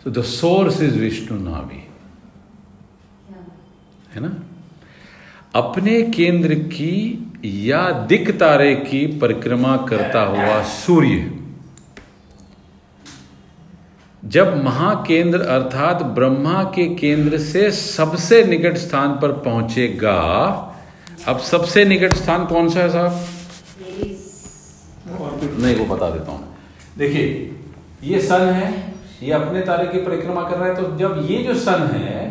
so 0.03 0.09
the 0.09 0.23
source 0.23 0.81
is 0.81 0.99
Vishnu 0.99 1.39
nabhi 1.39 1.83
है 4.15 4.21
ना? 4.21 4.35
अपने 5.55 6.01
केंद्र 6.01 6.55
की 6.55 6.95
या 7.45 7.89
दिक 8.09 8.31
तारे 8.31 8.75
की 8.75 9.05
परिक्रमा 9.19 9.77
करता 9.89 10.21
हुआ 10.21 10.61
सूर्य। 10.63 11.38
जब 14.23 14.55
महाकेंद्र 14.63 15.39
अर्थात 15.41 16.01
ब्रह्मा 16.15 16.63
के 16.75 16.85
केंद्र 16.95 17.37
से 17.39 17.69
सबसे 17.71 18.43
निकट 18.43 18.77
स्थान 18.77 19.11
पर 19.21 19.31
पहुंचेगा 19.41 20.15
अब 21.27 21.39
सबसे 21.41 21.85
निकट 21.85 22.13
स्थान 22.13 22.45
कौन 22.45 22.69
सा 22.69 22.79
है 22.79 22.89
साहब? 22.89 23.25
नहीं 25.61 25.75
वो 25.75 25.85
बता 25.95 26.09
देता 26.09 26.31
हूँ। 26.31 26.57
देखिए 26.97 27.55
ये 28.03 28.19
सन 28.21 28.47
है 28.53 28.67
ये 29.23 29.31
अपने 29.33 29.61
तारे 29.61 29.85
की 29.87 30.01
परिक्रमा 30.01 30.41
कर 30.49 30.57
रहा 30.57 30.67
है 30.67 30.75
तो 30.75 30.97
जब 30.97 31.25
ये 31.29 31.37
जो 31.43 31.53
सन 31.59 31.89
है 31.93 32.27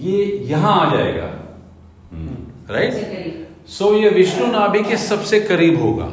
ये 0.00 0.24
यहाँ 0.46 0.72
आ 0.80 0.90
जाएगा। 0.94 1.28
राइट 2.70 3.46
सो 3.68 3.92
ये 3.94 4.08
विष्णु 4.10 4.46
नाभि 4.52 4.82
के 4.82 4.96
सबसे 4.98 5.40
करीब 5.40 5.80
होगा। 5.82 6.10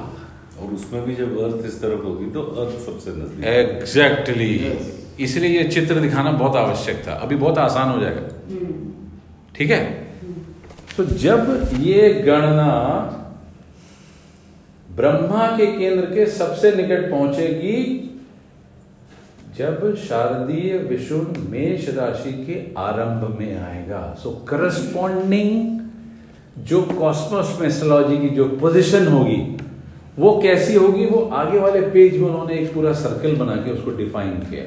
और 0.66 0.74
उसमें 0.74 1.04
भी 1.06 1.16
जब 1.16 1.38
अर्थ 1.44 1.66
इस 1.66 1.82
तरफ़ 1.82 2.04
होगी 2.04 2.30
तो 2.32 2.42
अर्थ 2.42 2.80
सबसे 2.86 3.12
नज़दीक 3.12 3.46
एग्जैक्टली 3.48 4.54
इसलिए 5.20 5.58
ये 5.58 5.64
चित्र 5.70 6.00
दिखाना 6.00 6.32
बहुत 6.32 6.56
आवश्यक 6.58 7.04
था। 7.08 7.14
अभी 7.14 7.36
बहुत 7.36 7.58
आसान 7.58 7.90
हो 7.90 8.00
जाएगा। 8.00 8.24
ठीक 9.56 9.70
है? 9.72 9.84
तो 10.98 11.04
जब 11.06 11.70
ये 11.80 12.10
गणना 12.26 12.72
ब्रह्मा 14.90 15.46
के 15.58 15.66
केंद्र 15.68 16.06
के 16.06 16.26
सबसे 16.32 16.72
निकट 16.76 17.10
पहुंचेगी 17.12 17.78
जब 19.58 19.96
शारदीय 19.98 20.78
विषुण 20.90 21.26
मेष 21.50 21.90
राशि 21.90 22.32
के 22.46 22.60
आरंभ 22.82 23.38
में 23.40 23.58
आएगा। 23.58 24.04
सो 24.24 24.30
करस्पॉन्डिंग 24.50 25.80
जो 26.68 26.82
कॉस्मोस 26.92 27.58
मेस्ट्रोलॉजी 27.62 28.18
की 28.18 28.30
जो 28.36 28.46
पोजीशन 28.62 29.08
होगी 29.08 29.55
वो 30.20 30.40
कैसी 30.42 30.76
होगी? 30.76 31.06
वो 31.06 31.22
आगे 31.34 31.60
वाले 31.60 31.82
पेज 31.82 32.18
में 32.18 32.28
उन्होंने 32.28 32.54
एक 32.54 32.74
पूरा 32.74 32.94
सर्कल 32.94 33.36
बना 33.36 33.56
के 33.56 33.72
उसको 33.72 33.92
डिफाइन 33.92 34.32
किया। 34.42 34.64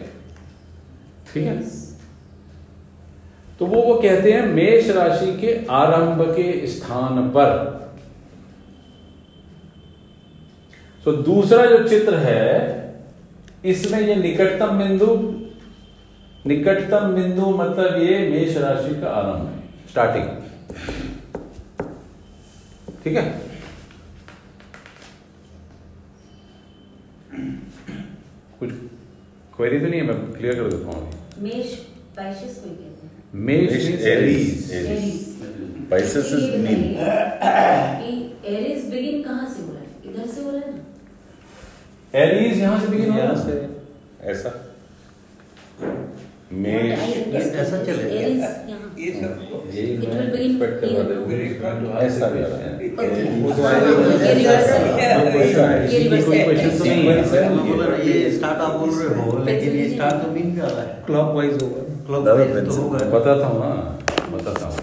ठीक 1.32 1.44
है? 1.44 1.60
तो 3.58 3.66
वो 3.66 3.82
वो 3.82 3.94
कहते 3.94 4.32
हैं 4.32 4.46
मेष 4.46 4.90
राशि 4.90 5.32
के 5.40 5.54
आरंभ 5.70 6.22
के 6.36 6.66
स्थान 6.66 7.28
पर। 7.28 7.66
तो 11.04 11.12
दूसरा 11.12 11.64
जो 11.66 11.88
चित्र 11.88 12.14
है 12.14 12.46
इसमें 13.64 14.00
ये 14.00 14.14
निकटतम 14.16 14.78
बिंदु 14.78 15.06
निकटतम 16.46 17.12
बिंदु 17.14 17.50
मतलब 17.50 18.02
ये 18.02 18.18
मेष 18.30 18.56
राशि 18.56 19.00
का 19.00 19.08
आरंभ 19.10 19.46
है 19.46 19.88
स्टार्टिंग 19.90 20.26
ठीक 23.04 23.16
है? 23.16 23.47
कुछ 28.60 28.70
क्वेरी 29.56 29.78
तो 29.80 29.86
नहीं 29.86 30.00
है 30.00 30.06
मैं 30.06 30.16
क्लियर 30.32 30.54
कर 30.54 30.68
देता 30.70 30.86
हूँ 30.86 30.94
अभी। 31.06 31.42
मेष 31.42 31.74
पाइसेस 32.16 32.54
को 32.64 32.70
कहते 32.70 33.06
हैं। 33.06 33.10
मेष 33.48 33.72
Aries 34.12 34.72
Aries 34.72 35.24
Pisces 35.90 36.26
is 36.26 36.44
Aries 38.54 38.84
begin 38.90 39.22
कहाँ 39.22 39.48
से 39.54 39.62
हो 39.62 39.72
रहा 39.72 39.80
है? 39.80 39.88
इधर 40.06 40.26
से 40.26 40.42
हो 40.44 40.50
रहा 40.50 40.60
है 40.60 40.72
ना? 40.72 40.82
एरीज 42.14 42.58
यहाँ 42.60 42.80
से 42.80 42.88
बिगिन 42.88 43.10
हो 43.10 43.18
रहा 43.18 43.28
है? 43.48 43.68
ऐसा। 44.32 44.50
ऐसा 46.50 47.78
चलेगा। 47.84 48.08
एरीज 48.18 48.38
यहाँ। 48.38 48.88
यही 49.72 49.96
मैं 49.96 51.16
will 51.24 51.50
कर 51.60 51.72
रहा 51.72 51.94
था। 51.94 52.06
ऐसा 52.06 52.28
भी 52.28 52.38
आ 52.38 52.46
रहा 52.46 52.58
है 52.58 52.70
वो 53.42 53.50
तो 53.52 53.62
हाँ, 53.62 53.72
आएगा। 53.74 53.88
ये 54.26 54.34
रिवर्स 54.34 54.70
है। 55.56 55.92
ये 55.92 55.98
रिवर्स 55.98 56.24
कोई 56.24 56.36
है। 56.36 56.44
क्वेश्चन 56.44 56.78
तो 56.78 56.84
नहीं 56.84 57.08
है 57.08 57.48
मतलब 57.54 58.00
ये 58.06 58.30
स्टार्ट 58.32 58.58
आप 58.58 58.72
बोल 58.76 58.90
रहे 58.90 59.20
हो 59.20 59.44
लेकिन 59.44 59.76
ये 59.76 59.88
स्टार्ट 59.94 60.24
तो 60.24 60.30
बिन 60.30 60.56
कर 60.56 60.62
रहा 60.62 60.82
है? 60.82 61.02
क्लॉक 61.06 61.34
वाइज 61.34 61.62
होगा। 61.62 61.82
क्लॉक 62.06 62.24
तो 62.66 62.82
होगा। 62.82 62.98
बताता 63.18 63.46
हूँ 63.46 63.60
बताता 64.32 64.66
हूँ। 64.66 64.76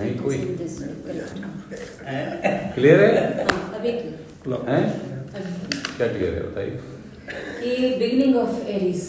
नहीं, 0.00 0.18
कोई-. 0.18 0.38
क्लियर 2.74 3.00
है? 3.00 3.44
हाँ, 3.44 3.74
अभी 3.78 3.92
क्या 5.96 6.06
क्लियर 6.08 6.34
है 6.34 6.42
बताइए। 6.42 6.78
कि 7.30 7.96
beginning 7.98 8.36
of 8.36 8.68
Aries 8.68 9.02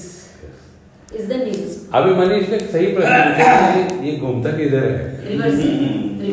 is 1.16 1.28
the 1.28 1.34
next 1.34 1.96
अभी 1.96 2.12
मनीष 2.12 2.50
ने 2.50 2.60
सही 2.60 2.86
प्रश्न 2.86 3.10
पूछा 3.10 3.76
ये 3.76 4.12
ये 4.12 4.18
घूमता 4.18 4.52
किधर 4.52 4.86
है? 4.86 5.18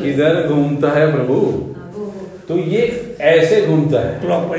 किधर 0.00 0.48
घूमता 0.48 0.90
है 0.90 1.12
प्रभु? 1.12 1.34
हाँ, 1.34 1.92
तो 2.48 2.58
ये 2.58 3.16
ऐसे 3.20 3.66
घूमता 3.66 4.00
है। 4.00 4.20
क्लॉक 4.20 4.56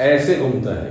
ऐसे 0.00 0.34
घूमता 0.34 0.74
है। 0.74 0.90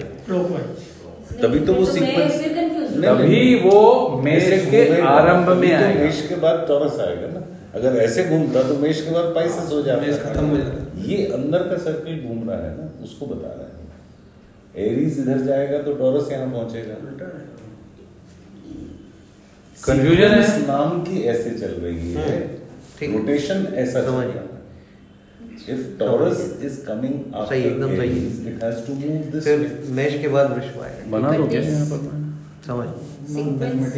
तभी 1.41 1.59
तो 1.59 1.73
वो 1.73 1.85
कंफ्यूज 1.85 2.97
नहीं, 2.97 3.01
तभी 3.01 3.55
वो 3.55 4.09
मेष 4.23 4.43
के 4.69 5.01
आरंभ 5.01 5.49
में 5.49 5.69
तो 5.69 5.75
आएगा। 5.75 6.03
मेष 6.03 6.27
के 6.27 6.35
बाद 6.35 6.65
टॉरस 6.67 6.99
आएगा 6.99 7.27
ना। 7.27 7.41
अगर 7.75 7.97
ऐसे 7.97 8.23
घूमता 8.23 8.63
तो 8.63 8.77
मेष 8.77 9.01
के 9.01 9.11
बाद 9.11 9.25
पाइसेस 9.25 9.71
हो 9.71 9.81
जाता 9.81 10.01
मेष 10.01 10.19
खत्म 10.19 10.45
हो 10.45 10.57
जाता 10.57 11.01
ये 11.01 11.25
अंदर 11.25 11.59
का 11.59 11.77
सर्किल 11.77 12.23
घूम 12.27 12.49
रहा 12.49 12.59
है 12.59 12.77
ना 12.77 13.03
उसको 13.03 13.25
बता 13.25 13.47
रहा 13.47 13.63
है। 13.63 13.80
एरीज 14.75 15.19
इधर 15.19 15.41
जाएगा 15.41 15.77
तो 15.77 15.93
टॉरस 15.93 16.31
यहाँ 16.31 16.51
पहुंचेगा। 16.51 16.95
Confusion 19.81 20.31
है? 20.31 20.67
नाम 20.67 21.03
की 21.03 21.21
ऐसे 21.21 21.49
चल 21.49 21.67
रही 21.67 22.13
है। 22.13 22.39
रोटेशन 23.03 23.67
ऐसा 23.75 24.01
चल 24.01 24.07
रहा 24.07 24.21
है। 24.21 24.51
इफ़ 25.69 25.99
टॉरस 25.99 26.59
इज़ 26.61 26.85
कमिंग 26.85 27.47
सही, 27.49 27.63
एकदम 27.63 27.97
सही। 27.97 28.09
It 28.47 28.63
has 28.63 28.87
to 28.87 28.93
move 28.93 29.31
this 29.31 29.43
फिर 29.43 29.83
मेष 29.87 30.21
के 30.21 30.27
बाद 30.27 30.51
वृष 30.51 30.63
आएगा 30.63 31.11
बना 31.11 31.37
दो। 31.37 31.47
क्या 31.47 31.61
यहाँ 31.61 31.87
this- 31.87 31.97
पर। 31.97 32.33
समझ। 32.67 32.87
Sequence 33.29 33.95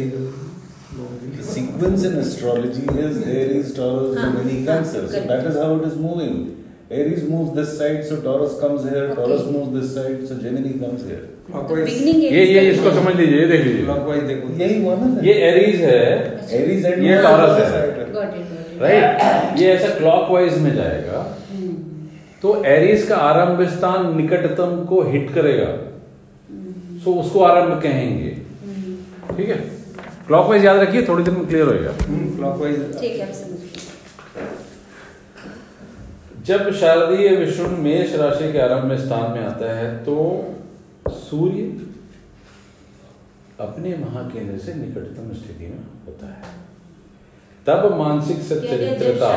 The 0.94 1.40
sequence 1.40 1.98
in 1.98 2.12
astrology 2.12 2.86
is 2.86 3.14
Aries, 3.14 3.70
Taurus, 3.78 4.18
हाँ, 4.18 4.44
Gemini, 4.44 4.68
हाँ, 4.68 4.82
Cancer. 4.82 5.00
So 5.00 5.14
that 5.14 5.46
is 5.46 5.56
how 5.56 5.70
it 5.70 5.86
is 5.86 5.98
moving. 6.02 6.63
Aries 6.90 7.22
moves 7.24 7.54
this 7.54 7.78
side, 7.78 8.04
so 8.04 8.20
Taurus 8.20 8.60
comes 8.60 8.82
here. 8.84 9.04
Okay. 9.04 9.14
Taurus 9.14 9.46
moves 9.46 9.72
this 9.72 9.94
side, 9.94 10.28
so 10.28 10.34
Gemini 10.36 10.78
comes 10.78 11.04
here. 11.04 11.30
ये 11.46 12.44
ये 12.44 12.60
इसको 12.70 12.90
समझ 12.90 13.14
लीजिए 13.16 13.38
ये 13.38 13.46
देख 13.46 13.64
लीजिए। 13.64 13.84
क्लॉक 13.84 14.06
वाइज 14.08 14.22
देखो। 14.22 14.48
यही 14.60 14.82
हुआ 14.82 14.94
ना 14.96 15.20
ये 15.24 15.34
एरीज 15.48 15.80
है। 15.80 16.00
Aries 16.58 16.84
and 16.90 17.02
ये 17.04 17.16
Taurus 17.22 17.58
है। 17.60 17.80
राइट 18.80 19.58
ये 19.60 19.72
ऐसा 19.72 19.88
क्लॉकवाइज 19.98 20.58
में 20.58 20.74
जाएगा। 20.76 21.22
तो 22.42 22.54
एरीज 22.66 23.06
का 23.08 23.16
आरंभ 23.16 23.66
स्थान 23.74 24.16
निकटतम 24.16 24.84
को 24.88 25.02
हिट 25.10 25.30
करेगा। 25.34 25.68
सो 27.04 27.14
उसको 27.20 27.42
आरंभ 27.44 27.82
कहेंगे। 27.82 28.30
ठीक 29.36 29.48
है? 29.48 29.56
क्लॉकवाइज 30.26 30.64
याद 30.64 30.80
रखिए 30.80 31.02
थोड़ी 31.08 31.24
देर 31.24 31.34
में 31.34 31.46
क्लियर 31.46 31.66
होएगा। 31.66 31.92
क्लॉक 32.00 32.60
वाइज 32.60 32.76
ठीक 33.00 33.20
है 33.20 33.32
जब 36.44 36.72
शारदीय 36.72 37.36
विष्णु 37.36 37.68
मेष 37.68 38.14
राशि 38.14 38.52
के 38.52 38.58
आरंभ 38.58 38.84
में 38.84 38.98
स्थान 38.98 39.30
में 39.30 39.46
आता 39.46 39.76
है 39.76 40.04
तो 40.04 40.16
सूर्य 41.08 41.86
अपने 43.60 43.96
महाकेंद्र 43.96 44.58
से 44.58 44.74
निकटतम 44.74 45.32
स्थिति 45.34 45.66
में 45.66 45.82
होता 46.06 46.26
है। 46.26 46.42
तब 47.66 47.94
मानसिक 47.98 48.36
सच्चरित्रता 48.36 49.32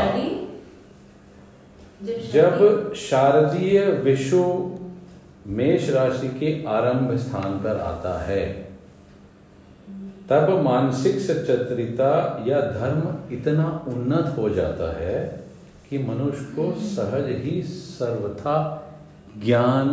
जब 2.33 2.93
शारदीय 2.93 3.79
विश्व 3.79 4.71
मेष 5.47 5.89
राशि 5.89 6.27
के 6.27 6.63
आरंभ 6.67 7.17
स्थान 7.17 7.59
पर 7.59 7.79
आता 7.79 8.21
है 8.23 8.45
तब 10.29 10.61
मानसिक 10.63 11.19
सचरिता 11.19 12.43
या 12.47 12.61
धर्म 12.61 13.35
इतना 13.35 13.85
उन्नत 13.87 14.37
हो 14.37 14.49
जाता 14.49 14.99
है 14.99 15.46
कि 15.89 15.97
मनुष्य 15.97 16.45
को 16.55 16.71
सहज 16.79 17.25
ही 17.43 17.61
सर्वथा 17.63 18.55
ज्ञान 19.45 19.88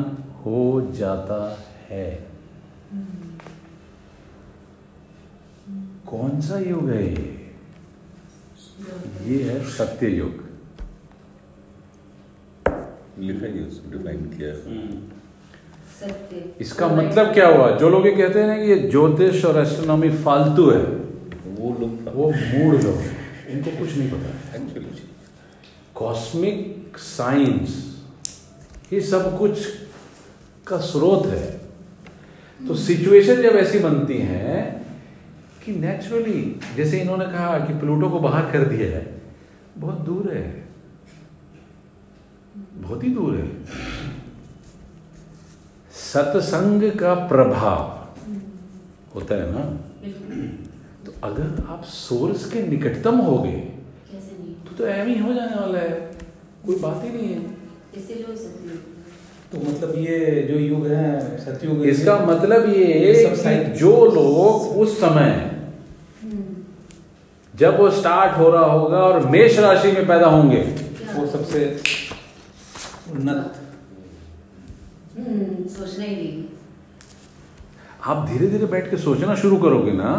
हो 0.45 0.93
जाता 0.95 1.59
है। 1.89 2.27
कौन 6.07 6.41
सा 6.41 6.59
युग 6.59 6.89
है 6.91 7.03
ये? 7.07 7.31
ये 9.27 9.43
है 9.43 9.65
सत्य 9.65 10.09
युग। 10.09 10.43
लिखा 13.19 13.47
ही 13.47 13.61
उसमें 13.61 13.91
डिफाइन 13.93 14.25
किया 14.29 14.49
है। 14.49 14.55
सत्य। 16.01 16.55
इसका 16.61 16.89
मतलब 16.89 17.33
क्या 17.35 17.49
हुआ? 17.49 17.71
जो 17.71 17.89
लोग 17.89 18.07
ये 18.07 18.13
कहते 18.13 18.41
हैं 18.41 18.47
ना 18.47 18.57
कि 18.57 18.71
ये 18.71 18.79
ज्योतिष 18.91 19.45
और 19.45 19.59
एस्ट्रोनॉमी 19.59 20.11
फालतू 20.25 20.71
है 20.71 20.83
वो 21.59 21.71
लोग 21.81 22.15
वो 22.15 22.31
मूड 22.31 22.83
लोग 22.83 22.95
हैं। 22.95 23.17
इनको 23.49 23.71
कुछ 23.71 23.97
नहीं 23.97 24.11
पता। 24.11 24.31
एक्चुअली 24.57 24.74
कॉस्मिक 25.95 26.99
साइंस 26.99 28.03
ये 28.93 29.01
सब 29.01 29.39
कुछ 29.39 29.59
का 30.67 30.79
स्रोत 30.79 31.27
है। 31.27 31.61
तो 32.69 32.75
सिचुएशन 32.75 33.43
जब 33.43 33.57
ऐसी 33.57 33.79
बनती 33.79 34.19
है 34.19 34.85
कि 35.65 35.73
नेचुरली 35.73 36.61
जैसे 36.77 37.01
इन्होंने 37.01 37.25
कहा 37.25 37.59
कि 37.59 37.79
प्लूटो 37.79 38.11
को 38.11 38.21
बाहर 38.21 38.51
कर 38.53 38.65
दिया 38.65 38.89
है 38.91 39.23
बहुत 39.79 39.99
दूर 39.99 40.33
है। 40.33 40.69
बहुत 42.57 43.05
ही 43.05 43.09
दूर 43.09 43.37
है। 43.37 43.65
सत्संग 45.93 46.91
का 46.93 47.15
प्रभाव 47.15 48.09
होता 49.15 49.35
है 49.35 49.53
ना? 49.53 49.65
तो 51.07 51.13
अगर 51.25 51.65
आप 51.69 51.85
सोर्स 51.85 52.51
के 52.51 52.63
निकटतम 52.63 53.17
हो 53.17 53.39
गए 53.39 53.74
तो 54.79 54.87
एम 54.87 55.07
ही 55.09 55.19
हो 55.19 55.33
जाने 55.35 55.57
वाला 55.57 55.79
है। 55.79 55.91
कोई 56.67 56.77
बात 56.77 57.05
ही 57.05 57.11
नहीं 57.11 57.29
है। 57.29 57.41
तो 59.53 59.59
मतलब 59.61 59.95
ये 59.99 60.43
जो 60.43 60.59
युग 60.59 60.87
है 60.87 61.37
सतयुग 61.39 61.85
इसका 61.87 62.17
मतलब 62.27 62.69
ये 62.69 62.85
ये 62.85 63.13
है 63.15 63.35
सब 63.37 63.43
कि 63.43 63.79
जो 63.81 63.91
लोग 64.07 64.79
उस 64.83 64.97
समय 65.01 65.51
जब 67.55 67.79
वो 67.81 67.91
स्टार्ट 67.91 68.39
हो 68.39 68.51
रहा 68.51 68.65
होगा 68.65 69.01
और 69.01 69.27
मेष 69.31 69.59
राशि 69.59 69.93
में 69.93 70.07
पैदा 70.07 70.27
होंगे। 70.27 70.63
वो 71.15 71.27
सबसे 71.27 71.65
उन्नत। 73.13 73.61
हम्म 75.19 75.67
सोचना 75.69 76.05
ही 76.05 76.15
नहीं। 76.17 76.45
आप 78.05 78.27
धीरे 78.29 78.47
धीरे 78.47 78.67
बैठ 78.67 78.91
के 78.91 78.97
सोचना 78.97 79.35
शुरू 79.35 79.57
करोगे 79.57 79.93
ना 79.93 80.11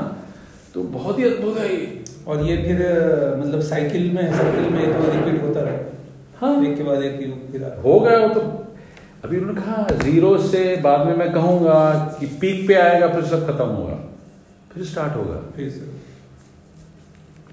तो 0.74 0.84
बहुत 0.94 1.20
ही 1.20 1.24
अद्भुत 1.24 1.58
है 1.58 1.74
ये। 1.74 2.04
और 2.28 2.44
ये 2.46 2.58
फिर 2.58 2.80
मतलब 3.40 3.62
साइकिल 3.62 4.12
में 4.12 4.32
साइकिल 4.34 4.70
में 4.70 4.94
तो 4.94 5.12
रिपीट 5.12 5.42
होता 5.44 5.62
रहे। 5.62 5.78
हाँ। 6.38 6.66
एक 6.66 6.78
के 6.78 6.84
बाद 6.84 7.04
एक 7.04 7.22
युग 7.28 7.52
फिर 7.52 7.64
हो 7.86 8.00
गया 8.00 8.18
वो 8.20 8.34
तो। 8.34 8.42
अभी 9.24 9.38
उन्होंने 9.38 9.62
कहा 9.62 9.88
ज़ीरो 10.04 10.38
से 10.38 10.76
बाद 10.78 11.06
में 11.08 11.16
मैं 11.18 11.32
कहूँगा 11.34 11.78
कि 12.20 12.26
पीक 12.26 12.68
पे 12.68 12.74
आएगा 12.74 13.08
फिर 13.08 13.26
सब 13.26 13.46
खत्म 13.48 13.66
होगा। 13.66 13.94
फिर 14.74 14.84
स्टार्ट 14.84 15.16
होगा। 15.16 15.38
फिर 15.56 15.70
से। 15.70 15.94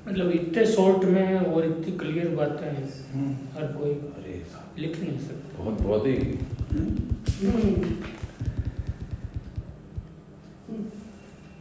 मतलब 0.08 0.30
इतने 0.30 0.66
शॉर्ट 0.66 1.04
में 1.04 1.38
और 1.38 1.64
इतनी 1.64 1.96
क्लियर 1.98 2.28
बातें 2.28 2.66
हैं। 2.66 2.88
हम्म। 3.14 3.34
हर 3.56 3.66
कोई 3.72 3.90
अरे 3.90 4.42
लिख 4.78 5.00
नहीं 5.00 5.18
सकता। 5.18 5.64
बहुत 5.64 5.82
बहुत 5.82 6.06
ही। 6.06 6.16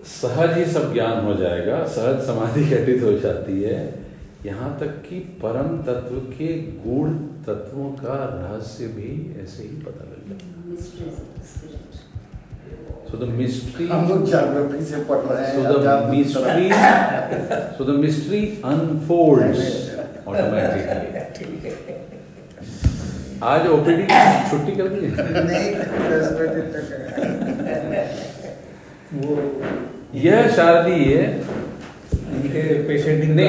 सहज 0.06 0.58
ही 0.58 0.66
सब 0.66 0.93
ज्ञान 0.93 1.26
हो 1.26 1.34
जाएगा 1.36 1.84
सहज 1.95 2.22
समाधि 2.28 2.64
घटित 2.76 3.04
हो 3.04 3.12
जाती 3.20 3.62
है 3.64 3.80
यहाँ 4.45 4.70
तक 4.80 4.91
कि 5.10 5.20
परम 5.43 5.78
तत्व 5.88 6.16
के 6.32 6.47
गूढ़ 6.86 7.10
तत्वों 7.47 7.89
का 7.97 8.16
रहस्य 8.34 8.88
भी 8.95 9.12
ऐसे 9.43 9.64
ही 9.64 9.76
पता 9.84 10.04
लग 10.06 10.22
spirit. 11.43 11.93
सो 13.12 13.18
द 13.18 13.28
मिस्ट्री 13.30 13.86
हम 13.88 14.08
लोग 14.10 14.26
ज्योग्राफी 14.30 14.84
से 14.86 14.97
पढ़ 15.06 15.22
रहे 15.22 15.45
हैं 15.45 15.54
so 15.54 15.78
the 15.78 15.86
mystery. 16.10 16.68
So 17.78 17.86
the 17.86 17.97
mystery 17.99 18.41
unfolds 18.66 19.62
automatically 20.28 21.10
आज 23.43 23.68
ओपीडी 23.68 24.06
छुट्टी 24.49 24.74
कर 24.78 24.88
दी 24.89 25.08
नहीं 25.08 25.70
दस 25.76 26.28
बजे 26.39 26.62
तक 26.74 26.86
है। 27.68 28.30
वो 29.14 29.62
यह 30.16 30.47
शारदीय 30.47 31.16
इनके 32.36 32.62
पेशेंट 32.84 33.24
नहीं 33.24 33.47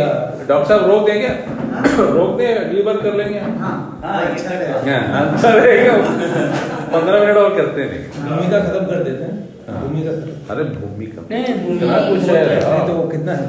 डॉक्टर 0.48 0.64
साहब 0.68 0.90
रोक 0.90 1.06
देंगे? 1.06 1.28
रोक 2.14 2.38
दें 2.38 2.54
अगली 2.54 2.82
बार 2.82 2.96
कर 2.96 3.14
लेंगे। 3.14 3.38
हाँ। 3.38 4.00
अच्छा। 4.04 4.54
हाँ, 4.90 5.34
अच्छा 5.34 5.50
रहेगा 5.50 5.92
पंद्रह 6.92 7.20
मिनट 7.20 7.36
और 7.36 7.56
करते 7.56 7.82
हैं। 7.82 8.00
भूमिका 8.28 8.60
खत्म 8.60 8.84
कर 8.86 9.04
देते 9.04 9.24
हैं। 9.24 9.48
हाँ। 9.68 9.82
भूमिका 9.82 10.10
अरे 10.54 10.64
भूमिका। 10.64 11.22
नहीं 11.30 11.54
भूमि 11.54 11.78
कुछ 11.78 12.28
है। 12.28 12.86
तो 12.86 12.92
वो 12.92 13.08
कितना 13.08 13.32
है? 13.32 13.46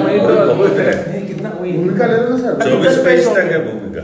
वही 0.00 0.18
तो 0.18 0.36
अद्भुत 0.36 0.70
है। 0.70 1.20
कितना 1.28 1.52
वही 1.60 1.72
भूमिका 1.72 2.06
ले 2.06 2.16
लो 2.16 2.28
ना 2.28 2.38
सर। 2.38 2.70
चौबीस 2.70 2.98
पेज 2.98 3.28
तक 3.28 3.52
है 3.52 3.64
भूमिका। 3.66 4.02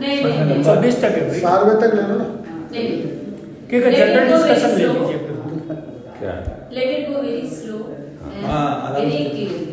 नहीं 0.00 0.24
नहीं 0.24 0.44
नहीं 0.44 0.64
चौबीस 0.64 0.98
तक 0.98 1.04
है 1.04 1.80
तक 1.80 1.94
ले 1.94 2.02
लो 2.02 2.18
ना। 2.18 2.26
नहीं 2.72 2.88
नहीं। 2.88 3.02
क्योंकि 3.70 3.90
जनरल 3.90 4.32
डिस्कशन 4.32 4.68
ले 4.68 4.86
लीजिए। 4.86 5.26
क्या? 6.20 6.34
Let 6.76 6.88
it 6.94 7.02
go 7.10 7.20
very 7.26 7.44
slow 7.58 7.82
and 7.90 8.46
हाँ, 8.46 8.68
आराम 8.86 9.02
very 9.02 9.12
से। 9.12 9.20
clearly. 9.34 9.66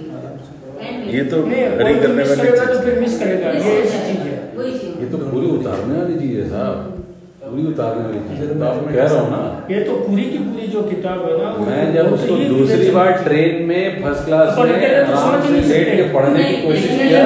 And 0.87 1.07
ये 1.13 1.23
तो 1.31 1.45
नहीं 1.45 1.63
हरी 1.77 1.93
करने 2.01 2.23
वाली 2.29 2.49
तो 2.67 2.79
फिर 2.81 2.99
मिस 2.99 3.19
करेगा 3.19 3.51
ये 3.51 3.71
ऐसी 3.79 3.99
चीज़ 4.07 4.21
है। 4.27 4.35
वही 4.57 4.71
चीज़। 4.79 4.99
ये 5.03 5.09
तो 5.11 5.17
पूरी 5.17 5.47
उतारने 5.57 5.95
वाली 5.99 6.15
चीज़ 6.19 6.37
है 6.39 6.49
साहब। 6.49 6.93
पूरी 7.43 7.63
उतारने 7.67 8.03
वाली 8.05 8.19
चीज़ 8.27 8.39
है। 8.41 8.59
तो 8.59 8.65
आपको 8.65 8.85
कह 8.95 9.03
रहा 9.03 9.19
हूँ 9.19 9.29
ना। 9.31 9.41
ये 9.71 9.79
तो 9.83 9.95
पूरी 10.07 10.23
की 10.31 10.37
पूरी 10.47 10.67
जो 10.73 10.81
किताब 10.89 11.19
है 11.27 11.33
ना 11.43 11.49
मैं 11.67 11.81
जब 11.93 12.09
तो 12.09 12.15
उसको 12.15 12.35
दूसरी 12.53 12.89
बार 12.97 13.11
ट्रेन 13.27 13.53
में 13.67 14.01
फ़र्स्ट 14.03 14.25
क्लास 14.25 14.57
में 14.57 14.73
के 14.81 14.89
तो 14.89 15.15
आराम 15.17 15.41
से 15.43 15.61
लेट 15.69 15.89
के 15.97 16.05
पढ़ने 16.13 16.43
की 16.43 16.55
कोशिश 16.65 16.89
किया 17.01 17.21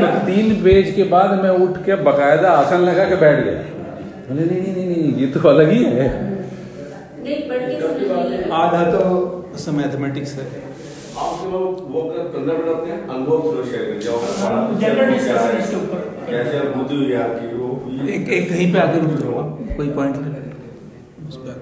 तो 0.00 0.06
तीन 0.26 0.46
पेज 0.64 0.86
के 0.96 1.04
बाद 1.14 1.28
मैं 1.42 1.52
उठ 1.66 1.74
के 1.86 1.94
बकायदा 2.08 2.48
आसन 2.62 2.80
लगा 2.90 3.04
के 3.12 3.16
बैठ 3.24 3.44
गया। 3.44 3.60
बोले 4.28 4.44
नहीं 4.44 4.60
नहीं 4.62 4.74
नहीं 4.74 4.88
नहीं 4.90 5.04
ये 5.20 5.26
तो 5.34 5.48
अलग 5.48 5.68
ही 5.70 5.82
है। 5.84 6.08
नहीं 7.24 7.40
पढ़ 7.48 7.62
के 7.68 7.74
समझ 7.80 7.96
नहीं 8.00 8.12
आएगा। 8.18 8.39
आधा 8.52 8.82
तो 8.92 9.00
उसमें 9.54 9.74
मैथमेटिक्स 9.76 10.34
है। 10.34 10.44
आप 11.20 11.40
लोग 11.52 11.80
वो 11.92 12.00
अपने 12.00 12.92
अनुभव 12.92 13.38
थ्रू 13.42 13.64
शेयर 13.64 13.84
कर 13.86 13.98
जाओ। 14.02 14.18
जनरल 14.80 15.12
डिस्कशन 15.12 15.58
इसके 15.58 15.76
ऊपर। 15.76 16.00
कैसे 16.30 16.54
अनुभूति 16.58 16.94
हुई 16.94 17.12
आपकी 17.22 17.46
वो 17.56 17.68
एक 18.08 18.28
एक 18.28 18.48
कहीं 18.48 18.72
पे 18.72 18.78
आके 18.78 19.00
रुक 19.00 19.12
जाओ 19.20 19.42
कोई 19.76 19.88
पॉइंट 19.90 20.16
ले 20.16 20.30
उस 21.28 21.36
पे 21.36 21.58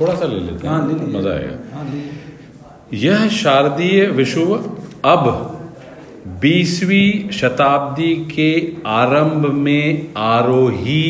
थोड़ा 0.00 0.14
सा 0.14 0.26
ले 0.26 0.40
लेते 0.40 0.68
हाँ 0.68 0.80
ले 0.88 0.94
हैं 0.94 1.12
मज़ा 1.12 1.30
आएगा। 1.30 1.54
हाँ। 1.74 1.84
यह 2.94 3.28
शारदीय 3.36 4.04
विश्व 4.18 4.54
अब 5.06 5.24
बीसवीं 6.40 7.30
शताब्दी 7.32 8.14
के 8.30 8.50
आरंभ 8.86 9.46
में 9.54 10.14
आरोही 10.16 11.04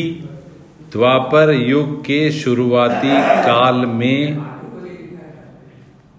द्वापर 0.91 1.51
युग 1.51 1.99
के 2.01 2.31
शुरुआती 2.31 3.11
काल 3.45 3.75
में 3.75 4.37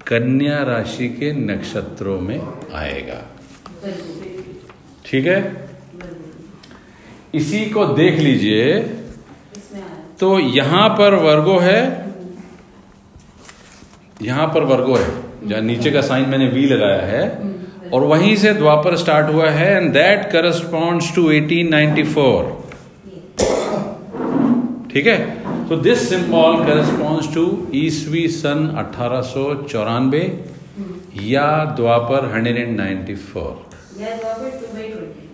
कन्या 0.07 0.63
राशि 0.63 1.09
के 1.09 1.33
नक्षत्रों 1.33 2.21
में 2.21 2.39
आएगा। 2.75 3.21
ठीक 5.07 5.27
है? 5.27 5.69
इसी 7.35 7.65
को 7.67 7.87
देख 7.87 8.19
लीजिए। 8.19 8.79
तो 10.21 10.39
यहाँ 10.39 10.89
पर 10.89 11.15
वर्गो 11.15 11.59
है। 11.59 11.81
यहाँ 14.23 14.47
पर 14.47 14.65
वर्गो 14.65 14.97
है, 14.97 15.11
जहाँ 15.49 15.61
नीचे 15.63 15.91
का 15.91 16.01
साइन 16.01 16.29
मैंने 16.29 16.49
वी 16.49 16.67
लगाया 16.67 17.03
है। 17.03 17.23
और 17.91 18.05
वहीं 18.05 18.37
से 18.37 18.53
द्वापर 18.55 18.97
स्टार्ट 18.97 19.35
हुआ 19.35 19.51
है 19.51 19.77
एंड 19.77 19.93
दैट 19.93 20.31
करस्पॉन्ड्स 20.33 21.15
टू 21.15 21.31
1894 21.33 22.60
ठीक 24.93 25.07
है? 25.07 25.19
तो 25.69 25.77
दिस 25.77 26.09
सिंबल 26.09 26.65
करस्पॉन्ड्स 26.67 27.35
टू 27.35 27.67
ईसवी 27.75 28.29
सन 28.29 28.69
अठारह 28.79 29.35
या 31.23 31.65
द्वापर 31.65 32.27
194 32.29 33.45
या 34.01 34.17
द्वापर 34.17 34.51
टू 34.51 34.67
बाई 34.75 34.89
ट्वेंटी। 34.89 35.31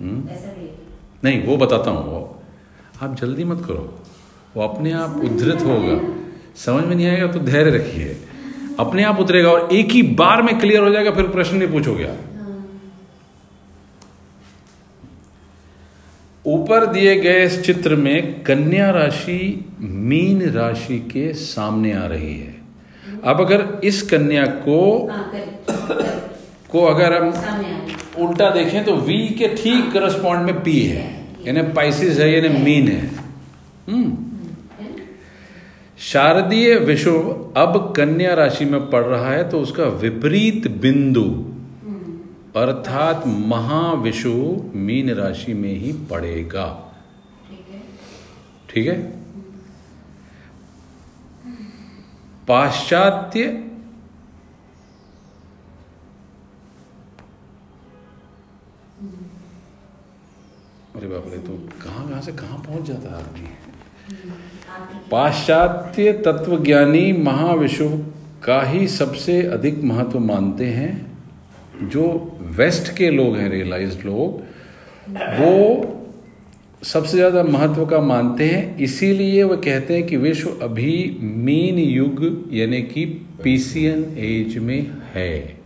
हम्म? 0.00 0.28
नहीं 1.24 1.44
वो 1.44 1.56
बताता 1.56 1.90
हूँ 1.90 2.10
वो। 2.10 2.42
आप 3.02 3.16
जल्दी 3.16 3.44
मत 3.44 3.64
करो। 3.66 3.98
वो 4.56 4.62
अपने 4.62 4.92
आप 4.92 5.16
उद्धृत 5.24 5.62
होगा। 5.62 5.96
समझ 6.56 6.84
में 6.84 6.96
नहीं 6.96 7.06
आएगा 7.06 7.26
तो 7.26 7.38
धैर्य 7.38 7.70
रखिए। 7.70 8.16
अपने 8.78 9.02
आप 9.02 9.20
उतरेगा 9.20 9.50
और 9.50 9.68
एक 9.72 9.86
ही 9.86 10.02
बार 10.02 10.42
में 10.42 10.58
क्लियर 10.58 10.82
हो 10.82 10.90
जाएगा 10.90 11.10
फिर 11.10 11.28
प्रश्न 11.28 11.56
नहीं 11.56 11.68
पूछोगे 11.68 12.04
आप। 12.04 12.18
ऊपर 16.46 16.86
दिए 16.86 17.14
गए 17.20 17.44
इस 17.44 17.60
चित्र 17.62 17.96
में 17.96 18.42
कन्या 18.44 18.90
राशि 18.90 19.38
मीन 19.80 20.42
राशि 20.52 20.98
के 21.12 21.32
सामने 21.34 21.92
आ 21.92 22.06
रही 22.06 22.34
है। 22.34 22.54
अब 23.24 23.40
अगर 23.40 23.64
इस 23.84 24.02
कन्या 24.10 24.44
को 24.66 24.80
हाँ 25.06 25.30
को 26.70 26.84
अगर 26.84 27.14
हम 27.14 27.32
उल्टा 28.24 28.50
देखें 28.50 28.84
तो 28.84 28.94
वी 29.08 29.18
के 29.38 29.48
ठीक 29.56 29.92
करस्पॉन्ड 29.92 30.46
में 30.46 30.62
पी 30.62 30.78
है 30.82 31.04
यानी 31.46 31.62
पाइसिस 31.72 32.18
है 32.18 32.32
यानी 32.32 32.48
मीन 32.64 32.88
है। 32.88 33.10
हम्म? 33.88 34.16
शारदीय 35.98 36.74
विषुव 36.78 37.28
अब 37.56 37.76
कन्या 37.96 38.34
राशि 38.34 38.64
में 38.64 38.80
पड़ 38.90 39.04
रहा 39.04 39.30
है 39.30 39.48
तो 39.50 39.60
उसका 39.60 39.84
विपरीत 40.00 40.66
बिंदु 40.80 41.24
अर्थात 42.56 43.26
महाविषुव 43.26 44.70
मीन 44.74 45.10
राशि 45.10 45.54
में 45.54 45.74
ही 45.74 45.92
पड़ेगा। 45.92 46.92
ठीक 47.48 47.66
है। 47.70 47.80
ठीक 48.70 49.12
पाश्चात्य 52.48 53.44
अरे 60.96 61.06
बाप 61.06 61.24
रे 61.28 61.38
तो 61.38 61.52
कहाँ 61.82 62.08
कहाँ 62.08 62.20
से 62.22 62.32
कहाँ 62.32 62.58
पहुँच 62.58 62.82
जाता 62.82 63.08
है 63.08 63.14
आदमी? 63.14 63.48
पाश्चात्य 65.10 66.12
तत्वज्ञानी 66.12 67.12
महाविश्व 67.12 67.98
का 68.44 68.62
ही 68.62 68.88
सबसे 68.88 69.42
अधिक 69.42 69.82
महत्व 69.84 70.18
मानते 70.18 70.66
हैं। 70.66 71.15
जो 71.82 72.04
वेस्ट 72.56 72.96
के 72.96 73.10
लोग 73.10 73.36
हैं 73.36 73.48
रियलाइज्ड 73.48 74.04
लोग 74.06 74.42
वो 75.38 75.92
सबसे 76.84 77.16
ज़्यादा 77.16 77.42
महत्व 77.42 77.84
का 77.86 78.00
मानते 78.00 78.44
हैं। 78.44 78.76
इसीलिए 78.76 79.42
वो 79.42 79.56
कहते 79.56 79.94
हैं 79.94 80.06
कि 80.06 80.16
विश्व 80.16 80.50
अभी 80.62 81.18
मीन 81.20 81.78
युग 81.78 82.48
यानी 82.52 82.82
कि 82.82 83.04
पीसियन 83.42 84.04
एज 84.18 84.56
में 84.58 84.90
है। 85.14 85.56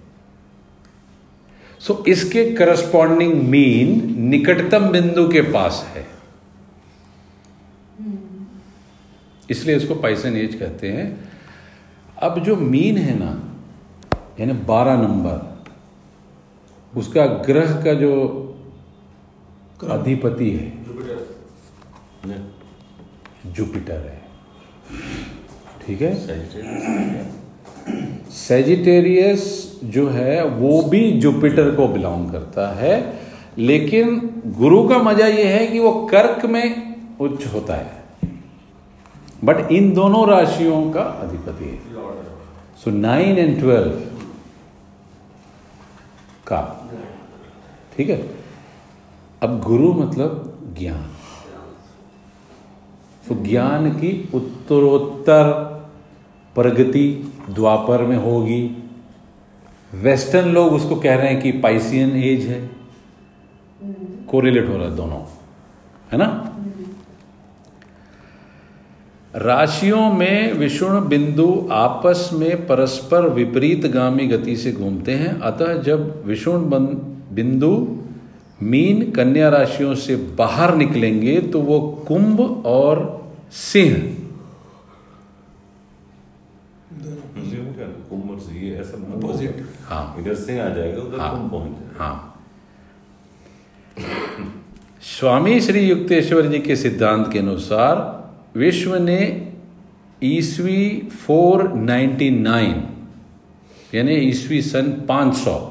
सो 1.80 1.94
so, 1.94 2.08
इसके 2.08 2.44
करस्पॉन्डिंग 2.52 3.34
मीन 3.48 4.14
निकटतम 4.30 4.88
बिंदु 4.88 5.28
के 5.28 5.42
पास 5.42 5.84
है। 5.96 6.06
इसलिए 9.50 9.76
इसको 9.76 9.94
पाइसन 9.94 10.36
एज 10.36 10.54
कहते 10.54 10.88
हैं। 10.88 11.06
अब 12.22 12.42
जो 12.44 12.56
मीन 12.56 12.98
है 12.98 13.18
ना 13.18 13.30
यानी 14.40 14.52
बारह 14.52 14.96
नंबर 14.96 15.49
उसका 16.96 17.26
ग्रह 17.26 17.82
का 17.84 17.94
जो 17.94 18.12
अधिपति 19.90 20.50
है। 20.50 20.80
जुपिटर 23.52 23.94
है। 23.94 24.22
ठीक 25.86 26.02
है? 26.02 26.14
सेजिटेरियस 28.30 29.70
जो 29.84 30.08
है 30.08 30.44
वो 30.44 30.82
भी 30.82 31.10
जुपिटर 31.12 31.74
को 31.74 31.88
बिलोंग 31.88 32.30
करता 32.30 32.74
है। 32.74 33.20
लेकिन 33.58 34.32
गुरु 34.46 34.88
का 34.88 34.98
मज़ा 34.98 35.26
ये 35.26 35.44
है 35.44 35.66
कि 35.66 35.78
वो 35.78 36.06
कर्क 36.06 36.44
में 36.46 36.96
उच्च 37.20 37.46
होता 37.46 37.74
है। 37.74 38.04
बट 39.44 39.72
इन 39.72 39.92
दोनों 39.92 40.28
राशियों 40.28 40.92
का 40.92 41.02
अधिपति 41.02 41.64
है। 41.64 41.78
सो 42.76 42.90
नाइन 42.90 43.38
एंड 43.38 43.58
ट्वेल्व 43.58 43.92
का। 46.46 46.79
ठीक 48.00 48.10
है? 48.10 48.30
अब 49.42 49.60
गुरु 49.60 49.92
मतलब 49.92 50.58
ज्ञान। 50.78 51.06
तो 53.28 53.44
ज्ञान 53.44 53.90
की 53.90 54.28
उत्तरोत्तर 54.34 55.42
प्रगति 56.54 57.34
द्वापर 57.50 58.02
में 58.02 58.16
होगी। 58.16 58.84
वेस्टर्न 59.94 60.48
लोग 60.48 60.72
उसको 60.72 60.96
कह 60.96 61.14
रहे 61.14 61.28
हैं 61.28 61.42
कि 61.42 61.52
पाइसियन 61.52 62.16
एज 62.16 62.46
है। 62.46 62.70
कोरिलेट 64.28 64.68
हो 64.68 64.76
रहा 64.76 64.86
है 64.86 64.96
दोनों। 64.96 65.20
है 66.12 66.18
ना? 66.18 66.56
राशियों 69.36 70.12
में 70.12 70.52
विषुण 70.52 71.08
बिंदु 71.08 71.68
आपस 71.72 72.30
में 72.32 72.66
परस्पर 72.66 73.28
विपरीत 73.28 73.86
गामी 73.86 74.26
गति 74.26 74.56
से 74.56 74.72
घूमते 74.72 75.12
हैं। 75.12 75.40
अतः 75.40 75.82
जब 75.82 76.26
विषुण 76.26 76.68
बिंदु 77.32 77.96
मीन 78.62 79.10
कन्या 79.10 79.48
राशियों 79.48 79.94
से 79.94 80.16
बाहर 80.16 80.74
निकलेंगे 80.74 81.40
तो 81.40 81.60
वो 81.60 82.04
कुंभ 82.08 82.40
और 82.66 83.20
सिंह। 83.52 84.16
कुंभ 88.10 88.30
और 88.30 88.40
सिंह 88.40 88.76
ऐसा 88.80 89.20
move 89.20 89.48
हाँ। 89.84 90.16
इधर 90.18 90.34
सिंह 90.34 90.62
आ 90.62 90.68
जाएगा 90.68 91.02
उधर 91.02 91.20
हाँ। 91.20 91.30
कुंभ 91.30 91.50
पहुँच 91.50 91.70
जाएगा। 91.70 92.04
हाँ। 92.04 92.26
स्वामी 95.02 95.60
श्री 95.60 95.80
युक्तेश्वर 95.80 96.46
जी 96.46 96.58
के 96.58 96.76
सिद्धांत 96.76 97.32
के 97.32 97.38
अनुसार 97.38 98.20
विश्व 98.58 98.94
ने 98.96 99.50
ईसवी 100.22 101.08
499 101.30 102.74
यानी 103.94 104.14
ईसवी 104.14 104.62
सन 104.62 105.06
500 105.10 105.69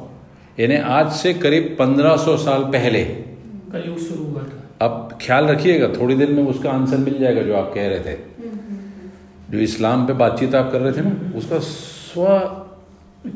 यानी 0.60 0.76
आज 0.94 1.12
से 1.14 1.34
करीब 1.36 1.76
1500 1.80 2.36
साल 2.38 2.64
पहले। 2.72 3.04
कलयुग 3.74 3.98
शुरू 4.00 4.24
हुआ 4.24 4.42
था। 4.44 4.86
अब 4.86 5.18
ख्याल 5.22 5.46
रखिएगा 5.48 5.88
थोड़ी 5.90 6.16
देर 6.16 6.32
में 6.32 6.44
उसका 6.46 6.72
आंसर 6.72 6.98
मिल 7.00 7.20
जाएगा 7.20 7.42
जो 7.42 7.56
आप 7.56 7.72
कह 7.76 7.88
रहे 7.88 8.00
थे। 8.00 8.16
जो 9.52 9.58
इस्लाम 9.60 10.06
पे 10.08 10.14
बातचीत 10.14 10.56
आप 10.56 10.72
कर 10.72 10.82
रहे 10.82 10.92
थे 10.94 11.02
ना 11.02 11.38
उसका 11.38 11.60
स्व 11.60 12.26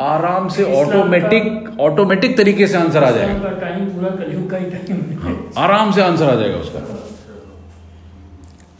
आराम 0.02 0.48
से 0.50 0.64
ऑटोमेटिक 0.76 1.80
ऑटोमेटिक 1.82 2.36
तरीके 2.38 2.68
से 2.68 2.78
आंसर 2.78 3.04
आ 3.04 3.12
जाएगा। 3.12 3.50
टाइम 3.62 3.86
पूरा 3.90 4.10
कलयुग 4.16 4.50
का 4.50 4.58
ही 4.58 4.66
टाइम 4.72 5.18
हाँ, 5.22 5.36
आराम 5.58 5.92
से 5.92 6.02
आंसर 6.02 6.30
आ 6.30 6.36
जाएगा 6.36 6.58
उसका। 6.58 6.80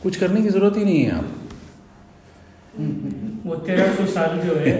कुछ 0.04 0.16
करने 0.16 0.42
की 0.42 0.50
ज़रूरत 0.50 0.78
ही 0.78 0.84
नहीं 0.86 1.04
है 1.04 1.12
आप 1.12 1.28
वो 3.46 3.56
तेरह 3.66 3.94
सौ 3.96 4.06
साल 4.12 4.40
जो 4.40 4.56
है 4.56 4.76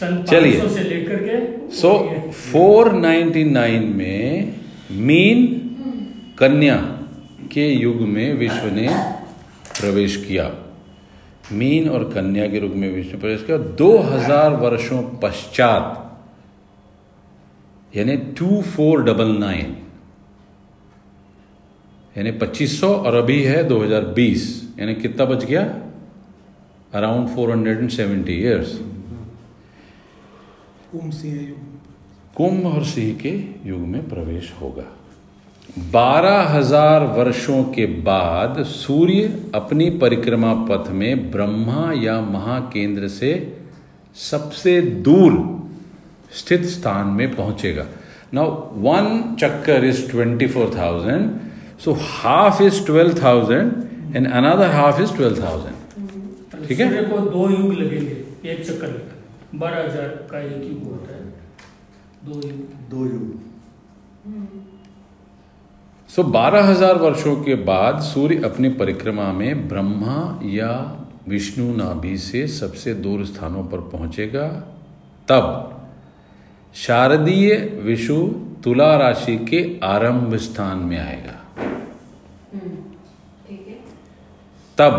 चलिए। 0.00 0.60
500 0.60 0.68
से 0.68 0.82
लेकर 0.82 1.16
के 1.22 1.36
सो 1.72 1.90
499 2.52 3.84
में 3.94 4.54
मीन 5.06 5.46
कन्या 6.38 6.76
के 7.52 7.66
युग 7.72 8.00
में 8.08 8.32
विश्व 8.34 8.66
ने 8.66 8.88
प्रवेश 9.80 10.16
किया। 10.16 10.50
मीन 11.52 11.88
और 11.88 12.04
कन्या 12.04 12.46
के 12.48 12.58
युग 12.58 12.74
में 12.74 12.90
विश्व 12.92 13.12
ने 13.12 13.18
प्रवेश 13.18 13.42
किया। 13.42 13.58
2000 13.58 14.50
वर्षों 14.60 15.02
पश्चात 15.22 16.02
यानी 17.96 18.16
टू 18.38 18.60
फोर 18.62 19.02
डबल 19.04 19.30
नाइन 19.38 19.76
यानी 22.16 22.30
2500 22.32 22.90
और 22.96 23.14
अभी 23.14 23.42
है 23.42 23.62
2020 23.64 24.44
यानी 24.78 24.94
कितना 24.94 25.24
बच 25.24 25.44
गया? 25.44 25.62
अराउंड 26.92 27.28
470 27.28 28.28
इयर्स 28.30 28.78
कुंभ 30.96 31.12
सिंह 31.12 31.34
युग। 31.38 32.36
कुंभ 32.36 32.66
और 32.66 32.84
सिंह 32.84 33.12
के 33.16 33.30
युग 33.68 33.80
में 33.86 34.08
प्रवेश 34.08 34.52
होगा। 34.60 34.84
बारह 35.92 36.38
हज़ार 36.48 37.02
वर्षों 37.16 37.62
के 37.72 37.86
बाद 38.02 38.62
सूर्य 38.64 39.50
अपनी 39.54 39.88
परिक्रमा 39.98 40.52
पथ 40.68 40.90
में 40.92 41.30
ब्रह्मा 41.30 41.92
या 41.94 42.20
महाकेंद्र 42.20 43.08
से 43.08 43.32
सबसे 44.20 44.80
दूर 45.08 45.34
स्थित 46.32 46.64
स्थान 46.66 47.08
में 47.08 47.34
पहुंचेगा। 47.34 47.86
नाउ 48.34 48.46
वन 48.84 49.36
चक्कर 49.40 49.84
is 49.84 50.00
twenty 50.10 50.46
four 50.46 50.72
thousand 50.76 51.30
so 51.84 51.96
half 52.00 52.62
is 52.62 52.84
twelve 52.86 53.22
thousand 53.22 54.16
and 54.16 54.26
another 54.28 54.70
half 54.76 55.02
is 55.02 55.12
twelve 55.16 55.42
thousand 55.42 56.66
ठीक 56.68 56.80
है? 56.80 57.04
को 57.04 57.18
दो 57.18 57.50
युग 57.50 57.72
लगेंगे 57.74 58.50
एक 58.50 58.66
चक्कर 58.66 59.15
बारह 59.58 59.84
हज़ार 59.84 60.08
का 60.30 60.40
एक 60.40 60.62
युग 60.64 60.82
होता 60.84 61.14
है। 61.14 61.24
दो 62.24 62.34
युग 62.48 62.60
दो 62.90 63.04
युग 63.06 63.26
सो 66.10 66.22
बारह 66.22 66.64
हज़ार 66.64 66.98
वर्षों 66.98 67.36
के 67.44 67.54
बाद 67.64 68.00
सूर्य 68.02 68.36
अपनी 68.44 68.68
परिक्रमा 68.74 69.32
में 69.32 69.68
ब्रह्मा 69.68 70.18
या 70.44 70.72
विष्णु 71.28 71.66
नाभि 71.76 72.16
से 72.18 72.46
सबसे 72.50 72.94
दूर 72.96 73.24
स्थानों 73.24 73.64
पर 73.64 73.80
पहुंचेगा। 73.90 74.46
तब 75.28 75.46
शारदीय 76.74 77.54
विषु 77.82 78.18
तुला 78.64 78.94
राशि 78.96 79.36
के 79.50 79.60
आरंभ 79.84 80.36
स्थान 80.38 80.78
में 80.78 80.98
आएगा। 80.98 81.38
तब 84.78 84.94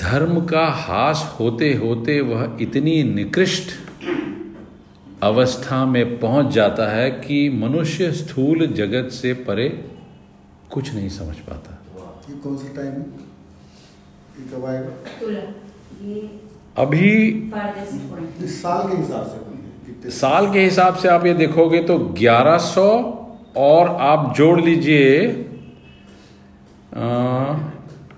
धर्म 0.00 0.40
का 0.46 0.66
हास 0.66 1.36
होते 1.40 1.72
होते 1.74 2.20
वह 2.20 2.58
इतनी 2.60 3.02
निकृष्ट 3.04 3.70
अवस्था 5.22 5.84
में 5.86 6.18
पहुँच 6.20 6.46
जाता 6.52 6.86
है 6.92 7.10
कि 7.10 7.48
मनुष्य 7.50 8.12
स्थूल 8.12 8.66
जगत 8.66 9.10
से 9.12 9.32
परे 9.46 9.68
कुछ 10.72 10.94
नहीं 10.94 11.08
समझ 11.08 11.36
पाता। 11.36 11.78
कौन 12.42 12.56
सा 12.56 12.68
टाइम 12.76 12.92
अभी 16.76 17.10
साल 18.48 18.88
के 18.88 18.96
हिसाब 18.96 19.26
से 19.26 20.10
साल 20.10 20.52
के 20.52 20.60
हिसाब 20.60 20.96
से 20.96 21.08
आप 21.08 21.26
ये 21.26 21.34
देखोगे 21.34 21.82
तो 21.82 21.98
1100 22.18 22.86
और 23.56 23.88
आप 24.00 24.34
जोड़ 24.36 24.60
लीजिए 24.60 25.10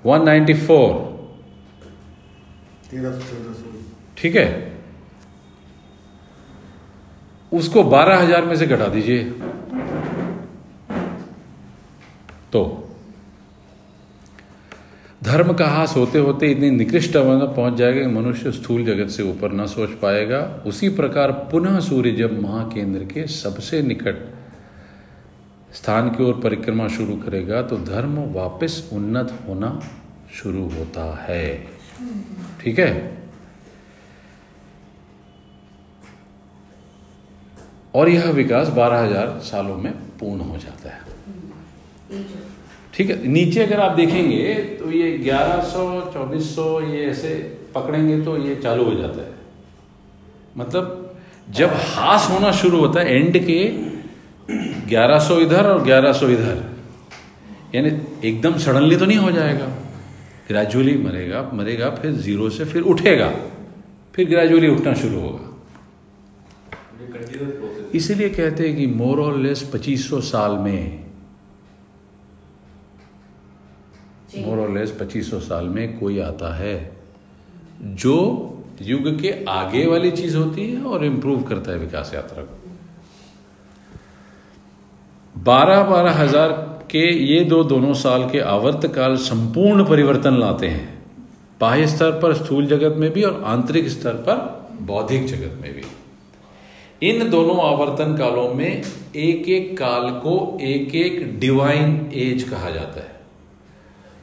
194 0.06 1.03
ठीक 4.18 4.36
है? 4.36 4.72
उसको 7.52 7.82
बारह 7.84 8.18
हज़ार 8.18 8.44
में 8.44 8.56
से 8.56 8.66
घटा 8.66 8.86
दीजिए। 8.88 9.24
तो 12.52 12.62
धर्म 15.22 15.52
का 15.52 15.66
हास 15.66 15.94
होते 15.96 16.18
होते 16.18 16.50
इतनी 16.50 16.70
निकृष्ट 16.70 17.16
अवस्था 17.16 17.46
पहुँच 17.54 17.74
जाएगा 17.74 18.00
कि 18.00 18.06
मनुष्य 18.06 18.52
स्थूल 18.52 18.84
जगत 18.84 19.10
से 19.10 19.22
ऊपर 19.22 19.52
न 19.52 19.66
सोच 19.66 19.90
पाएगा। 20.02 20.40
उसी 20.66 20.88
प्रकार 20.96 21.32
पुनः 21.52 21.78
सूर्य 21.80 22.12
जब 22.12 22.40
महाकेंद्र 22.42 23.04
के 23.04 23.26
सबसे 23.26 23.82
निकट 23.82 24.16
स्थान 25.74 26.10
की 26.10 26.24
ओर 26.24 26.40
परिक्रमा 26.40 26.88
शुरू 26.88 27.16
करेगा 27.16 27.62
तो 27.62 27.76
धर्म 27.84 28.18
वापस 28.34 28.90
उन्नत 28.92 29.38
होना 29.48 29.80
शुरू 30.34 30.68
होता 30.68 31.04
है। 31.22 31.46
ठीक 32.64 32.78
है? 32.78 33.12
और 37.94 38.08
यह 38.08 38.30
विकास 38.32 38.68
12000 38.70 39.38
सालों 39.44 39.76
में 39.76 39.92
पूर्ण 40.20 40.40
हो 40.40 40.56
जाता 40.58 40.88
है। 40.88 42.22
ठीक 42.94 43.10
है? 43.10 43.16
नीचे 43.28 43.62
अगर 43.62 43.80
आप 43.80 43.92
देखेंगे 43.96 44.54
तो 44.78 44.90
ये 44.92 45.10
1100 45.20 45.84
2400 46.14 46.66
ये 46.84 47.04
ऐसे 47.06 47.34
पकड़ेंगे 47.74 48.20
तो 48.24 48.36
ये 48.38 48.54
चालू 48.56 48.84
हो 48.84 48.94
जाता 48.94 49.22
है। 49.22 49.32
मतलब 50.56 51.16
जब 51.50 51.70
हास 51.86 52.28
होना 52.30 52.50
शुरू 52.52 52.78
होता 52.78 53.00
है 53.00 53.14
एंड 53.16 53.38
के 53.46 53.60
1100 54.88 55.38
इधर 55.40 55.66
और 55.66 55.82
1100 55.84 56.30
इधर, 56.30 56.62
यानी 57.74 57.90
एकदम 58.28 58.58
सडनली 58.58 58.96
तो 58.96 59.06
नहीं 59.06 59.18
हो 59.18 59.30
जाएगा। 59.32 59.66
ग्रेजुअली 60.48 60.96
मरेगा 60.98 61.42
मरेगा 61.54 61.90
फिर 61.92 62.12
ज़ीरो 62.12 62.48
से 62.50 62.64
फिर 62.64 62.82
उठेगा। 62.84 63.30
फिर 64.14 64.28
ग्रेजुअली 64.28 64.68
उठना 64.68 64.94
शुरू 64.94 65.20
होगा। 65.20 65.50
इसीलिए 67.94 68.28
कहते 68.30 68.68
हैं 68.68 68.76
कि 68.76 68.86
मोर 68.88 69.20
और 69.20 69.36
लेस 69.38 69.62
2500 69.72 70.20
साल 70.22 70.52
में 70.58 71.04
मोर 74.38 74.58
और 74.58 74.70
लेस 74.70 74.90
2500 74.98 75.40
साल 75.40 75.68
में 75.68 75.98
कोई 75.98 76.18
आता 76.20 76.54
है 76.56 76.74
जो 77.80 78.16
युग 78.82 79.08
के 79.20 79.30
आगे 79.48 79.86
वाली 79.86 80.10
चीज़ 80.10 80.36
होती 80.36 80.70
है 80.70 80.82
और 80.82 81.04
इम्प्रूव 81.04 81.42
करता 81.42 81.72
है 81.72 81.78
विकास 81.78 82.12
यात्रा 82.14 82.42
को। 82.42 82.56
बारह 85.34 85.82
बारह 85.84 86.12
हज़ार 86.12 86.50
के 86.94 87.06
ये 87.24 87.38
दो 87.44 87.62
दोनों 87.64 87.94
साल 87.96 88.28
के 88.30 88.40
आवर्त 88.48 88.86
काल 88.94 89.16
संपूर्ण 89.22 89.84
परिवर्तन 89.84 90.36
लाते 90.38 90.66
हैं। 90.68 90.92
बाह्य 91.60 91.86
स्तर 91.86 92.10
पर 92.20 92.34
स्थूल 92.34 92.66
जगत 92.66 92.96
में 92.98 93.10
भी 93.12 93.22
और 93.22 93.42
आंतरिक 93.46 93.88
स्तर 93.88 94.14
पर 94.28 94.36
बौद्धिक 94.82 95.26
जगत 95.26 95.58
में 95.62 95.72
भी। 95.74 95.82
इन 97.02 97.28
दोनों 97.30 97.56
आवर्तन 97.62 98.14
कालों 98.16 98.48
में 98.54 98.82
एक 99.16 99.48
एक 99.48 99.76
काल 99.78 100.08
को 100.20 100.36
एक 100.62 100.94
एक 100.96 101.38
डिवाइन 101.40 101.96
एज 102.16 102.42
कहा 102.42 102.70
जाता 102.70 103.00
है। 103.00 103.12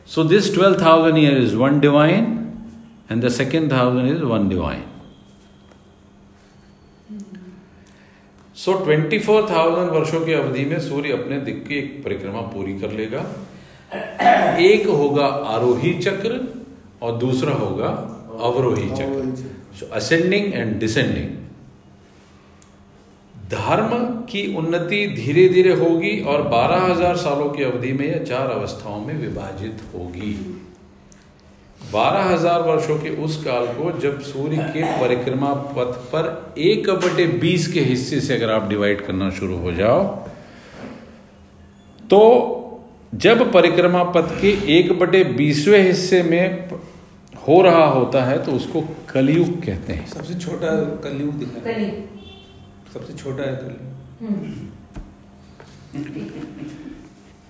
So 0.09 0.23
this 0.23 0.53
twelve 0.55 0.81
thousand 0.81 1.17
year 1.17 1.37
is 1.37 1.55
one 1.55 1.79
divine 1.79 2.23
and 3.11 3.23
the 3.25 3.29
second 3.31 3.71
thousand 3.71 4.09
is 4.09 4.23
one 4.25 4.49
divine 4.49 4.83
so 8.61 8.73
twenty 8.79 9.19
four 9.19 9.47
thousand 9.49 9.89
वर्षों 9.89 10.19
की 10.25 10.33
अवधि 10.33 10.65
में 10.65 10.79
सूर्य 10.79 11.11
अपने 11.11 11.37
दिख 11.41 11.63
की 11.67 11.77
एक 11.77 12.03
परिक्रमा 12.03 12.41
पूरी 12.49 12.73
कर 12.79 12.91
लेगा। 12.91 13.21
एक 14.61 14.87
होगा 14.89 15.25
आरोही 15.53 15.93
चक्र 15.99 16.39
और 17.01 17.17
दूसरा 17.17 17.53
होगा 17.55 17.87
अवरोही 18.49 18.89
चक्र। 18.89 19.23
सो 19.79 19.85
असेंडिंग 19.95 20.53
एंड 20.53 20.79
डिसेंडिंग 20.79 21.29
धर्म 23.51 23.95
की 24.25 24.43
उन्नति 24.55 25.05
धीरे 25.15 25.47
धीरे 25.49 25.73
होगी 25.75 26.19
और 26.23 26.41
12000 26.49 27.15
सालों 27.17 27.49
की 27.49 27.63
अवधि 27.63 27.91
में 27.93 28.05
यह 28.07 28.23
चार 28.23 28.49
अवस्थाओं 28.49 28.99
में 29.05 29.15
विभाजित 29.17 29.81
होगी। 29.95 30.33
12000 31.91 32.61
वर्षों 32.67 32.97
के 32.99 33.09
उस 33.23 33.43
काल 33.43 33.65
को 33.67 33.91
जब 33.99 34.21
सूर्य 34.21 34.57
के 34.57 34.83
परिक्रमा 35.01 35.53
पथ 35.53 35.93
पर 36.13 36.53
एक 36.57 36.89
बटे 36.89 37.25
बीस 37.41 37.71
के 37.73 37.79
हिस्से 37.79 38.19
से 38.21 38.35
अगर 38.35 38.51
आप 38.51 38.69
डिवाइड 38.69 39.05
करना 39.05 39.29
शुरू 39.29 39.57
हो 39.57 39.71
जाओ 39.71 40.03
तो 42.09 42.21
जब 43.15 43.51
परिक्रमा 43.53 44.03
पथ 44.03 44.41
के 44.41 44.51
एक 44.77 44.99
बटे 44.99 45.23
बीसवें 45.23 45.81
हिस्से 45.87 46.23
में 46.23 46.69
हो 47.47 47.61
रहा 47.61 47.85
होता 47.85 48.23
है 48.23 48.45
तो 48.45 48.51
उसको 48.51 48.81
कलयुग 49.09 49.63
कहते 49.65 49.93
हैं। 49.93 50.07
सबसे 50.07 50.33
छोटा 50.35 50.69
कलयुग 51.05 51.33
दिखा 51.33 51.71
सबसे 52.93 53.13
छोटा 53.13 53.43
है 53.43 53.55
कलयुग। 53.55 54.29
हम्म, 54.29 54.67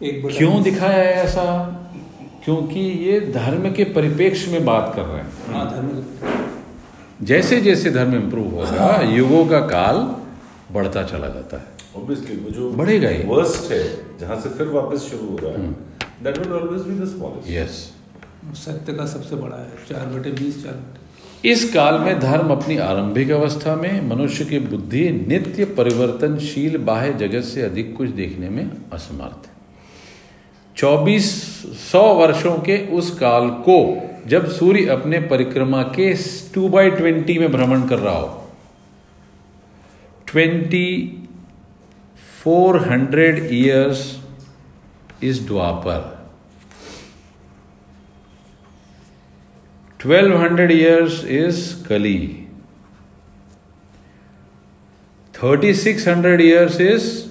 एक 0.04 0.38
क्यों 0.38 0.64
दिखाया 0.64 1.04
है 1.04 1.24
ऐसा? 1.24 1.46
क्योंकि 2.46 2.80
ये 2.80 3.20
धर्म 3.34 3.72
के 3.72 3.84
परिप्रेक्ष्य 3.94 4.52
में 4.52 4.66
बात 4.66 4.92
कर 4.96 5.02
रहे 5.02 5.18
हैं। 5.18 5.54
हाँ 5.54 5.66
धर्म 5.72 7.26
जैसे 7.26 7.60
जैसे 7.62 7.92
धर्म 7.92 8.16
इंप्रूव 8.16 8.56
होगा 8.56 9.02
युगों 9.08 9.46
का 9.46 9.60
काल 9.68 9.98
बढ़ता 10.74 11.04
चला 11.04 11.28
जाता 11.28 11.58
है। 11.58 11.80
ऑब्वियसली 11.98 12.36
वो 12.36 12.50
जो 12.50 12.70
बढ़ेगा 12.72 13.10
ही। 13.10 13.24
वर्स्ट 13.28 13.72
है 13.72 13.84
जहाँ 14.20 14.40
से 14.42 14.50
फिर 14.50 14.68
वापस 14.70 15.10
शुरू 15.10 15.28
हो 15.28 15.38
रहा 15.38 15.52
है 15.54 15.72
that 16.24 16.38
will 16.38 16.54
always 16.54 16.82
be 16.82 17.00
the 17.00 17.08
smallest 17.08 17.50
yes 17.50 17.74
सत्य 18.58 18.94
का 18.94 19.06
सबसे 19.06 19.36
बड़ा 19.36 19.58
है 19.58 19.86
चार 19.90 20.06
बटे 20.08 20.32
बीस 20.32 20.64
चार 20.64 20.74
बटे 20.74 21.50
इस 21.50 21.72
काल 21.74 22.00
में 22.00 22.20
धर्म 22.20 22.52
अपनी 22.52 22.78
आरंभिक 22.80 23.32
अवस्था 23.32 23.76
में 23.76 24.10
मनुष्य 24.10 24.46
की 24.46 24.60
बुद्धि 24.66 25.10
नित्य 25.28 25.66
परिवर्तनशील 25.78 26.78
बाह्य 26.90 27.14
जगत 27.20 27.44
से 27.44 27.62
अधिक 27.62 27.96
कुछ 27.98 28.10
देखने 28.18 28.50
में 28.50 28.70
असमर्थ 28.94 29.48
है। 29.48 29.51
चौबीस 30.78 31.32
सौ 31.92 32.02
वर्षों 32.14 32.56
के 32.58 32.78
उस 32.88 33.18
काल 33.20 33.50
को, 33.50 33.78
जब 34.28 34.52
सूर्य 34.52 34.86
अपने 34.86 35.20
परिक्रमा 35.22 35.84
के 35.84 36.14
टू 36.54 36.70
बाई 36.70 36.92
ट्वेंटी 36.92 37.40
में 37.40 37.52
भ्रमण 37.52 37.88
कर 37.88 38.00
रहा 38.00 38.14
हो। 38.14 38.52
Twenty 40.28 41.18
four 42.44 42.90
hundred 42.90 43.50
years 43.52 44.22
is 45.24 45.48
Dwapar. 45.48 46.30
Twelve 50.00 50.38
hundred 50.38 50.72
years 50.72 51.26
is 51.26 51.88
Kali. 51.88 52.48
Thirty 55.34 55.74
six 55.74 56.08
hundred 56.08 56.42
years 56.42 56.82
is 56.82 57.30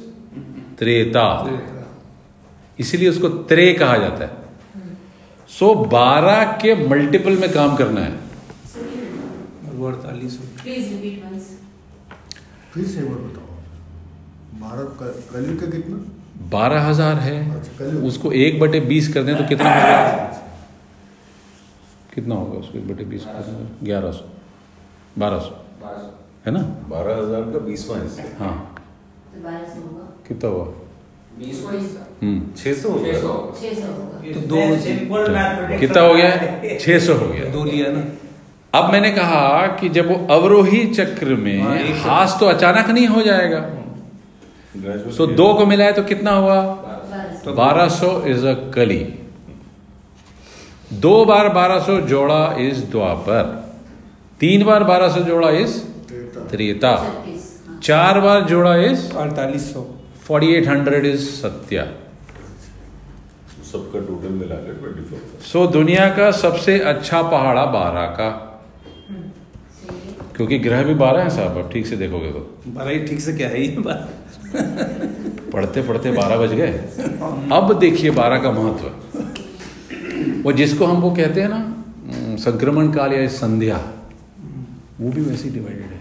Treta. 0.78 1.26
इसीलिए 2.80 3.08
उसको 3.08 3.28
त्रे 3.50 3.72
कहा 3.74 3.96
जाता 3.98 4.24
है। 4.24 4.32
सो 5.50 5.66
so, 5.66 5.90
बारह 5.90 6.52
के 6.62 6.74
मल्टीपल 6.88 7.36
में 7.36 7.52
काम 7.52 7.76
करना 7.76 8.00
है। 8.00 8.18
बारह 16.50 16.80
हज़ार 16.80 17.18
है। 17.18 17.38
अच्छा, 17.56 17.86
उसको 18.06 18.32
एक 18.34 18.60
बटे 18.60 18.80
बीस 18.80 19.12
कर 19.14 19.22
दें 19.22 19.36
तो 19.38 19.44
कितना 19.48 19.74
होगा? 19.74 19.96
कितना 22.14 22.34
होगा 22.34 22.58
उसको 22.58 22.78
एक 22.78 22.86
बटे 22.88 23.04
बीस 23.04 23.24
कर 23.24 23.42
दें? 23.42 23.66
ग्यारह 23.82 24.12
सौ। 24.12 24.24
बारह 25.18 25.38
सौ। 25.38 25.54
है 26.46 26.52
ना? 26.52 26.60
बारह 26.88 27.16
हज़ार 27.16 27.42
का 27.52 27.58
बीसवां 27.66 28.02
हिस्सा 28.02 28.22
हाँ। 28.38 28.54
तो 29.34 29.40
कितना 30.28 30.50
हुआ 30.50 30.64
बीस 31.40 31.60
को 31.60 31.68
हिस्सा 31.78 32.06
हम्म। 32.22 32.40
छह 32.56 32.72
सौ 32.72 32.88
सौ। 32.88 33.28
होगा 33.28 34.32
तो 34.32 34.40
दो 34.40 35.78
कितना 35.78 36.00
हो 36.00 36.14
गया? 36.14 36.30
छह 36.80 36.98
सौ 36.98 37.14
हो 37.14 37.28
गया। 37.28 37.44
दो 37.44 37.64
लिया 37.64 37.92
ना। 37.92 38.02
अब 38.74 38.92
मैंने 38.92 39.10
कहा 39.10 39.66
कि 39.66 39.88
जब 39.88 40.08
वो 40.08 40.26
अवरोही 40.34 40.86
चक्र 40.86 41.28
हाँ, 41.28 41.36
में 41.36 42.00
हास 42.00 42.36
तो 42.40 42.46
अचानक 42.46 42.90
नहीं 42.90 43.06
हो 43.06 43.22
जाएगा। 43.22 43.60
सो 45.10 45.26
दो 45.26 45.54
को 45.54 45.66
मिलाए 45.66 45.92
तो 45.92 46.02
कितना 46.02 46.32
हुआ? 46.32 46.60
बारह 46.62 47.32
सौ। 47.34 47.44
तो 47.44 47.52
बारह 47.56 47.88
सौ 47.88 48.24
इज़ 48.26 48.46
अ 48.46 48.54
कली। 48.70 49.14
दो 50.92 51.24
बार 51.24 51.48
बारह 51.48 51.80
सौ 51.80 52.00
जोड़ा 52.00 52.56
इज़ 52.58 52.84
द्वापर। 52.84 53.72
तीन 54.40 54.64
बार 54.64 54.84
बारह 54.84 55.08
सौ 55.08 55.20
जोड़ा 55.20 55.50
इज़ 55.50 55.78
त्रेता। 56.50 56.90
हाँ 56.90 57.80
चार 57.82 58.20
बार 58.20 58.40
जोड़ा 58.42 58.76
इज़ 58.76 59.12
अड़तालीस 59.16 59.72
सौ। 59.74 59.99
Forty 60.30 60.48
eight 60.54 60.66
hundred 60.68 61.06
is 61.06 61.22
Satya 61.30 61.84
सबका 63.70 64.00
टोटल 64.00 64.34
मिला 64.34 64.56
के 64.56 64.74
ट्वेंटी 64.74 65.04
फोर 65.04 65.40
सो 65.44 65.62
दुनिया 65.68 66.04
का 66.16 66.26
सबसे 66.40 66.78
अच्छा 66.90 67.22
पहाड़ा 67.32 67.64
बारह 67.72 68.06
का। 68.18 68.28
क्योंकि 70.36 70.58
ग्रह 70.58 70.82
भी 70.82 70.94
बारह 70.94 71.22
है 71.22 71.30
साहब 71.30 71.58
अब 71.58 71.70
ठीक 71.72 71.86
से 71.86 71.96
देखोगे 71.96 72.30
तो। 72.32 72.42
बारह 72.68 72.90
ही 72.90 72.98
ठीक 73.06 73.20
से 73.20 73.32
क्या 73.32 73.48
है 73.48 73.62
ये 73.62 73.70
पढ़ते 75.52 75.82
पढ़ते 75.82 76.12
बारह 76.12 76.36
बज 76.36 76.52
गए। 76.54 76.72
अब 77.52 77.72
देखिए 77.80 78.10
बारह 78.20 78.42
का 78.42 78.50
महत्व। 78.52 78.86
वो 80.44 80.52
जिसको 80.52 80.86
हम 80.86 81.00
वो 81.02 81.10
कहते 81.16 81.40
हैं 81.40 81.48
ना 81.48 81.60
संक्रमण 82.44 82.92
काल 82.92 83.12
या 83.12 83.26
संध्या 83.38 83.78
वो 85.00 85.10
भी 85.10 85.20
वैसे 85.20 85.48
ही 85.48 85.54
डिवाइडेड 85.54 85.90
है। 85.92 85.99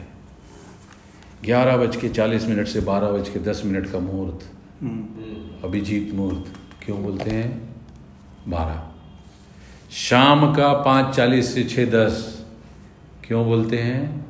ग्यारह 1.45 1.77
बज 1.77 1.95
के 1.95 2.09
चालीस 2.09 2.47
मिनट 2.47 2.67
से 2.67 2.79
बारह 2.79 3.07
बज 3.07 3.29
के 3.29 3.39
दस 3.39 3.61
मिनट 3.65 3.91
का 3.91 3.99
मुहूर्त। 3.99 4.45
अभिजीत 5.65 6.13
मुहूर्त। 6.13 6.53
क्यों 6.85 7.03
बोलते 7.03 7.29
हैं? 7.31 7.75
बारह। 8.47 8.85
शाम 9.91 10.53
का 10.53 10.73
पाँच 10.73 11.15
चालीस 11.15 11.53
से 11.53 11.63
छः 11.63 11.89
दस। 11.91 12.45
क्यों 13.27 13.45
बोलते 13.45 13.77
हैं? 13.77 14.25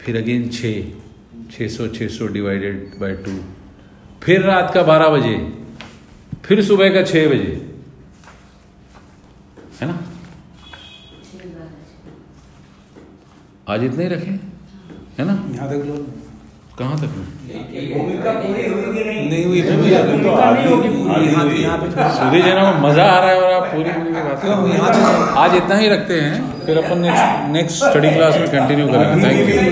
फिर 0.00 0.16
अगेन 0.16 0.48
छः 0.48 0.92
छः 1.50 1.68
सौ 1.68 1.88
छः 1.88 2.08
सौ 2.08 2.26
डिवाइडेड 2.26 2.98
बाय 3.00 3.14
टू 3.16 3.38
फिर 4.22 4.42
रात 4.42 4.74
का 4.74 4.82
बारह 4.82 5.08
बजे। 5.08 5.36
फिर 6.44 6.64
सुबह 6.64 6.94
का 6.94 7.02
छः 7.02 7.28
बजे। 7.28 7.80
है 9.80 9.88
ना? 9.88 9.98
आज 13.68 13.84
इतने 13.84 14.04
ही 14.04 14.10
रखें। 14.10 14.32
है 15.18 15.24
ना? 15.24 15.32
यहाँ 15.54 15.68
तक 15.68 15.86
लो 15.86 16.06
कहाँ 16.78 16.96
तक 16.98 17.14
नहीं? 17.14 17.26
हुई 19.44 19.60
छोड़- 19.62 19.86
सूर्य 22.16 22.40
जी 22.42 22.52
में 22.52 22.80
मज़ा 22.80 23.04
आ 23.04 23.18
रहा 23.20 23.30
है 23.30 23.40
और 23.40 23.52
आप 23.52 23.66
पूरी 23.66 23.90
बात 23.90 24.94
हैं। 24.96 25.34
आज 25.44 25.54
इतना 25.54 25.76
ही 25.76 25.88
रखते 25.88 26.20
हैं 26.20 26.34
फिर 26.66 26.78
अपन 26.78 26.98
नेक्स्ट 26.98 27.48
नेक्स्ट 27.52 27.84
स्टडी 27.84 28.10
क्लास 28.10 28.36
में 28.36 28.48
कंटिन्यू 28.48 28.86
करेंगे। 28.88 29.26
Thank 29.26 29.48
you 29.50 29.60